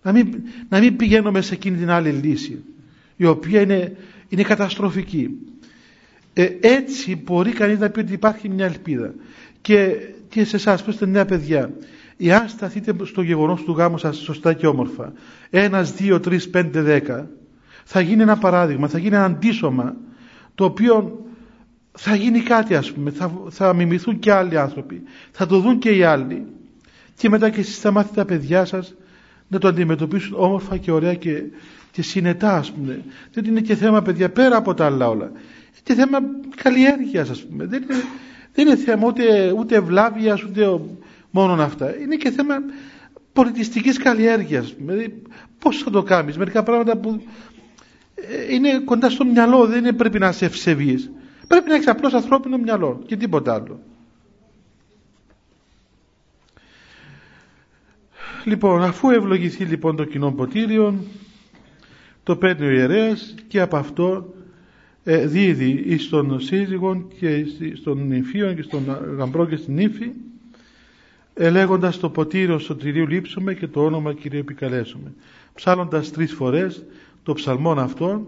Να 0.02 0.12
μην, 0.12 0.42
να 0.68 0.78
μην 0.78 0.96
πηγαίνουμε 0.96 1.40
σε 1.40 1.54
εκείνη 1.54 1.76
την 1.76 1.90
άλλη 1.90 2.10
λύση, 2.10 2.64
η 3.16 3.24
οποία 3.26 3.60
είναι, 3.60 3.96
είναι 4.28 4.42
καταστροφική. 4.42 5.38
Ε, 6.38 6.58
έτσι 6.60 7.16
μπορεί 7.24 7.52
κανείς 7.52 7.78
να 7.78 7.90
πει 7.90 8.00
ότι 8.00 8.12
υπάρχει 8.12 8.48
μια 8.48 8.64
ελπίδα. 8.64 9.14
Και, 9.60 9.96
και 10.28 10.44
σε 10.44 10.56
εσάς 10.56 10.82
που 10.82 10.90
είστε 10.90 11.06
νέα 11.06 11.24
παιδιά, 11.24 11.72
εάν 12.18 12.48
σταθείτε 12.48 12.94
στο 13.04 13.22
γεγονός 13.22 13.62
του 13.62 13.72
γάμου 13.72 13.98
σας 13.98 14.16
σωστά 14.16 14.52
και 14.52 14.66
όμορφα, 14.66 15.12
ένας, 15.50 15.92
δύο, 15.92 16.20
τρεις, 16.20 16.50
πέντε, 16.50 16.82
δέκα, 16.82 17.28
θα 17.84 18.00
γίνει 18.00 18.22
ένα 18.22 18.38
παράδειγμα, 18.38 18.88
θα 18.88 18.98
γίνει 18.98 19.14
ένα 19.14 19.24
αντίσωμα, 19.24 19.96
το 20.54 20.64
οποίο 20.64 21.26
θα 21.92 22.14
γίνει 22.14 22.40
κάτι 22.40 22.74
ας 22.74 22.92
πούμε, 22.92 23.10
θα, 23.10 23.32
θα 23.48 23.74
μιμηθούν 23.74 24.18
και 24.18 24.32
άλλοι 24.32 24.58
άνθρωποι, 24.58 25.02
θα 25.30 25.46
το 25.46 25.60
δουν 25.60 25.78
και 25.78 25.90
οι 25.90 26.02
άλλοι 26.02 26.46
και 27.16 27.28
μετά 27.28 27.50
και 27.50 27.60
εσείς 27.60 27.78
θα 27.78 27.90
μάθετε 27.90 28.14
τα 28.14 28.24
παιδιά 28.24 28.64
σας 28.64 28.94
να 29.48 29.58
το 29.58 29.68
αντιμετωπίσουν 29.68 30.34
όμορφα 30.38 30.76
και 30.76 30.90
ωραία 30.90 31.14
και, 31.14 31.42
και 31.90 32.02
συνετά 32.02 32.56
ας 32.56 32.72
πούμε. 32.72 33.02
Δεν 33.32 33.44
είναι 33.44 33.60
και 33.60 33.74
θέμα 33.74 34.02
παιδιά 34.02 34.30
πέρα 34.30 34.56
από 34.56 34.74
τα 34.74 34.86
άλλα 34.86 35.08
όλα. 35.08 35.32
Είναι 35.78 35.82
και 35.82 35.94
θέμα 35.94 36.18
καλλιέργειας 36.62 37.30
ας 37.30 37.42
πούμε. 37.44 37.66
Δεν 37.66 37.82
είναι, 37.82 37.94
δεν 38.54 38.66
είναι 38.66 38.76
θέμα 38.76 39.06
ούτε, 39.06 39.52
ούτε 39.58 39.76
ευλάβειας 39.76 40.42
ούτε 40.42 40.80
μόνο 41.30 41.62
αυτά. 41.62 41.98
Είναι 41.98 42.16
και 42.16 42.30
θέμα 42.30 42.54
πολιτιστικής 43.32 43.98
καλλιέργειας. 43.98 44.74
Δηλαδή, 44.78 45.22
πώς 45.58 45.82
θα 45.82 45.90
το 45.90 46.02
κάνεις; 46.02 46.36
Μερικά 46.36 46.62
πράγματα 46.62 46.96
που 46.96 47.22
ε, 48.14 48.54
είναι 48.54 48.78
κοντά 48.78 49.10
στο 49.10 49.24
μυαλό, 49.24 49.66
δεν 49.66 49.78
είναι, 49.78 49.92
πρέπει 49.92 50.18
να 50.18 50.28
είσαι 50.28 50.44
ευσεβής. 50.44 51.10
Πρέπει 51.48 51.68
να 51.68 51.74
έχεις 51.74 51.88
απλώς 51.88 52.12
ανθρώπινο 52.14 52.58
μυαλό 52.58 53.02
και 53.06 53.16
τίποτα 53.16 53.54
άλλο. 53.54 53.80
Λοιπόν, 58.44 58.82
αφού 58.82 59.10
ευλογηθεί 59.10 59.64
λοιπόν 59.64 59.96
το 59.96 60.04
κοινό 60.04 60.32
ποτήριο, 60.32 60.94
το 62.22 62.36
παίρνει 62.36 62.66
ο 62.66 62.70
ιερέας 62.70 63.34
και 63.48 63.60
από 63.60 63.76
αυτό 63.76 64.34
ε, 65.04 65.26
δίδει 65.26 65.82
εις 65.86 66.08
τον 66.08 66.40
σύζυγο 66.40 67.06
και 67.18 67.46
στον 67.74 68.06
νυμφίο 68.06 68.52
και 68.52 68.62
στον 68.62 68.84
γαμπρό 69.16 69.46
και 69.46 69.56
στην 69.56 69.74
νύφη 69.74 70.10
ελέγοντας 71.34 71.98
το 71.98 72.10
ποτήριο 72.10 72.58
σωτηρίου 72.58 73.06
λείψουμε 73.06 73.54
και 73.54 73.66
το 73.66 73.84
όνομα 73.84 74.12
Κυρίου 74.12 74.38
επικαλέσουμε. 74.38 75.12
Ψάλλοντας 75.54 76.10
τρεις 76.10 76.32
φορές 76.32 76.84
το 77.22 77.32
ψαλμόν 77.32 77.78
αυτό 77.78 78.26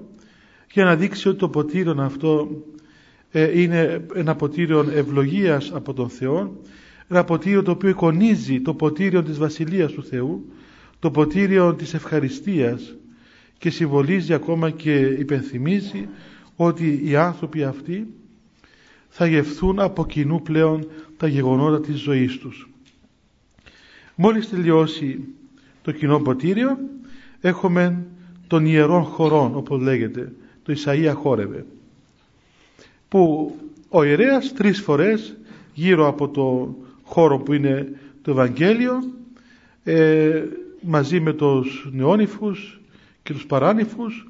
για 0.72 0.84
να 0.84 0.96
δείξει 0.96 1.28
ότι 1.28 1.38
το 1.38 1.48
ποτήριο 1.48 1.94
αυτό 1.98 2.48
ε, 3.30 3.60
είναι 3.60 4.06
ένα 4.14 4.36
ποτήριο 4.36 4.90
ευλογίας 4.94 5.70
από 5.74 5.92
τον 5.92 6.08
Θεό 6.08 6.60
ένα 7.08 7.24
ποτήριο 7.24 7.62
το 7.62 7.70
οποίο 7.70 7.88
εικονίζει 7.88 8.60
το 8.60 8.74
ποτήριο 8.74 9.22
της 9.22 9.38
Βασιλείας 9.38 9.92
του 9.92 10.04
Θεού 10.04 10.44
το 10.98 11.10
ποτήριο 11.10 11.74
της 11.74 11.94
ευχαριστίας 11.94 12.94
και 13.58 13.70
συμβολίζει 13.70 14.32
ακόμα 14.32 14.70
και 14.70 14.98
υπενθυμίζει 14.98 16.08
ότι 16.64 17.00
οι 17.04 17.16
άνθρωποι 17.16 17.64
αυτοί 17.64 18.06
θα 19.08 19.26
γευθούν 19.26 19.78
από 19.78 20.06
κοινού 20.06 20.42
πλέον 20.42 20.86
τα 21.16 21.26
γεγονότα 21.26 21.80
της 21.80 21.98
ζωής 22.00 22.38
τους. 22.38 22.70
Μόλις 24.14 24.48
τελειώσει 24.48 25.24
το 25.82 25.92
κοινό 25.92 26.18
ποτήριο 26.20 26.78
έχουμε 27.40 28.06
τον 28.46 28.66
ιερών 28.66 29.02
χωρών 29.02 29.56
όπως 29.56 29.80
λέγεται 29.80 30.32
το 30.62 30.74
Ισαΐα 30.76 31.12
χόρευε 31.14 31.64
που 33.08 33.54
ο 33.88 34.02
ιερέας 34.04 34.52
τρεις 34.52 34.80
φορές 34.80 35.36
γύρω 35.74 36.08
από 36.08 36.28
το 36.28 36.74
χώρο 37.02 37.38
που 37.38 37.52
είναι 37.52 37.92
το 38.22 38.30
Ευαγγέλιο 38.30 39.02
ε, 39.84 40.44
μαζί 40.80 41.20
με 41.20 41.32
τους 41.32 41.88
νεόνυφους 41.92 42.80
και 43.22 43.32
τους 43.32 43.46
παράνυφους 43.46 44.24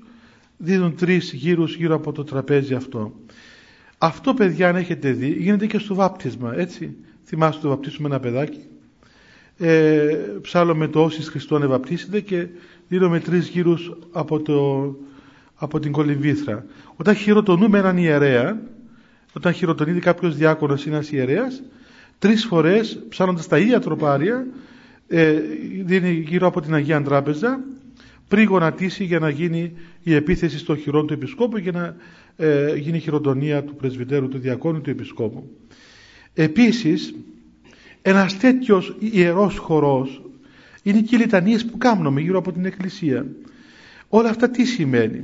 δίνουν 0.63 0.97
τρεις 0.97 1.33
γύρους 1.33 1.75
γύρω 1.75 1.95
από 1.95 2.13
το 2.13 2.25
τραπέζι 2.25 2.75
αυτό. 2.75 3.13
Αυτό 3.99 4.35
παιδιά 4.35 4.69
αν 4.69 4.77
έχετε 4.77 5.13
δει 5.13 5.29
γίνεται 5.29 5.67
και 5.67 5.79
στο 5.79 5.95
βάπτισμα 5.95 6.55
έτσι. 6.57 6.97
Θυμάστε 7.25 7.63
το 7.63 7.69
βαπτίσουμε 7.69 8.09
ένα 8.09 8.21
παιδάκι. 8.21 8.61
Ε, 9.59 10.17
ψάλλουμε 10.41 10.89
το 10.89 11.05
όσοι 11.05 11.23
Χριστόν 11.23 11.63
ευαπτίσετε 11.63 12.21
και 12.21 12.47
δίνουμε 12.89 13.21
τρεις 13.21 13.49
γύρους 13.49 13.97
από, 14.13 14.41
το, 14.41 14.95
από 15.55 15.81
την 15.81 15.93
κολυμβήθρα. 15.93 16.65
Όταν 16.97 17.15
χειροτονούμε 17.15 17.79
έναν 17.79 17.97
ιερέα, 17.97 18.61
όταν 19.33 19.53
χειροτονείται 19.53 19.99
κάποιος 19.99 20.37
διάκονος 20.37 20.87
ή 20.87 20.89
ένας 20.89 21.13
ιερέας, 21.13 21.63
τρεις 22.19 22.45
φορές 22.45 23.03
ψάλλοντας 23.09 23.47
τα 23.47 23.59
ίδια 23.59 23.81
τροπάρια 23.81 24.47
ε, 25.09 25.33
δίνει 25.85 26.11
γύρω 26.11 26.47
από 26.47 26.61
την 26.61 26.75
Αγία 26.75 27.03
Τράπεζα 27.03 27.61
πριν 28.31 28.47
γονατίσει 28.47 29.05
για 29.05 29.19
να 29.19 29.29
γίνει 29.29 29.73
η 30.03 30.15
επίθεση 30.15 30.59
στο 30.59 30.77
χειρόν 30.77 31.07
του 31.07 31.13
Επισκόπου 31.13 31.59
και 31.59 31.71
να 31.71 31.97
ε, 32.37 32.77
γίνει 32.77 32.97
η 32.97 33.01
χειροτονία 33.01 33.65
του 33.65 33.75
πρεσβυτέρου, 33.75 34.29
του 34.29 34.39
διακόνου 34.39 34.81
του 34.81 34.91
Επισκόπου. 34.91 35.51
Επίσης, 36.35 37.15
ένας 38.03 38.37
τέτοιος 38.37 38.97
ιερός 38.99 39.59
χορός 39.59 40.23
είναι 40.83 41.01
και 41.01 41.17
οι 41.17 41.19
λιτανίες 41.19 41.65
που 41.65 41.79
κάνουμε 41.79 42.21
γύρω 42.21 42.39
από 42.39 42.53
την 42.53 42.65
Εκκλησία. 42.65 43.27
Όλα 44.09 44.29
αυτά 44.29 44.51
τι 44.51 44.65
σημαίνει; 44.65 45.23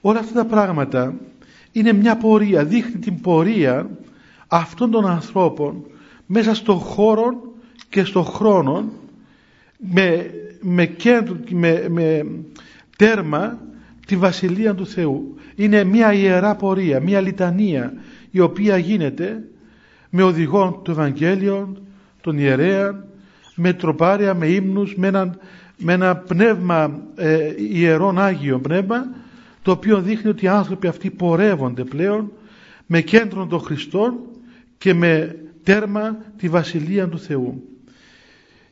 Όλα 0.00 0.18
αυτά 0.18 0.34
τα 0.34 0.44
πράγματα 0.44 1.14
είναι 1.72 1.92
μια 1.92 2.16
πορεία, 2.16 2.64
δείχνει 2.64 3.00
την 3.00 3.20
πορεία 3.20 3.90
αυτών 4.48 4.90
των 4.90 5.06
ανθρώπων 5.06 5.84
μέσα 6.26 6.54
στον 6.54 6.78
χώρο 6.78 7.52
και 7.88 8.04
στον 8.04 8.24
χρόνο 8.24 8.92
με, 9.78 10.30
με, 10.60 10.86
κέντρο, 10.86 11.36
με, 11.50 11.86
με 11.88 12.26
τέρμα 12.96 13.58
τη 14.06 14.16
Βασιλεία 14.16 14.74
του 14.74 14.86
Θεού. 14.86 15.34
Είναι 15.54 15.84
μια 15.84 16.12
ιερά 16.12 16.54
πορεία, 16.54 17.00
μια 17.00 17.20
λιτανία 17.20 17.92
η 18.30 18.40
οποία 18.40 18.76
γίνεται 18.76 19.44
με 20.10 20.22
οδηγόν 20.22 20.80
του 20.82 20.90
Ευαγγέλιο, 20.90 21.76
τον 22.20 22.38
ιερέα, 22.38 23.04
με 23.54 23.72
τροπάρια, 23.72 24.34
με 24.34 24.46
ύμνους, 24.46 24.94
με 24.96 25.06
ένα, 25.06 25.36
με 25.76 25.92
ένα 25.92 26.16
πνεύμα, 26.16 27.02
ε, 27.16 27.52
ιερόν 27.72 28.18
Άγιο 28.18 28.58
πνεύμα, 28.58 29.06
το 29.62 29.70
οποίο 29.70 30.00
δείχνει 30.00 30.30
ότι 30.30 30.44
οι 30.44 30.48
άνθρωποι 30.48 30.86
αυτοί 30.86 31.10
πορεύονται 31.10 31.84
πλέον 31.84 32.32
με 32.86 33.00
κέντρο 33.00 33.46
των 33.46 33.60
Χριστών 33.60 34.14
και 34.78 34.94
με 34.94 35.36
τέρμα 35.62 36.16
τη 36.36 36.48
Βασιλεία 36.48 37.08
του 37.08 37.18
Θεού. 37.18 37.62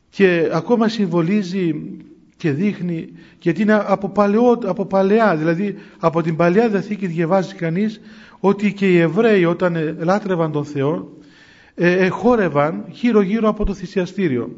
Και 0.09 0.49
ακόμα 0.53 0.87
συμβολίζει 0.87 1.75
και 2.37 2.51
δείχνει 2.51 3.09
γιατί 3.39 3.61
είναι 3.61 3.83
από, 3.87 4.09
παλαιό, 4.09 4.59
από 4.65 4.85
παλαιά 4.85 5.35
δηλαδή 5.35 5.75
από 5.99 6.21
την 6.21 6.35
Παλαιά 6.35 6.69
Διαθήκη 6.69 7.07
διαβάζει 7.07 7.55
κανείς 7.55 8.01
ότι 8.39 8.73
και 8.73 8.91
οι 8.91 8.97
Εβραίοι 8.97 9.45
όταν 9.45 9.97
λάτρευαν 9.99 10.51
τον 10.51 10.65
Θεό 10.65 11.17
ε, 11.75 12.07
χόρευαν 12.07 12.85
γύρω 12.89 13.21
γύρω 13.21 13.49
από 13.49 13.65
το 13.65 13.73
θυσιαστήριο. 13.73 14.55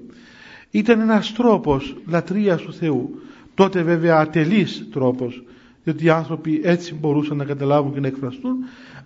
Ήταν 0.71 0.99
ένας 0.99 1.33
τρόπος 1.33 1.95
λατρείας 2.07 2.61
του 2.61 2.73
Θεού. 2.73 3.21
Τότε 3.53 3.81
βέβαια 3.81 4.17
ατελής 4.17 4.87
τρόπος 4.91 5.43
διότι 5.83 6.05
οι 6.05 6.09
άνθρωποι 6.09 6.61
έτσι 6.63 6.93
μπορούσαν 6.93 7.37
να 7.37 7.43
καταλάβουν 7.43 7.93
και 7.93 7.99
να 7.99 8.07
εκφραστούν 8.07 8.55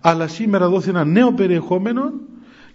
αλλά 0.02 0.28
σήμερα 0.28 0.70
δόθη 0.70 0.90
ένα 0.90 1.06
νέο 1.06 1.34
περιεχόμενο 1.34 2.12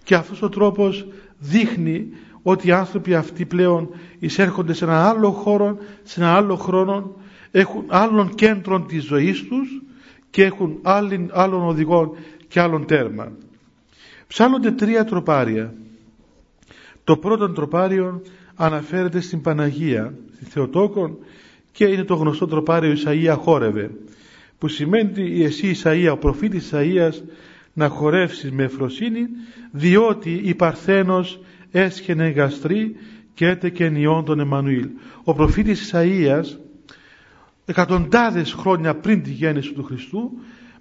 και 0.03 0.15
αυτός 0.15 0.41
ο 0.41 0.49
τρόπος 0.49 1.07
δείχνει 1.39 2.07
ότι 2.49 2.67
οι 2.67 2.71
άνθρωποι 2.71 3.15
αυτοί 3.15 3.45
πλέον 3.45 3.89
εισέρχονται 4.19 4.73
σε 4.73 4.85
ένα 4.85 5.09
άλλο 5.09 5.31
χώρο, 5.31 5.77
σε 6.03 6.19
ένα 6.19 6.33
άλλο 6.33 6.55
χρόνο, 6.55 7.15
έχουν 7.51 7.83
άλλων 7.87 8.35
κέντρων 8.35 8.87
της 8.87 9.03
ζωής 9.03 9.43
τους 9.47 9.81
και 10.29 10.43
έχουν 10.43 10.79
άλλων 11.31 11.67
οδηγών 11.67 12.11
και 12.47 12.59
άλλων 12.59 12.85
τέρμα. 12.85 13.31
Ψάλλονται 14.27 14.71
τρία 14.71 15.05
τροπάρια. 15.05 15.73
Το 17.03 17.17
πρώτο 17.17 17.49
τροπάριο 17.49 18.21
αναφέρεται 18.55 19.19
στην 19.19 19.41
Παναγία, 19.41 20.13
στη 20.35 20.45
Θεοτόκον 20.45 21.17
και 21.71 21.85
είναι 21.85 22.03
το 22.03 22.15
γνωστό 22.15 22.47
τροπάριο 22.47 22.93
Ισαΐα 22.93 23.35
χόρευε 23.37 23.91
που 24.57 24.67
σημαίνει 24.67 25.43
εσύ 25.43 25.75
Ισαΐα, 25.83 26.09
ο 26.11 26.17
προφήτης 26.17 26.71
Ισαΐας 26.71 27.21
να 27.73 27.89
χορεύσεις 27.89 28.51
με 28.51 28.63
εφροσύνη 28.63 29.27
διότι 29.71 30.41
η 30.43 30.55
Παρθένος 30.55 31.39
έσχαινε 31.71 32.29
γαστρή 32.29 32.95
και 33.33 33.47
έτεκε 33.47 33.89
νιόν 33.89 34.25
τον 34.25 34.39
Εμμανουήλ. 34.39 34.89
Ο 35.23 35.33
προφήτης 35.33 35.91
Ισαΐας 35.91 36.57
εκατοντάδες 37.65 38.53
χρόνια 38.53 38.95
πριν 38.95 39.23
τη 39.23 39.29
γέννηση 39.29 39.73
του 39.73 39.83
Χριστού 39.83 40.31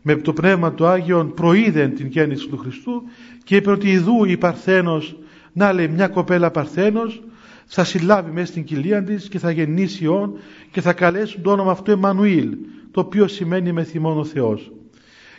με 0.02 0.16
το 0.16 0.32
Πνεύμα 0.32 0.72
του 0.72 0.86
Άγιον 0.86 1.34
προείδεν 1.34 1.94
την 1.94 2.06
γέννηση 2.06 2.48
του 2.48 2.56
Χριστού 2.56 3.02
και 3.44 3.56
είπε 3.56 3.70
ότι 3.70 3.90
ειδού 3.90 4.24
η 4.24 4.36
Παρθένος 4.36 5.16
να 5.52 5.72
λέει 5.72 5.88
μια 5.88 6.08
κοπέλα 6.08 6.50
Παρθένος 6.50 7.22
θα 7.66 7.84
συλλάβει 7.84 8.30
μέσα 8.30 8.46
στην 8.46 8.64
κοιλία 8.64 9.02
της 9.02 9.28
και 9.28 9.38
θα 9.38 9.50
γεννήσει 9.50 10.06
όν 10.06 10.38
και 10.70 10.80
θα 10.80 10.92
καλέσουν 10.92 11.42
το 11.42 11.50
όνομα 11.50 11.70
αυτό 11.70 11.92
Εμμανουήλ 11.92 12.56
το 12.90 13.00
οποίο 13.00 13.28
σημαίνει 13.28 13.72
με 13.72 13.84
θυμόν 13.84 14.18
ο 14.18 14.24
Θεός. 14.24 14.72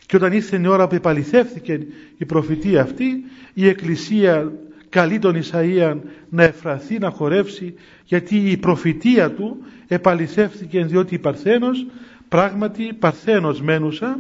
Και 0.06 0.16
όταν 0.16 0.32
ήρθε 0.32 0.62
η 0.64 0.68
ώρα 0.68 0.88
που 0.88 0.96
επαληθεύθηκε 0.96 1.80
η 2.18 2.26
προφητεία 2.26 2.82
αυτή 2.82 3.24
η 3.54 3.68
Εκκλησία 3.68 4.52
καλεί 4.90 5.20
τον 5.20 5.42
Ισαΐα 5.42 5.98
να 6.30 6.44
εφραθεί, 6.44 6.98
να 6.98 7.10
χορεύσει 7.10 7.74
γιατί 8.04 8.36
η 8.36 8.58
προφητεία 8.58 9.32
του 9.32 9.58
επαληθεύθηκε 9.88 10.86
διότι 10.86 11.16
η 11.16 11.20
Παρθένος 11.20 11.86
πράγματι 12.30 12.94
Παρθένος 13.00 13.62
μένουσα 13.62 14.20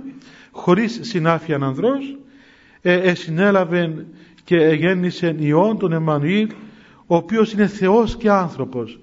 χωρίς 0.51 0.99
συνάφεια 1.01 1.55
ανδρός 1.55 2.17
ε, 2.81 2.93
εσυνέλαβε 2.93 4.05
και 4.43 4.55
γέννησε 4.55 5.35
Υιόν 5.39 5.77
τον 5.77 5.91
Εμμανουήλ 5.91 6.49
ο 7.07 7.15
οποίος 7.15 7.53
είναι 7.53 7.67
Θεός 7.67 8.17
και 8.17 8.29
άνθρωπος. 8.29 8.99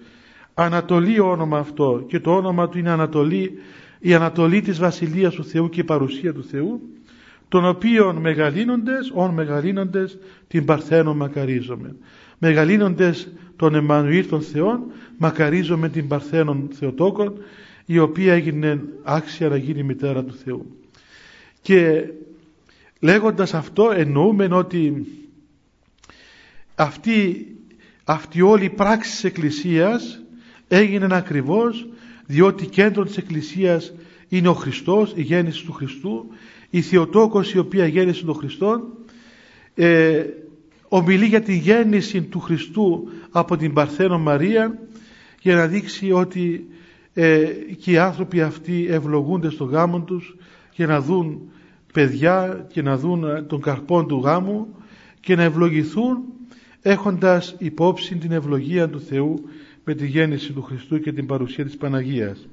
Ανατολή 0.54 1.20
όνομα 1.20 1.58
αυτό 1.58 2.04
και 2.08 2.20
το 2.20 2.36
όνομα 2.36 2.68
του 2.68 2.78
είναι 2.78 2.90
Ανατολή 2.90 3.58
η 3.98 4.14
Ανατολή 4.14 4.60
της 4.60 4.78
Βασιλείας 4.78 5.34
του 5.34 5.44
Θεού 5.44 5.68
και 5.68 5.80
η 5.80 5.84
παρουσία 5.84 6.32
του 6.32 6.44
Θεού 6.44 6.80
των 7.48 7.66
οποίων 7.66 8.16
μεγαλύνοντες, 8.16 9.12
ον 9.14 9.34
μεγαλύνοντες 9.34 10.18
την 10.48 10.64
Παρθένο 10.64 11.14
μακαρίζομαι. 11.14 11.96
Μεγαλύνοντες 12.38 13.28
τον 13.56 13.74
Εμμανουήλ 13.74 14.28
των 14.28 14.42
Θεών, 14.42 14.80
μακαρίζομαι 15.18 15.88
την 15.88 16.08
Παρθένων 16.08 16.68
Θεοτόκων, 16.72 17.34
η 17.86 17.98
οποία 17.98 18.32
έγινε 18.32 18.82
άξια 19.02 19.48
να 19.48 19.56
γίνει 19.56 19.82
μητέρα 19.82 20.24
του 20.24 20.34
Θεού. 20.34 20.76
Και 21.62 22.04
λέγοντας 23.00 23.54
αυτό 23.54 23.90
εννοούμε 23.96 24.48
ότι 24.50 25.06
αυτή, 26.74 27.46
αυτή 28.04 28.40
όλη 28.40 28.64
η 28.64 28.70
πράξη 28.70 29.10
της 29.10 29.24
Εκκλησίας 29.24 30.22
έγινε 30.68 31.06
ακριβώς 31.10 31.88
διότι 32.26 32.66
κέντρο 32.66 33.04
της 33.04 33.16
Εκκλησίας 33.16 33.92
είναι 34.28 34.48
ο 34.48 34.54
Χριστός, 34.54 35.12
η 35.16 35.22
γέννηση 35.22 35.64
του 35.64 35.72
Χριστού 35.72 36.26
η 36.70 36.80
Θεοτόκος 36.80 37.52
η 37.52 37.58
οποία 37.58 37.86
γέννησε 37.86 38.24
τον 38.24 38.34
Χριστό 38.34 38.80
ε, 39.74 40.24
ομιλεί 40.88 41.26
για 41.26 41.40
τη 41.40 41.56
γέννηση 41.56 42.22
του 42.22 42.40
Χριστού 42.40 43.08
από 43.30 43.56
την 43.56 43.72
Παρθένο 43.72 44.18
Μαρία 44.18 44.78
για 45.40 45.54
να 45.54 45.66
δείξει 45.66 46.12
ότι 46.12 46.66
ε, 47.14 47.44
και 47.78 47.90
οι 47.90 47.98
άνθρωποι 47.98 48.40
αυτοί 48.40 48.86
ευλογούνται 48.90 49.50
στο 49.50 49.64
γάμο 49.64 50.00
τους 50.00 50.36
και 50.70 50.86
να 50.86 51.00
δουν 51.00 51.50
παιδιά 51.92 52.66
και 52.72 52.82
να 52.82 52.96
δουν 52.96 53.24
ε, 53.24 53.42
τον 53.42 53.60
καρπόν 53.60 54.06
του 54.06 54.20
γάμου 54.24 54.66
και 55.20 55.36
να 55.36 55.42
ευλογηθούν 55.42 56.18
έχοντας 56.82 57.54
υπόψη 57.58 58.16
την 58.16 58.32
ευλογία 58.32 58.88
του 58.88 59.00
Θεού 59.00 59.44
με 59.84 59.94
τη 59.94 60.06
γέννηση 60.06 60.52
του 60.52 60.62
Χριστού 60.62 61.00
και 61.00 61.12
την 61.12 61.26
παρουσία 61.26 61.64
της 61.64 61.76
Παναγίας. 61.76 62.48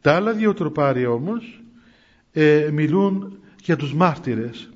Τα 0.00 0.14
άλλα 0.14 0.32
δύο 0.32 0.54
τροπάρια 0.54 1.10
όμως 1.10 1.63
ε, 2.34 2.68
μιλούν 2.72 3.38
για 3.62 3.76
τους 3.76 3.94
μάρτυρες. 3.94 4.68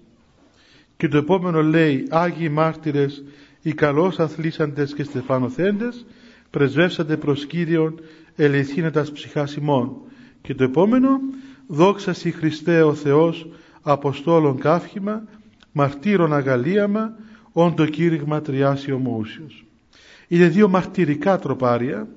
Και 0.97 1.09
το 1.09 1.17
επόμενο 1.17 1.63
λέει 1.63 2.07
Άγιοι 2.11 2.49
μάρτυρες 2.53 3.25
οι 3.63 3.73
καλώς 3.73 4.19
αθλήσαντες 4.19 4.95
και 4.95 5.03
στεφανοθέντες 5.03 6.07
πρεσβεύσατε 6.51 7.17
προς 7.17 7.47
Κύριον 7.47 8.01
ελεηθήνετας 8.37 9.13
ψυχάς 9.13 9.55
ημών 9.55 9.97
και 10.43 10.55
το 10.55 10.65
επόμενο 10.65 11.21
δόξα 11.67 12.13
σοι 12.13 12.31
Χριστέ 12.31 12.83
ο 12.83 12.95
Θεός 12.95 13.49
Αποστόλων 13.83 14.59
κάφημα 14.59 15.23
μαρτύρων 15.73 16.33
αγαλίαμα 16.33 17.17
όν 17.53 17.75
το 17.75 17.87
κήρυγμα 17.87 18.41
τριάσιο 18.41 18.95
ομοούσιος 18.95 19.65
είναι 20.29 20.49
δύο 20.49 20.69
μαρτυρικά 20.69 21.39
τροπάρια 21.39 22.09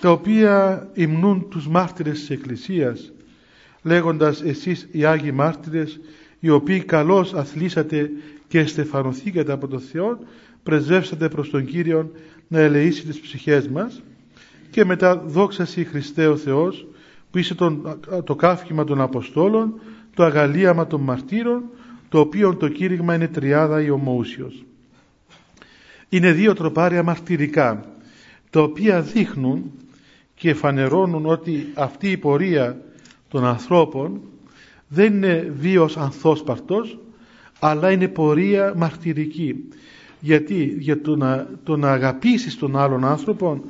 τα 0.00 0.10
οποία 0.10 0.88
υμνούν 0.94 1.48
τους 1.48 1.68
μάρτυρες 1.68 2.18
της 2.18 2.30
Εκκλησίας 2.30 3.12
λέγοντας 3.86 4.42
εσείς 4.42 4.88
οι 4.90 5.04
Άγιοι 5.04 5.30
Μάρτυρες 5.34 6.00
οι 6.40 6.48
οποίοι 6.48 6.80
καλώς 6.80 7.34
αθλήσατε 7.34 8.10
και 8.48 8.66
στεφανωθήκατε 8.66 9.52
από 9.52 9.68
τον 9.68 9.80
Θεό 9.80 10.18
πρεσβεύσατε 10.62 11.28
προς 11.28 11.50
τον 11.50 11.64
Κύριο 11.64 12.10
να 12.48 12.58
ελεήσει 12.58 13.06
τις 13.06 13.20
ψυχές 13.20 13.68
μας 13.68 14.02
και 14.70 14.84
μετά 14.84 15.16
δόξαση 15.16 15.84
Χριστέ 15.84 16.26
ο 16.26 16.36
Θεός 16.36 16.86
που 17.30 17.38
είσαι 17.38 17.54
τον, 17.54 17.98
το 18.24 18.34
κάφημα 18.34 18.84
των 18.84 19.00
Αποστόλων 19.00 19.80
το 20.14 20.24
αγαλίαμα 20.24 20.86
των 20.86 21.00
μαρτύρων 21.00 21.62
το 22.08 22.20
οποίο 22.20 22.56
το 22.56 22.68
κήρυγμα 22.68 23.14
είναι 23.14 23.28
τριάδα 23.28 23.82
ή 23.82 23.90
ομοούσιος. 23.90 24.64
Είναι 26.08 26.32
δύο 26.32 26.54
τροπάρια 26.54 27.02
μαρτυρικά 27.02 27.84
τα 28.50 28.60
οποία 28.60 29.00
δείχνουν 29.00 29.72
και 30.34 30.54
φανερώνουν 30.54 31.26
ότι 31.26 31.66
αυτή 31.74 32.10
η 32.10 32.16
πορεία 32.16 32.80
των 33.36 33.44
ανθρώπων 33.44 34.20
δεν 34.88 35.14
είναι 35.14 35.52
βίος 35.56 35.96
ανθόσπαρτος 35.96 36.98
αλλά 37.58 37.90
είναι 37.90 38.08
πορεία 38.08 38.72
μαρτυρική. 38.76 39.68
Γιατί; 40.20 40.76
Για 40.78 41.00
το 41.00 41.16
να, 41.16 41.48
το 41.64 41.76
να 41.76 41.92
αγαπήσεις 41.92 42.58
τον 42.58 42.76
άλλον 42.76 43.04
άνθρωπο 43.04 43.64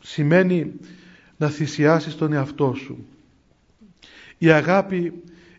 σημαίνει 0.00 0.72
να 1.36 1.48
θυσιάσεις 1.48 2.16
τον 2.16 2.32
εαυτό 2.32 2.74
σου. 2.84 3.06
Η 4.38 4.50
αγάπη 4.50 5.12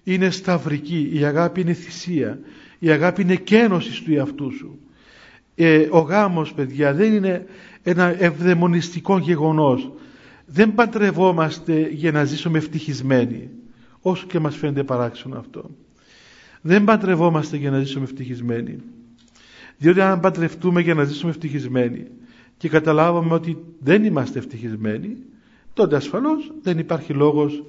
είναι 0.04 0.30
σταυρική 0.30 1.10
η 1.14 1.24
αγάπη 1.24 1.62
είναι 1.62 1.74
θυσία 1.74 2.40
η 2.80 2.90
αγάπη 2.90 3.22
είναι 3.22 3.36
κένωση 3.36 4.04
του 4.04 4.14
εαυτού 4.14 4.52
σου. 4.52 4.80
Ε, 5.56 5.88
ο 5.90 6.00
γάμος 6.00 6.54
παιδιά 6.54 6.94
δεν 6.94 7.14
είναι 7.14 7.46
ένα 7.84 8.24
ευδαιμονιστικό 8.24 9.18
γεγονός 9.18 9.92
δεν 10.52 10.74
παντρευόμαστε 10.74 11.90
για 11.92 12.12
να 12.12 12.24
ζήσουμε 12.24 12.58
ευτυχισμένοι. 12.58 13.50
όσο 14.02 14.26
και 14.28 14.40
μας 14.40 14.56
φαίνεται 14.56 14.84
παράξενο 14.84 15.38
αυτό. 15.38 15.70
Δεν 16.62 16.84
παντρευόμαστε 16.84 17.58
για 17.58 17.72
να 17.72 17.80
ζήσουμε 17.80 18.04
ευτυχισμένοι. 18.04 18.80
Διότι 19.78 20.02
αν 20.02 20.20
παντρευτούμε 20.20 20.82
για 20.82 20.94
να 20.94 21.04
ζήσουμε 21.04 21.32
ευτυχισμένοι 21.32 22.08
και 22.58 22.70
καταλάβαμε 22.70 23.34
ότι 23.34 23.58
δεν 23.80 24.04
είμαστε 24.04 24.40
ευτυχισμένοι, 24.40 25.18
τότε 25.74 25.96
ασφαλώς 25.96 26.52
δεν 26.62 26.78
υπάρχει 26.78 27.14
λόγος 27.14 27.64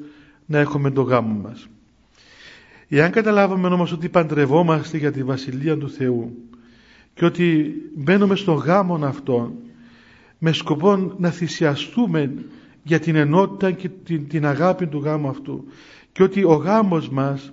να 0.47 0.59
έχουμε 0.59 0.91
το 0.91 1.03
γάμο 1.03 1.41
μας. 1.41 1.69
Εάν 2.89 3.11
καταλάβαμε 3.11 3.69
όμως 3.69 3.93
ότι 3.93 4.09
παντρευόμαστε 4.09 4.97
για 4.99 5.13
τη 5.13 5.23
Βασιλεία 5.23 5.79
του 5.79 5.91
Θεού 5.91 6.37
και 7.15 7.25
ότι 7.25 7.75
μπαίνουμε 7.95 8.37
στον 8.37 8.55
γάμο 8.55 8.95
αυτόν 8.95 9.53
με 10.39 10.53
σκοπό 10.53 11.15
να 11.19 11.31
θυσιαστούμε 11.31 12.33
για 12.83 12.99
την 12.99 13.17
ενότητα 13.17 13.71
και 13.71 13.89
την, 14.05 14.29
την 14.29 14.47
αγάπη 14.47 14.87
του 14.87 14.99
γάμου 14.99 15.29
αυτού 15.29 15.65
και 16.13 16.23
ότι 16.23 16.45
ο 16.45 16.53
γάμος 16.53 17.09
μας 17.09 17.53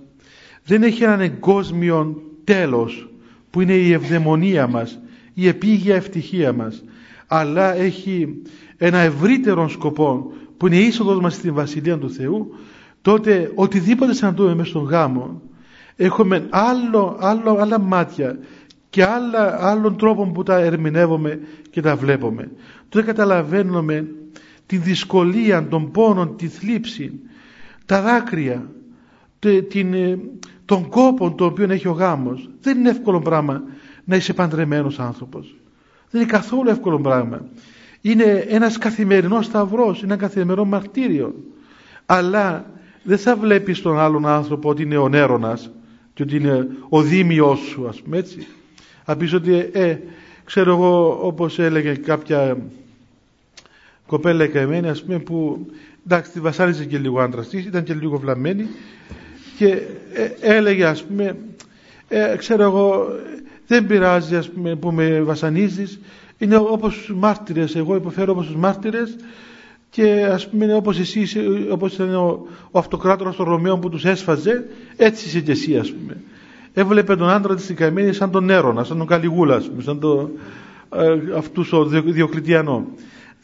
δεν 0.64 0.82
έχει 0.82 1.02
έναν 1.02 1.20
εγκόσμιο 1.20 2.22
τέλος 2.44 3.08
που 3.50 3.60
είναι 3.60 3.74
η 3.74 3.92
ευδαιμονία 3.92 4.66
μας, 4.66 4.98
η 5.34 5.48
επίγεια 5.48 5.94
ευτυχία 5.94 6.52
μας 6.52 6.84
αλλά 7.26 7.74
έχει 7.74 8.42
ένα 8.76 8.98
ευρύτερο 8.98 9.68
σκοπό 9.68 10.32
που 10.56 10.66
είναι 10.66 10.76
η 10.76 10.86
είσοδος 10.86 11.20
μας 11.20 11.34
στην 11.34 11.54
Βασιλεία 11.54 11.98
του 11.98 12.10
Θεού 12.10 12.54
τότε 13.02 13.52
οτιδήποτε 13.54 14.14
συναντούμε 14.14 14.54
μέσα 14.54 14.68
στον 14.68 14.84
γάμο 14.84 15.42
έχουμε 15.96 16.46
άλλο, 16.50 17.16
άλλο, 17.20 17.56
άλλα 17.60 17.78
μάτια 17.78 18.38
και 18.90 19.04
άλλα, 19.04 19.66
άλλων 19.66 19.96
τρόπων 19.96 20.32
που 20.32 20.42
τα 20.42 20.58
ερμηνεύουμε 20.58 21.40
και 21.70 21.80
τα 21.80 21.96
βλέπουμε. 21.96 22.50
Τότε 22.88 23.06
καταλαβαίνουμε 23.06 24.06
τη 24.68 24.76
δυσκολία, 24.76 25.68
των 25.68 25.90
πόνων, 25.90 26.36
τη 26.36 26.48
θλίψη, 26.48 27.20
τα 27.86 28.02
δάκρυα, 28.02 28.70
την, 29.68 29.94
ε, 29.94 30.18
τον 30.64 30.88
κόπο 30.88 31.34
το 31.34 31.44
οποίο 31.44 31.72
έχει 31.72 31.88
ο 31.88 31.92
γάμος. 31.92 32.50
Δεν 32.60 32.78
είναι 32.78 32.90
εύκολο 32.90 33.18
πράγμα 33.20 33.62
να 34.04 34.16
είσαι 34.16 34.32
παντρεμένος 34.32 34.98
άνθρωπος. 34.98 35.54
Δεν 36.10 36.20
είναι 36.20 36.30
καθόλου 36.30 36.70
εύκολο 36.70 37.00
πράγμα. 37.00 37.48
Είναι 38.00 38.24
ένας 38.48 38.78
καθημερινός 38.78 39.44
σταυρός, 39.46 40.02
είναι 40.02 40.12
ένα 40.12 40.22
καθημερινό 40.22 40.64
μαρτύριο. 40.64 41.34
Αλλά 42.06 42.70
δεν 43.02 43.18
θα 43.18 43.36
βλέπεις 43.36 43.80
τον 43.82 43.98
άλλον 43.98 44.26
άνθρωπο 44.26 44.68
ότι 44.68 44.82
είναι 44.82 44.96
ο 44.96 45.08
νέρονας 45.08 45.70
και 46.14 46.22
ότι 46.22 46.36
είναι 46.36 46.68
ο 46.88 47.02
δίμιος 47.02 47.58
σου 47.58 47.88
ας 47.88 48.02
πούμε 48.02 48.18
έτσι. 48.18 48.46
Θα 49.04 49.16
πεις 49.16 49.32
ότι 49.32 49.70
ε, 49.72 49.98
ξέρω 50.44 50.70
εγώ 50.70 51.18
όπως 51.26 51.58
έλεγε 51.58 51.94
κάποια 51.94 52.56
κοπέλα 54.08 54.46
καημένη 54.46 54.88
ας 54.88 55.02
πούμε 55.02 55.18
που 55.18 55.66
εντάξει 56.06 56.30
τη 56.30 56.40
βασάνιζε 56.40 56.84
και 56.84 56.98
λίγο 56.98 57.20
άντρας 57.20 57.48
της, 57.48 57.64
ήταν 57.64 57.82
και 57.82 57.94
λίγο 57.94 58.18
βλαμμένη 58.18 58.66
και 59.58 59.66
ε, 60.12 60.56
έλεγε 60.56 60.84
ας 60.84 61.02
πούμε 61.02 61.36
ε, 62.08 62.34
ξέρω 62.36 62.62
εγώ 62.62 63.06
δεν 63.66 63.86
πειράζει 63.86 64.36
ας 64.36 64.48
πούμε 64.50 64.76
που 64.76 64.90
με 64.92 65.20
βασανίζεις 65.20 66.00
είναι 66.38 66.56
όπως 66.56 66.96
τους 66.96 67.14
μάρτυρες 67.14 67.76
εγώ 67.76 67.94
υποφέρω 67.96 68.32
όπως 68.32 68.46
τους 68.46 68.56
μάρτυρες 68.56 69.16
και 69.90 70.28
ας 70.32 70.48
πούμε 70.48 70.74
όπως 70.74 70.98
εσύ 70.98 71.26
όπως 71.70 71.94
ήταν 71.94 72.14
ο, 72.14 72.46
ο 72.70 72.78
αυτοκράτορας 72.78 73.36
των 73.36 73.46
Ρωμαίων 73.46 73.80
που 73.80 73.88
τους 73.88 74.04
έσφαζε 74.04 74.64
έτσι 74.96 75.28
είσαι 75.28 75.40
και 75.40 75.50
εσύ 75.50 75.76
ας 75.76 75.92
πούμε. 75.92 76.16
Έβλεπε 76.74 77.16
τον 77.16 77.28
άντρα 77.28 77.54
της 77.54 77.72
καημένη 77.74 78.12
σαν 78.12 78.30
τον 78.30 78.50
Έρωνας, 78.50 78.86
σαν 78.86 78.98
τον 78.98 79.06
Καλιγούλα 79.06 79.54
ας 79.54 79.68
πούμε, 79.68 79.82
σαν 79.82 80.00
τον 80.00 80.30
ε, 80.96 81.36
αυτούς 81.36 81.72
ο 81.72 81.84
Διοκλητιανό 81.84 82.86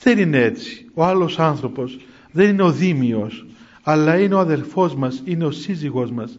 δεν 0.02 0.18
είναι 0.18 0.38
έτσι. 0.38 0.86
Ο 0.94 1.04
άλλος 1.04 1.38
άνθρωπος 1.38 1.98
δεν 2.30 2.48
είναι 2.48 2.62
ο 2.62 2.72
Δήμιος 2.72 3.46
αλλά 3.82 4.18
είναι 4.18 4.34
ο 4.34 4.38
αδελφός 4.38 4.94
μας 4.94 5.22
είναι 5.24 5.44
ο 5.44 5.50
σύζυγός 5.50 6.10
μας 6.10 6.38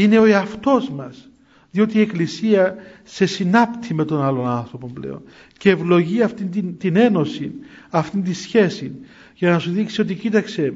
είναι 0.00 0.18
ο 0.18 0.24
εαυτός 0.24 0.90
μας. 0.90 1.28
Διότι 1.70 1.98
η 1.98 2.00
Εκκλησία 2.00 2.74
σε 3.04 3.26
συνάπτει 3.26 3.94
με 3.94 4.04
τον 4.04 4.22
άλλον 4.22 4.48
άνθρωπο 4.48 4.90
πλέον 4.94 5.22
και 5.58 5.70
ευλογεί 5.70 6.22
αυτή 6.22 6.44
την, 6.44 6.78
την 6.78 6.96
ένωση 6.96 7.52
αυτή 7.90 8.20
τη 8.20 8.32
σχέση. 8.34 8.92
Για 9.34 9.50
να 9.50 9.58
σου 9.58 9.70
δείξει 9.70 10.00
ότι 10.00 10.14
κοίταξε 10.14 10.72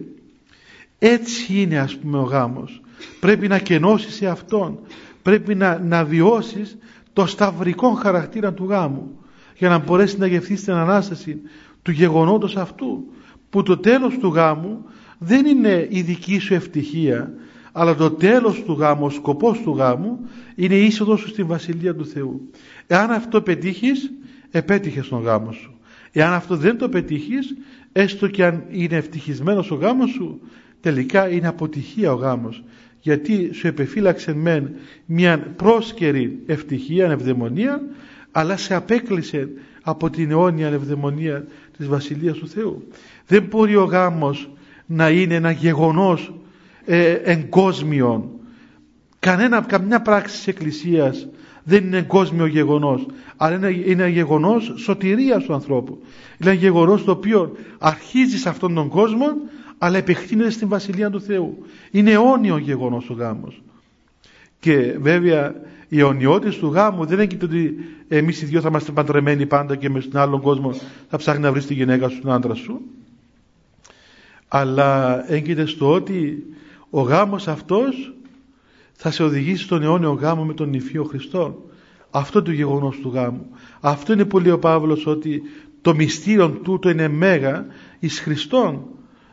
έτσι 0.99 1.61
είναι 1.61 1.79
ας 1.79 1.97
πούμε 1.97 2.19
ο 2.19 2.23
γάμος. 2.23 2.81
Πρέπει 3.21 3.49
να 3.49 3.59
κενώσεις 3.59 4.15
σε 4.15 4.27
αυτόν. 4.27 4.79
Πρέπει 5.23 5.55
να, 5.55 5.79
να 5.79 6.05
βιώσεις 6.05 6.77
το 7.13 7.27
σταυρικό 7.27 7.91
χαρακτήρα 7.91 8.53
του 8.53 8.65
γάμου 8.65 9.19
για 9.57 9.69
να 9.69 9.79
μπορέσεις 9.79 10.19
να 10.19 10.27
γευθείς 10.27 10.65
την 10.65 10.73
Ανάσταση 10.73 11.41
του 11.83 11.91
γεγονότος 11.91 12.57
αυτού 12.57 13.05
που 13.51 13.63
το 13.63 13.77
τέλος 13.77 14.19
του 14.19 14.29
γάμου 14.29 14.85
δεν 15.19 15.47
είναι 15.47 15.87
η 15.91 16.01
δική 16.01 16.39
σου 16.39 16.55
ευτυχία 16.55 17.35
αλλά 17.73 17.95
το 17.95 18.11
τέλος 18.11 18.63
του 18.63 18.73
γάμου, 18.73 19.05
ο 19.05 19.11
σκοπός 19.11 19.61
του 19.61 19.75
γάμου 19.77 20.19
είναι 20.55 20.75
η 20.75 20.85
είσοδος 20.85 21.21
σου 21.21 21.29
στην 21.29 21.47
Βασιλεία 21.47 21.95
του 21.95 22.07
Θεού. 22.07 22.51
Εάν 22.87 23.11
αυτό 23.11 23.43
πετύχεις, 23.43 24.11
επέτυχες 24.51 25.09
τον 25.09 25.23
γάμο 25.23 25.53
σου. 25.53 25.75
Εάν 26.13 26.33
αυτό 26.33 26.57
δεν 26.57 26.79
το 26.79 26.89
πετύχεις, 26.89 27.57
έστω 27.93 28.29
και 28.29 28.45
αν 28.45 28.65
είναι 28.71 28.97
ευτυχισμένος 28.97 29.71
ο 29.71 29.75
γάμος 29.75 30.11
σου, 30.11 30.41
τελικά 30.81 31.29
είναι 31.29 31.49
αποτυχία 31.49 32.13
ο 32.13 32.17
γάμος. 32.17 32.65
Γιατί 33.01 33.51
σου 33.53 33.67
επεφύλαξε 33.67 34.35
μεν 34.35 34.71
μια 35.07 35.39
πρόσκαιρη 35.39 36.43
ευτυχία, 36.47 37.11
ευδαιμονία, 37.11 37.81
αλλά 38.31 38.57
σε 38.57 38.75
απέκλεισε 38.75 39.49
από 39.83 40.11
την 40.11 40.31
αιώνια 40.31 40.69
ευδαιμονία 40.69 41.45
της 41.81 41.89
Βασιλείας 41.89 42.37
του 42.37 42.49
Θεού. 42.49 42.89
Δεν 43.27 43.43
μπορεί 43.43 43.77
ο 43.77 43.85
γάμος 43.85 44.51
να 44.87 45.11
είναι 45.11 45.35
ένα 45.35 45.51
γεγονός 45.51 46.33
ε, 46.85 47.13
εγκόσμιο. 47.13 48.41
Κανένα, 49.19 49.61
καμιά 49.61 50.03
πράξη 50.03 50.37
της 50.37 50.47
Εκκλησίας 50.47 51.29
δεν 51.65 51.85
είναι 51.85 51.97
εγκόσμιο 51.97 52.47
γεγονός, 52.47 53.07
αλλά 53.37 53.55
είναι, 53.55 53.83
είναι 53.87 54.09
γεγονός 54.09 54.73
σωτηρίας 54.77 55.45
του 55.45 55.55
ανθρώπου. 55.55 56.03
Είναι 56.39 56.51
ένα 56.51 56.61
γεγονός 56.61 57.05
το 57.05 57.11
οποίο 57.11 57.57
αρχίζει 57.79 58.39
σε 58.39 58.49
αυτόν 58.49 58.75
τον 58.75 58.89
κόσμο, 58.89 59.27
αλλά 59.79 59.97
επεκτείνεται 59.97 60.51
στην 60.51 60.69
Βασιλεία 60.69 61.11
του 61.11 61.21
Θεού. 61.21 61.59
Είναι 61.91 62.11
αιώνιο 62.11 62.57
γεγονός 62.59 63.11
ο 63.11 63.13
γάμος. 63.13 63.63
Και 64.61 64.97
βέβαια 64.99 65.55
η 65.93 66.01
αιωνιότητα 66.01 66.59
του 66.59 66.67
γάμου 66.67 67.05
δεν 67.05 67.19
έγκυται 67.19 67.45
ότι 67.45 67.75
εμείς 68.09 68.43
οι 68.43 68.45
δυο 68.45 68.61
θα 68.61 68.69
είμαστε 68.69 68.93
παντρεμένοι 68.93 69.47
πάντα 69.47 69.77
και 69.77 69.91
μες 69.91 70.05
στον 70.05 70.21
άλλον 70.21 70.41
κόσμο 70.41 70.75
θα 71.09 71.17
ψάχνει 71.17 71.43
να 71.43 71.53
βρεις 71.53 71.67
τη 71.67 71.75
γυναίκα 71.75 72.09
σου, 72.09 72.21
τον 72.21 72.33
άντρα 72.33 72.55
σου. 72.55 72.81
Αλλά 74.49 75.23
έγκυται 75.33 75.67
στο 75.67 75.93
ότι 75.93 76.45
ο 76.91 77.01
γάμος 77.01 77.49
αυτός 77.49 78.15
θα 78.93 79.11
σε 79.11 79.23
οδηγήσει 79.23 79.63
στον 79.63 79.83
αιώνιο 79.83 80.13
γάμο 80.13 80.45
με 80.45 80.55
τον 80.55 80.69
νηφίο 80.69 81.05
Χριστό. 81.05 81.65
Αυτό 82.11 82.43
το 82.43 82.51
γεγονός 82.51 82.99
του 82.99 83.11
γάμου. 83.15 83.47
Αυτό 83.81 84.13
είναι 84.13 84.25
πολύ 84.25 84.51
ο 84.51 84.59
Παύλος 84.59 85.07
ότι 85.07 85.43
το 85.83 85.95
μυστήριο 85.95 86.51
τούτο 86.51 86.91
είναι 86.91 87.09
μέγα 87.09 87.67
εις 87.99 88.21
Χριστόν 88.21 88.83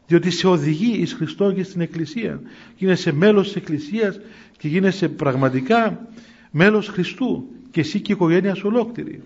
διότι 0.07 0.29
σε 0.31 0.47
οδηγεί 0.47 1.01
εις 1.01 1.13
Χριστόν 1.13 1.55
και 1.55 1.63
στην 1.63 1.81
Εκκλησία. 1.81 2.41
Γίνεσαι 2.75 3.11
μέλος 3.13 3.45
της 3.45 3.55
Εκκλησίας 3.55 4.19
και 4.57 4.67
γίνεσαι 4.67 5.09
πραγματικά 5.09 6.07
μέλος 6.51 6.87
Χριστού 6.87 7.47
και 7.71 7.79
εσύ 7.79 7.99
και 7.99 8.11
η 8.11 8.15
οικογένεια 8.15 8.55
σου 8.55 8.63
ολόκληρη. 8.65 9.21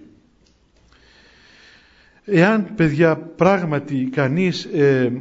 Εάν 2.26 2.76
παιδιά 2.76 3.18
πράγματι 3.18 4.10
κανείς 4.12 4.64
ε, 4.64 5.12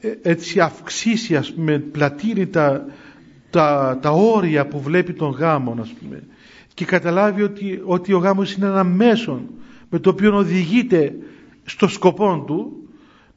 ε, 0.00 0.14
έτσι 0.22 0.60
αυξήσει 0.60 1.36
ας 1.36 1.52
πούμε 1.52 1.78
πλατείνει 1.78 2.46
τα, 2.46 2.86
τα, 4.00 4.10
όρια 4.10 4.66
που 4.66 4.80
βλέπει 4.80 5.12
τον 5.12 5.30
γάμο 5.30 5.76
ας 5.80 5.90
πούμε 5.90 6.22
και 6.74 6.84
καταλάβει 6.84 7.42
ότι, 7.42 7.82
ότι 7.84 8.12
ο 8.12 8.18
γάμος 8.18 8.52
είναι 8.52 8.66
ένα 8.66 8.84
μέσο 8.84 9.42
με 9.90 9.98
το 9.98 10.10
οποίο 10.10 10.36
οδηγείται 10.36 11.14
στο 11.64 11.88
σκοπό 11.88 12.44
του 12.46 12.88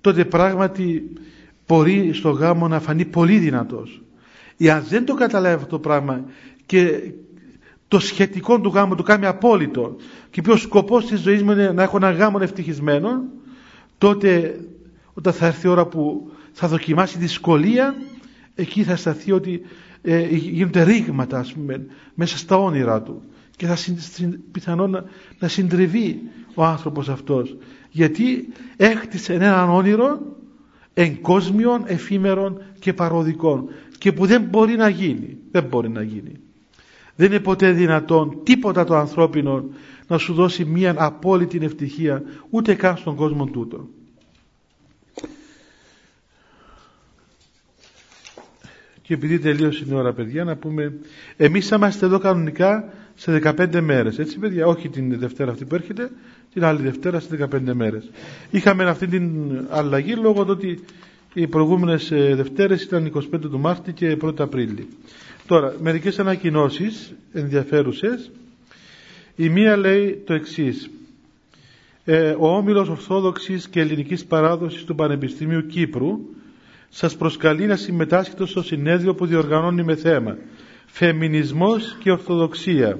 τότε 0.01 0.25
πράγματι 0.25 1.13
μπορεί 1.67 2.13
στο 2.13 2.29
γάμο 2.29 2.67
να 2.67 2.79
φανεί 2.79 3.05
πολύ 3.05 3.37
δυνατός 3.37 4.01
εάν 4.57 4.83
δεν 4.89 5.05
το 5.05 5.13
καταλάβει 5.13 5.55
αυτό 5.55 5.67
το 5.67 5.79
πράγμα 5.79 6.23
και 6.65 7.11
το 7.87 7.99
σχετικό 7.99 8.61
του 8.61 8.69
γάμου 8.69 8.95
του 8.95 9.03
κάνει 9.03 9.25
απόλυτο. 9.25 9.95
Και 10.29 10.41
πει 10.41 10.49
ο 10.51 10.57
σκοπός 10.57 11.05
της 11.05 11.19
ζωής 11.19 11.43
μου 11.43 11.51
είναι 11.51 11.71
να 11.71 11.83
έχω 11.83 11.97
ένα 11.97 12.11
γάμο 12.11 12.37
ευτυχισμένο 12.41 13.23
τότε 13.97 14.59
όταν 15.13 15.33
θα 15.33 15.45
έρθει 15.45 15.67
η 15.67 15.69
ώρα 15.69 15.85
που 15.85 16.31
θα 16.51 16.67
δοκιμάσει 16.67 17.17
δυσκολία 17.17 17.95
εκεί 18.55 18.83
θα 18.83 18.95
σταθεί 18.95 19.31
ότι 19.31 19.61
ε, 20.01 20.27
γίνονται 20.27 20.83
ρήγματα 20.83 21.39
ας 21.39 21.53
πούμε, 21.53 21.85
μέσα 22.13 22.37
στα 22.37 22.57
όνειρά 22.57 23.01
του. 23.01 23.21
Και 23.55 23.65
θα 23.65 23.77
πιθανόν 24.51 24.89
να, 24.89 25.03
να 25.39 25.47
συντριβεί 25.47 26.21
ο 26.53 26.63
άνθρωπος 26.63 27.09
αυτός. 27.09 27.57
Γιατί 27.89 28.47
έχτισε 28.77 29.33
έναν 29.33 29.69
όνειρο 29.69 30.19
εγκόσμιων, 30.93 31.83
εφήμερων 31.85 32.61
και 32.79 32.93
παροδικών. 32.93 33.69
Και 33.97 34.11
που 34.11 34.25
δεν 34.25 34.41
μπορεί 34.41 34.75
να 34.75 34.89
γίνει. 34.89 35.37
Δεν 35.51 35.63
μπορεί 35.63 35.89
να 35.89 36.01
γίνει 36.01 36.31
δεν 37.15 37.27
είναι 37.31 37.39
ποτέ 37.39 37.71
δυνατόν 37.71 38.39
τίποτα 38.43 38.83
το 38.83 38.95
ανθρώπινο 38.95 39.63
να 40.07 40.17
σου 40.17 40.33
δώσει 40.33 40.65
μια 40.65 40.95
απόλυτη 40.97 41.59
ευτυχία 41.61 42.23
ούτε 42.49 42.75
καν 42.75 42.97
στον 42.97 43.15
κόσμο 43.15 43.45
τούτο. 43.45 43.87
Και 49.01 49.13
επειδή 49.13 49.39
τελείωσε 49.39 49.85
η 49.89 49.93
ώρα 49.93 50.13
παιδιά 50.13 50.43
να 50.43 50.55
πούμε 50.55 50.93
εμείς 51.37 51.69
είμαστε 51.69 52.05
εδώ 52.05 52.19
κανονικά 52.19 52.93
σε 53.15 53.39
15 53.43 53.79
μέρες 53.81 54.19
έτσι 54.19 54.39
παιδιά; 54.39 54.67
Όχι 54.67 54.89
την 54.89 55.19
Δευτέρα 55.19 55.51
αυτή 55.51 55.65
που 55.65 55.75
έρχεται 55.75 56.09
την 56.53 56.63
άλλη 56.63 56.81
Δευτέρα 56.81 57.19
σε 57.19 57.47
15 57.51 57.59
μέρες. 57.73 58.09
Είχαμε 58.51 58.83
αυτή 58.83 59.07
την 59.07 59.31
αλλαγή 59.69 60.13
λόγω 60.15 60.43
του 60.45 60.51
ότι 60.51 60.79
οι 61.37 61.47
προηγούμενες 61.47 62.11
ε, 62.11 62.35
Δευτέρες 62.35 62.83
ήταν 62.83 63.11
25 63.33 63.39
του 63.41 63.59
Μάρτη 63.59 63.91
και 63.93 64.17
1 64.23 64.33
Απρίλη. 64.39 64.87
Τώρα 65.47 65.75
μερικές 65.81 66.19
ανακοινώσεις 66.19 67.13
ενδιαφέρουσες. 67.33 68.31
Η 69.35 69.49
μία 69.49 69.77
λέει 69.77 70.23
το 70.25 70.33
εξής. 70.33 70.89
Ε, 72.05 72.35
ο 72.39 72.47
Όμιλος 72.55 72.89
Ορθόδοξης 72.89 73.67
και 73.69 73.79
Ελληνικής 73.79 74.25
Παράδοσης 74.25 74.83
του 74.83 74.95
Πανεπιστημίου 74.95 75.65
Κύπρου 75.65 76.19
σας 76.89 77.15
προσκαλεί 77.15 77.65
να 77.65 77.75
συμμετάσχετε 77.75 78.45
στο 78.45 78.63
συνέδριο 78.63 79.15
που 79.15 79.25
διοργανώνει 79.25 79.83
με 79.83 79.95
θέμα 79.95 80.37
Φεμινισμός 80.85 81.95
και 81.99 82.11
Ορθοδοξία 82.11 82.99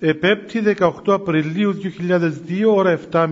Επέπτη 0.00 0.62
18 0.78 0.90
Απριλίου 1.06 1.74
2002 1.98 2.20
ώρα 2.74 2.98
7.30 3.12 3.26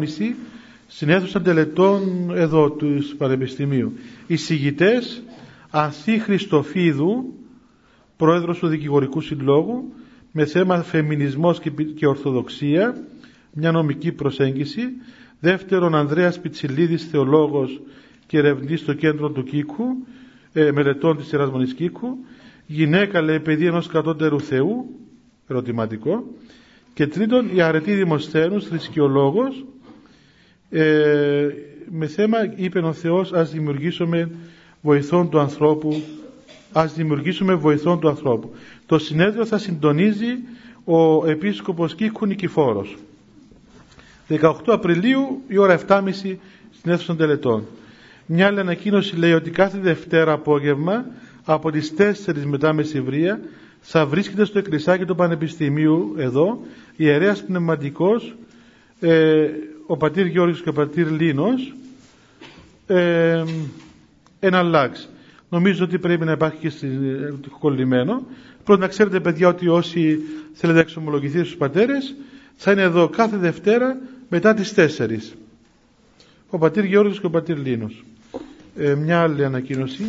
συνέδρουσαν 0.86 1.42
τελετών 1.42 2.30
εδώ 2.34 2.70
του 2.70 2.98
Πανεπιστημίου. 3.18 3.92
Οι 4.26 4.36
συγητές 4.36 5.22
Ανθή 5.70 6.18
Χριστοφίδου, 6.18 7.34
πρόεδρος 8.16 8.58
του 8.58 8.66
Δικηγορικού 8.66 9.20
Συλλόγου, 9.20 9.92
με 10.32 10.44
θέμα 10.44 10.82
Φεμινισμός 10.82 11.60
και 11.94 12.06
Ορθοδοξία, 12.06 13.06
μια 13.52 13.72
νομική 13.72 14.12
προσέγγιση. 14.12 14.82
Δεύτερον, 15.40 15.94
Ανδρέας 15.94 16.40
Πιτσιλίδης, 16.40 17.04
θεολόγος 17.04 17.80
και 18.26 18.38
ερευνητής 18.38 18.80
στο 18.80 18.92
κέντρο 18.92 19.30
του 19.30 19.42
Κίκου, 19.42 19.84
ε, 20.52 20.72
μελετών 20.72 21.16
της 21.16 21.32
Ερασμονής 21.32 21.74
Κίκου. 21.74 22.08
Γυναίκα, 22.66 23.20
λέει, 23.20 23.40
παιδί 23.40 23.66
ενός 23.66 23.86
κατώτερου 23.86 24.40
Θεού, 24.40 24.86
ερωτηματικό. 25.48 26.24
Και 26.94 27.06
τρίτον, 27.06 27.48
η 27.54 27.60
αρετή 27.60 27.92
Δημοσθένους, 27.92 28.66
θρησκειολόγος, 28.66 29.64
ε, 30.70 31.48
με 31.90 32.06
θέμα 32.06 32.38
είπε 32.56 32.78
ο 32.78 32.92
Θεός 32.92 33.32
ας 33.32 33.50
δημιουργήσουμε 33.50 34.30
βοηθών 34.80 35.30
του 35.30 35.38
ανθρώπου 35.40 36.02
ας 36.72 36.94
δημιουργήσουμε 36.94 37.54
βοηθών 37.54 38.00
του 38.00 38.08
ανθρώπου 38.08 38.54
το 38.86 38.98
συνέδριο 38.98 39.46
θα 39.46 39.58
συντονίζει 39.58 40.32
ο 40.84 41.26
επίσκοπος 41.26 41.94
Κίκου 41.94 42.26
Νικηφόρος 42.26 42.96
18 44.28 44.52
Απριλίου 44.66 45.42
η 45.48 45.56
ώρα 45.56 45.80
7.30 45.88 46.00
στην 46.70 46.90
αίθουσα 46.92 47.06
των 47.06 47.16
τελετών. 47.16 47.66
Μια 48.26 48.46
άλλη 48.46 48.60
ανακοίνωση 48.60 49.16
λέει 49.16 49.32
ότι 49.32 49.50
κάθε 49.50 49.78
Δευτέρα 49.78 50.32
απόγευμα 50.32 51.06
από 51.44 51.70
τις 51.70 51.94
4 51.98 52.12
μετά 52.44 52.72
μεσημβρία 52.72 53.40
θα 53.80 54.06
βρίσκεται 54.06 54.44
στο 54.44 54.58
εκκλησάκι 54.58 55.04
του 55.04 55.14
Πανεπιστημίου 55.14 56.14
εδώ 56.18 56.60
ιερέας 56.96 57.44
πνευματικός 57.44 58.34
ε, 59.00 59.48
ο 59.86 59.96
πατήρ 59.96 60.26
Γιώργος 60.26 60.62
και 60.62 60.68
ο 60.68 60.72
πατήρ 60.72 61.10
Λίνος 61.10 61.74
ε, 62.86 63.44
εναλλάξει. 64.40 65.08
Νομίζω 65.48 65.84
ότι 65.84 65.98
πρέπει 65.98 66.24
να 66.24 66.32
υπάρχει 66.32 66.58
και 66.58 66.68
στη, 66.70 66.88
κολλημένο. 67.58 68.26
Πρώτα 68.64 68.80
να 68.80 68.88
ξέρετε 68.88 69.20
παιδιά 69.20 69.48
ότι 69.48 69.68
όσοι 69.68 70.18
θέλετε 70.52 70.78
να 70.78 70.84
εξομολογηθείτε 70.84 71.44
στους 71.44 71.56
πατέρες 71.56 72.14
θα 72.56 72.72
είναι 72.72 72.82
εδώ 72.82 73.08
κάθε 73.08 73.36
Δευτέρα 73.36 73.96
μετά 74.28 74.54
τις 74.54 74.74
4. 74.76 74.88
Ο 76.50 76.58
πατήρ 76.58 76.84
Γιώργος 76.84 77.20
και 77.20 77.26
ο 77.26 77.30
πατήρ 77.30 77.58
Λίνος. 77.58 78.04
Ε, 78.76 78.94
μια 78.94 79.20
άλλη 79.22 79.44
ανακοίνωση. 79.44 80.04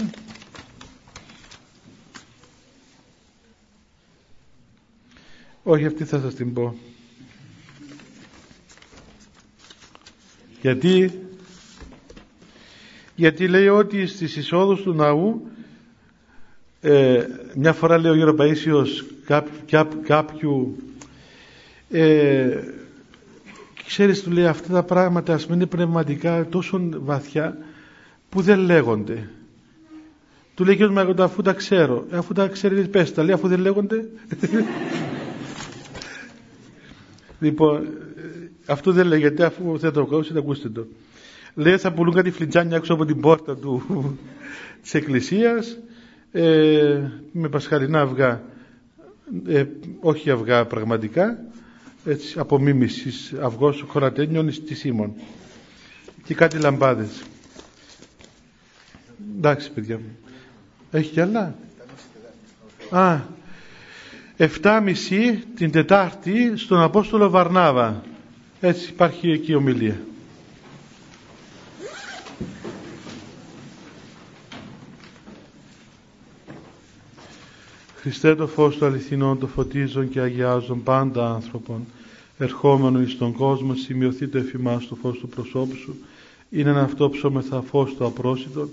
Όχι 5.63 5.85
αυτή 5.85 6.03
θα 6.03 6.19
σας 6.19 6.33
την 6.33 6.53
πω. 6.53 6.75
Γιατί, 10.61 11.11
γιατί 13.15 13.47
λέει 13.47 13.67
ότι 13.67 14.07
στις 14.07 14.35
εισόδους 14.35 14.81
του 14.81 14.93
ναού 14.93 15.47
ε, 16.81 17.23
μια 17.55 17.73
φορά 17.73 17.97
λέει 17.97 18.11
ο 18.11 18.15
Γέρο 18.15 18.35
Παΐσιος 18.39 18.87
κάποιου, 19.25 20.01
κάποιου 20.03 20.75
ε, 21.89 22.57
ξέρεις 23.87 24.23
του 24.23 24.31
λέει 24.31 24.45
αυτά 24.45 24.73
τα 24.73 24.83
πράγματα 24.83 25.33
ας 25.33 25.43
πούμε 25.43 25.55
είναι 25.55 25.65
πνευματικά 25.65 26.47
τόσο 26.49 26.89
βαθιά 26.91 27.57
που 28.29 28.41
δεν 28.41 28.59
λέγονται. 28.59 29.29
Του 30.55 30.65
λέει 30.65 30.75
και 30.77 30.85
ο 30.85 31.23
αφού 31.23 31.41
τα 31.41 31.53
ξέρω 31.53 32.05
ε, 32.11 32.17
αφού 32.17 32.33
τα 32.33 32.47
ξέρεις 32.47 32.89
πες 32.89 33.13
τα 33.13 33.23
λέει 33.23 33.33
αφού 33.33 33.47
δεν 33.47 33.59
λέγονται 33.59 34.05
λοιπόν 37.39 37.87
αυτό 38.65 38.91
δεν 38.91 39.07
λέγεται 39.07 39.45
αφού 39.45 39.77
δεν 39.77 39.91
το 39.91 40.01
ακούσετε, 40.01 40.39
ακούστε 40.39 40.69
το. 40.69 40.87
Λέει 41.55 41.77
θα 41.77 41.91
πουλούν 41.93 42.13
κάτι 42.13 42.31
φλιτζάνια 42.31 42.75
έξω 42.77 42.93
από 42.93 43.05
την 43.05 43.21
πόρτα 43.21 43.55
του 43.57 43.83
της 44.81 44.93
εκκλησίας. 44.93 45.77
Ε, 46.31 47.01
με 47.31 47.49
πασχαλινά 47.49 48.01
αυγά. 48.01 48.41
Ε, 49.47 49.65
όχι 49.99 50.29
αυγά 50.29 50.65
πραγματικά 50.65 51.37
έτσι, 52.05 52.39
απομίμησης 52.39 53.33
αυγός 53.41 53.85
χωρατένιων 53.87 54.45
της 54.65 54.79
Σίμων. 54.79 55.13
Και 56.23 56.33
κάτι 56.33 56.57
λαμπάδες. 56.57 57.23
Εντάξει 59.37 59.71
παιδιά 59.71 59.97
μου. 59.97 60.17
Έχει 60.91 61.11
κι 61.11 61.21
άλλα; 61.21 61.55
Α 62.89 63.19
7.30 64.37 64.93
την 65.55 65.71
Τετάρτη 65.71 66.57
στον 66.57 66.81
Απόστολο 66.81 67.29
Βαρνάβα. 67.29 68.03
Έτσι 68.59 68.89
υπάρχει 68.89 69.31
εκεί 69.31 69.55
ομιλία. 69.55 69.99
Χριστέ 77.95 78.35
το 78.35 78.47
φως 78.47 78.75
του 78.77 78.85
αληθινών 78.85 79.39
το 79.39 79.47
φωτίζουν 79.47 80.09
και 80.09 80.19
αγιάζουν 80.19 80.83
πάντα 80.83 81.31
άνθρωπον. 81.31 81.85
Ερχόμενο 82.37 83.01
εις 83.01 83.17
τον 83.17 83.31
κόσμο 83.33 83.75
σημειωθεί 83.75 84.27
το 84.27 84.37
εφημάς 84.37 84.87
το 84.87 84.95
φως 84.95 85.17
του 85.19 85.27
προσώπου 85.27 85.75
σου. 85.75 85.95
Είναι 86.49 86.69
ένα 86.69 86.81
αυτό 86.81 87.09
ψώμεθα 87.09 87.61
φως 87.61 87.93
του 87.95 88.05
απρόσιτον 88.05 88.69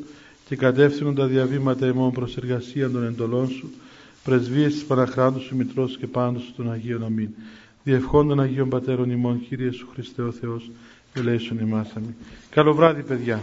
και 0.48 0.56
κατεύθυνον 0.56 1.14
τα 1.14 1.26
διαβήματα 1.26 1.86
ημών 1.86 2.12
προς 2.12 2.36
εργασία 2.36 2.90
των 2.90 3.04
εντολών 3.06 3.48
σου 3.48 3.70
πρεσβείες 4.24 4.72
της 4.72 4.84
Παναχράντου 4.84 5.40
σου 5.40 5.56
Μητρός 5.56 5.96
και 5.96 6.06
πάντως 6.06 6.42
σου 6.42 6.52
των 6.56 6.72
Αγίων 6.72 7.04
Αμήν 7.04 7.28
διευχών 7.84 8.40
Αγίων 8.40 8.68
Πατέρων 8.68 9.10
ημών, 9.10 9.40
Κύριε 9.48 9.70
Σου 9.70 9.88
Χριστέ 9.92 10.22
ο 10.22 10.32
Θεός, 10.32 10.70
ελέησον 11.14 11.58
ημάς 11.58 11.92
αμήν. 11.96 12.14
Καλό 12.50 12.74
βράδυ 12.74 13.02
παιδιά. 13.02 13.42